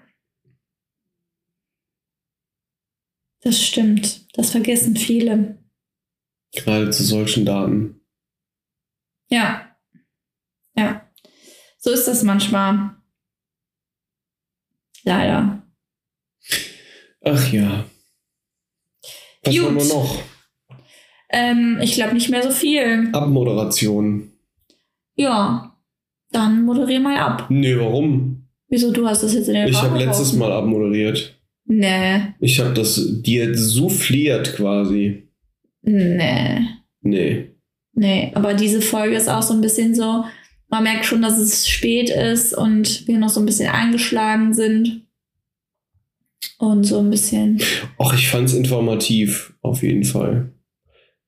Das 3.41 3.61
stimmt. 3.63 4.27
Das 4.35 4.51
vergessen 4.51 4.97
viele. 4.97 5.58
Gerade 6.53 6.89
zu 6.89 7.03
solchen 7.03 7.45
Daten. 7.45 8.01
Ja. 9.29 9.75
Ja. 10.75 11.09
So 11.77 11.91
ist 11.91 12.07
das 12.07 12.23
manchmal. 12.23 12.95
Leider. 15.03 15.63
Ach 17.23 17.53
ja. 17.53 17.85
Was 19.43 19.55
Gut. 19.55 19.65
haben 19.65 19.75
wir 19.77 19.85
noch? 19.85 20.21
Ähm, 21.29 21.79
ich 21.81 21.93
glaube 21.93 22.13
nicht 22.13 22.29
mehr 22.29 22.43
so 22.43 22.51
viel. 22.51 23.09
Abmoderation. 23.13 24.31
Ja. 25.15 25.77
Dann 26.31 26.63
moderier 26.63 26.99
mal 26.99 27.17
ab. 27.17 27.47
Nee, 27.49 27.77
warum? 27.77 28.47
Wieso, 28.67 28.91
du 28.91 29.07
hast 29.07 29.23
das 29.23 29.33
jetzt 29.33 29.47
in 29.47 29.55
der 29.55 29.67
Ich 29.67 29.81
habe 29.81 29.97
letztes? 29.97 30.33
Mal 30.33 30.51
abmoderiert. 30.51 31.39
Nee. 31.65 32.33
Ich 32.39 32.59
habe 32.59 32.73
das 32.73 33.21
dir 33.21 33.55
souffliert 33.57 34.55
quasi. 34.55 35.28
Nee. 35.91 36.59
Nee. 37.01 37.51
Nee. 37.93 38.31
Aber 38.35 38.53
diese 38.53 38.81
Folge 38.81 39.15
ist 39.15 39.29
auch 39.29 39.41
so 39.41 39.53
ein 39.53 39.61
bisschen 39.61 39.95
so, 39.95 40.23
man 40.69 40.83
merkt 40.83 41.05
schon, 41.05 41.21
dass 41.21 41.37
es 41.37 41.67
spät 41.67 42.09
ist 42.09 42.53
und 42.53 43.07
wir 43.07 43.17
noch 43.17 43.29
so 43.29 43.39
ein 43.39 43.45
bisschen 43.45 43.69
angeschlagen 43.69 44.53
sind. 44.53 45.05
Und 46.57 46.83
so 46.83 46.99
ein 46.99 47.09
bisschen. 47.09 47.61
Ach, 47.97 48.13
ich 48.13 48.29
fand's 48.29 48.53
informativ, 48.53 49.53
auf 49.61 49.81
jeden 49.81 50.03
Fall. 50.03 50.53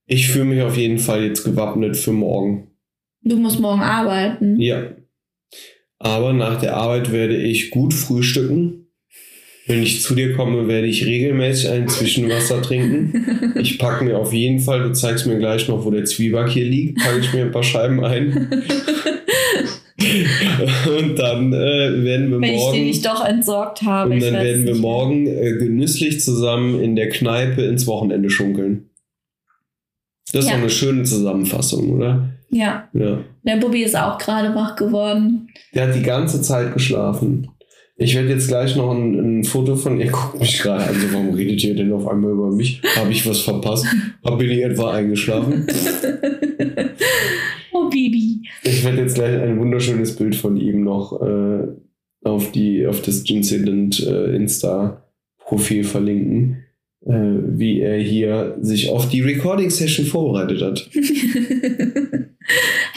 Ich 0.06 0.28
fühle 0.28 0.46
mich 0.46 0.62
auf 0.62 0.78
jeden 0.78 0.98
Fall 0.98 1.24
jetzt 1.24 1.44
gewappnet 1.44 1.96
für 1.96 2.12
morgen. 2.12 2.72
Du 3.24 3.38
musst 3.38 3.60
morgen 3.60 3.82
arbeiten. 3.82 4.60
Ja. 4.60 4.92
Aber 6.00 6.34
nach 6.34 6.60
der 6.60 6.76
Arbeit 6.76 7.12
werde 7.12 7.38
ich 7.38 7.72
gut 7.72 7.94
frühstücken. 7.94 8.81
Wenn 9.68 9.84
ich 9.84 10.02
zu 10.02 10.16
dir 10.16 10.34
komme, 10.36 10.68
werde 10.68 10.88
ich 10.88 11.06
regelmäßig 11.06 11.70
ein 11.70 11.88
Zwischenwasser 11.88 12.62
trinken. 12.62 13.52
Ich 13.62 13.78
packe 13.78 14.04
mir 14.04 14.18
auf 14.18 14.34
jeden 14.34 14.60
Fall, 14.60 14.82
du 14.84 14.92
zeigst 14.94 15.28
mir 15.28 15.38
gleich 15.38 15.68
noch, 15.68 15.86
wo 15.86 15.92
der 15.92 16.04
Zwieback 16.06 16.50
hier 16.50 16.66
liegt, 16.66 16.98
packe 17.00 17.20
ich 17.20 17.32
mir 17.34 17.44
ein 17.44 17.52
paar 17.52 17.62
Scheiben 17.64 18.04
ein. 18.04 18.48
Und 20.98 21.20
dann 21.20 21.54
äh, 21.54 22.04
werden 22.04 22.32
wir 22.32 22.42
Wenn 22.42 22.54
ich 22.54 22.60
morgen. 22.60 22.76
den 22.76 22.86
nicht 22.88 23.06
doch 23.06 23.24
entsorgt 23.24 23.84
habe. 23.84 24.10
Und 24.12 24.18
ich 24.18 24.24
dann 24.24 24.34
werden 24.34 24.66
wir 24.66 24.76
morgen 24.76 25.28
äh, 25.28 25.54
genüsslich 25.58 26.22
zusammen 26.22 26.82
in 26.82 26.96
der 26.96 27.10
Kneipe 27.10 27.62
ins 27.64 27.86
Wochenende 27.88 28.30
schunkeln. 28.30 28.90
Das 30.34 30.46
ist 30.46 30.50
Ja. 30.50 30.56
doch 30.56 30.62
eine 30.62 30.70
schöne 30.72 31.04
Zusammenfassung, 31.04 31.92
oder? 31.92 32.30
Ja, 32.50 32.90
Ja. 32.94 33.20
der 33.44 33.58
Bubby 33.58 33.84
ist 33.84 33.96
auch 33.98 34.18
gerade 34.18 34.56
wach 34.56 34.76
geworden. 34.76 35.50
Der 35.76 35.88
hat 35.88 35.96
die 35.96 36.02
ganze 36.04 36.42
Zeit 36.42 36.74
geschlafen. 36.74 37.48
Ich 38.02 38.16
werde 38.16 38.30
jetzt 38.30 38.48
gleich 38.48 38.76
noch 38.76 38.92
ein, 38.92 39.40
ein 39.40 39.44
Foto 39.44 39.76
von 39.76 40.00
ihr. 40.00 40.08
Guckt 40.12 40.40
mich 40.40 40.60
gerade 40.60 40.86
an, 40.86 40.96
so, 40.96 41.14
warum 41.14 41.36
redet 41.36 41.64
ihr 41.64 41.76
denn 41.76 41.94
auf 41.94 42.08
einmal 42.08 42.32
über 42.32 42.52
mich? 42.52 42.82
Habe 42.96 43.12
ich 43.12 43.28
was 43.30 43.42
verpasst? 43.42 43.86
Habe 44.26 44.44
ich 44.44 44.64
etwa 44.64 44.92
eingeschlafen? 44.92 45.68
oh, 47.74 47.90
Baby. 47.90 48.42
Ich 48.64 48.84
werde 48.84 49.02
jetzt 49.02 49.16
gleich 49.16 49.40
ein 49.40 49.60
wunderschönes 49.60 50.16
Bild 50.16 50.36
von 50.36 50.58
ihm 50.58 50.84
noch 50.84 51.22
äh, 51.22 51.68
auf, 52.24 52.52
die, 52.52 52.88
auf 52.88 53.04
das 53.04 53.24
Gincident 53.24 54.00
äh, 54.08 54.36
Insta-Profil 54.36 55.84
verlinken, 55.84 56.64
äh, 57.06 57.12
wie 57.12 57.82
er 57.82 58.00
hier 58.00 58.58
sich 58.62 58.90
auf 58.90 59.10
die 59.10 59.22
Recording-Session 59.22 60.08
vorbereitet 60.08 60.62
hat. 60.64 60.90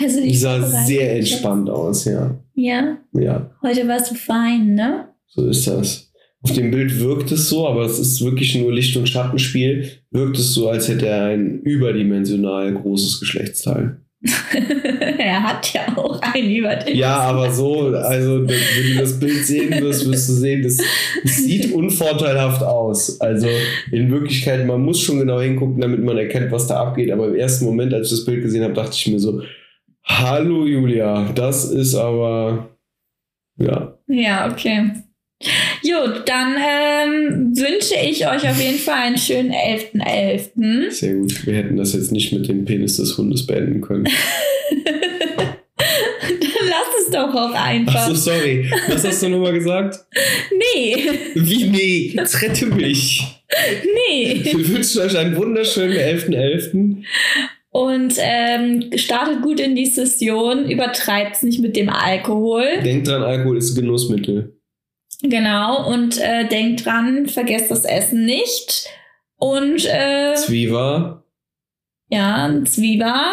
Die 0.08 0.28
dich 0.28 0.40
sah 0.40 0.60
sehr 0.60 1.16
entspannt 1.16 1.70
aus, 1.70 2.04
ja. 2.04 2.34
Ja, 2.54 2.98
Ja, 3.12 3.50
heute 3.62 3.86
warst 3.88 4.10
du 4.10 4.14
fein, 4.14 4.74
ne? 4.74 5.08
so 5.26 5.48
ist 5.48 5.66
das. 5.66 6.10
Auf 6.42 6.52
dem 6.52 6.70
Bild 6.70 7.00
wirkt 7.00 7.32
es 7.32 7.48
so, 7.48 7.66
aber 7.66 7.86
es 7.86 7.98
ist 7.98 8.22
wirklich 8.22 8.54
nur 8.54 8.72
Licht- 8.72 8.96
und 8.98 9.08
Schattenspiel. 9.08 9.90
Wirkt 10.10 10.38
es 10.38 10.52
so, 10.52 10.68
als 10.68 10.88
hätte 10.88 11.06
er 11.06 11.24
ein 11.24 11.60
überdimensional 11.62 12.74
großes 12.74 13.18
Geschlechtsteil. 13.18 13.96
er 15.18 15.42
hat 15.42 15.72
ja 15.72 15.96
auch 15.96 16.20
ein 16.20 16.50
Überding. 16.50 16.96
Ja, 16.96 17.16
aber 17.16 17.50
so, 17.50 17.88
also 17.88 18.46
wenn 18.46 18.92
du 18.94 19.00
das 19.00 19.18
Bild 19.18 19.44
sehen 19.44 19.70
wirst, 19.82 20.10
wirst 20.10 20.28
du 20.28 20.32
sehen, 20.34 20.62
das, 20.62 20.78
das 21.22 21.36
sieht 21.36 21.72
unvorteilhaft 21.72 22.62
aus. 22.62 23.20
Also 23.20 23.48
in 23.90 24.10
Wirklichkeit, 24.10 24.66
man 24.66 24.82
muss 24.82 25.00
schon 25.00 25.18
genau 25.18 25.40
hingucken, 25.40 25.80
damit 25.80 26.02
man 26.02 26.16
erkennt, 26.16 26.52
was 26.52 26.66
da 26.66 26.76
abgeht. 26.76 27.10
Aber 27.10 27.28
im 27.28 27.34
ersten 27.34 27.64
Moment, 27.64 27.92
als 27.92 28.08
ich 28.10 28.18
das 28.18 28.24
Bild 28.24 28.42
gesehen 28.42 28.64
habe, 28.64 28.74
dachte 28.74 28.92
ich 28.94 29.06
mir 29.08 29.18
so, 29.18 29.42
hallo 30.04 30.66
Julia, 30.66 31.32
das 31.34 31.64
ist 31.70 31.94
aber, 31.94 32.70
ja. 33.58 33.98
Ja, 34.06 34.50
okay. 34.50 34.90
Gut, 35.82 36.22
dann 36.26 36.54
ähm, 36.56 37.52
wünsche 37.56 37.94
ich 38.02 38.26
euch 38.26 38.48
auf 38.48 38.58
jeden 38.58 38.78
Fall 38.78 38.94
einen 38.94 39.18
schönen 39.18 39.52
11.11. 39.52 40.90
Sehr 40.90 41.14
gut. 41.14 41.46
Wir 41.46 41.56
hätten 41.56 41.76
das 41.76 41.92
jetzt 41.92 42.12
nicht 42.12 42.32
mit 42.32 42.48
dem 42.48 42.64
Penis 42.64 42.96
des 42.96 43.18
Hundes 43.18 43.46
beenden 43.46 43.80
können. 43.82 44.04
dann 44.04 44.94
lass 45.76 47.04
es 47.04 47.10
doch 47.10 47.34
auch 47.34 47.52
einfach. 47.52 47.94
Ach 47.94 48.08
so, 48.08 48.14
sorry. 48.14 48.70
Was 48.88 49.04
hast 49.04 49.22
du 49.22 49.28
nochmal 49.28 49.52
gesagt? 49.52 49.98
Nee, 50.74 51.10
Wie 51.34 51.64
nee? 51.64 52.12
Jetzt 52.14 52.40
rette 52.40 52.66
mich. 52.66 53.22
nee. 54.08 54.40
Wir 54.44 54.68
wünschen 54.68 55.02
euch 55.02 55.18
einen 55.18 55.36
wunderschönen 55.36 55.92
11.11. 55.92 57.04
Und 57.74 58.14
ähm, 58.18 58.88
startet 58.94 59.42
gut 59.42 59.58
in 59.58 59.74
die 59.74 59.86
Session, 59.86 60.70
übertreibt 60.70 61.34
es 61.34 61.42
nicht 61.42 61.60
mit 61.60 61.74
dem 61.74 61.88
Alkohol. 61.88 62.64
Denkt 62.84 63.08
dran, 63.08 63.24
Alkohol 63.24 63.58
ist 63.58 63.74
Genussmittel. 63.74 64.60
Genau, 65.22 65.84
und 65.92 66.20
äh, 66.20 66.46
denkt 66.46 66.86
dran, 66.86 67.26
vergesst 67.26 67.72
das 67.72 67.84
Essen 67.84 68.26
nicht. 68.26 68.86
Und 69.38 69.86
äh, 69.86 70.34
Zwieber. 70.36 71.24
ja, 72.10 72.48
Zwieber 72.64 73.32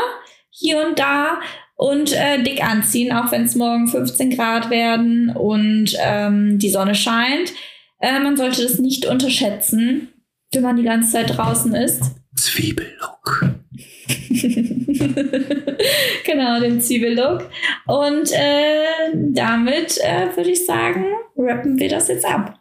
hier 0.49 0.87
und 0.87 0.97
da. 0.97 1.39
Und 1.75 2.11
äh, 2.11 2.41
dick 2.41 2.63
anziehen, 2.63 3.11
auch 3.11 3.31
wenn 3.31 3.43
es 3.43 3.53
morgen 3.53 3.87
15 3.89 4.35
Grad 4.35 4.71
werden 4.71 5.29
und 5.29 5.95
ähm, 5.99 6.57
die 6.57 6.71
Sonne 6.71 6.95
scheint. 6.95 7.53
Äh, 7.99 8.19
man 8.19 8.37
sollte 8.37 8.63
das 8.63 8.79
nicht 8.79 9.05
unterschätzen, 9.05 10.07
wenn 10.51 10.63
man 10.63 10.77
die 10.77 10.83
ganze 10.83 11.11
Zeit 11.11 11.37
draußen 11.37 11.75
ist. 11.75 12.01
Zwiebellook. 12.35 13.60
genau, 16.25 16.59
den 16.59 16.81
Zwiebellook. 16.81 17.49
Und 17.87 18.31
äh, 18.31 19.13
damit 19.13 19.97
äh, 19.99 20.35
würde 20.35 20.51
ich 20.51 20.65
sagen, 20.65 21.05
rappen 21.37 21.79
wir 21.79 21.89
das 21.89 22.07
jetzt 22.07 22.25
ab. 22.25 22.57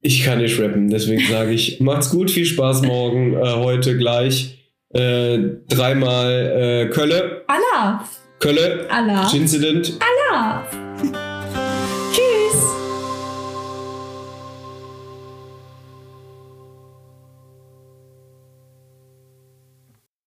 Ich 0.00 0.24
kann 0.24 0.38
nicht 0.38 0.58
rappen, 0.60 0.88
deswegen 0.88 1.26
sage 1.28 1.52
ich, 1.52 1.80
macht's 1.80 2.10
gut, 2.10 2.30
viel 2.30 2.46
Spaß 2.46 2.82
morgen, 2.82 3.34
äh, 3.34 3.54
heute 3.54 3.96
gleich. 3.96 4.54
Äh, 4.90 5.38
dreimal 5.68 6.86
äh, 6.86 6.88
Kölle, 6.88 7.44
Allah! 7.46 8.04
Kölle, 8.38 8.86
Allah! 8.88 9.30
Incident. 9.34 9.98
Allah! 10.30 10.87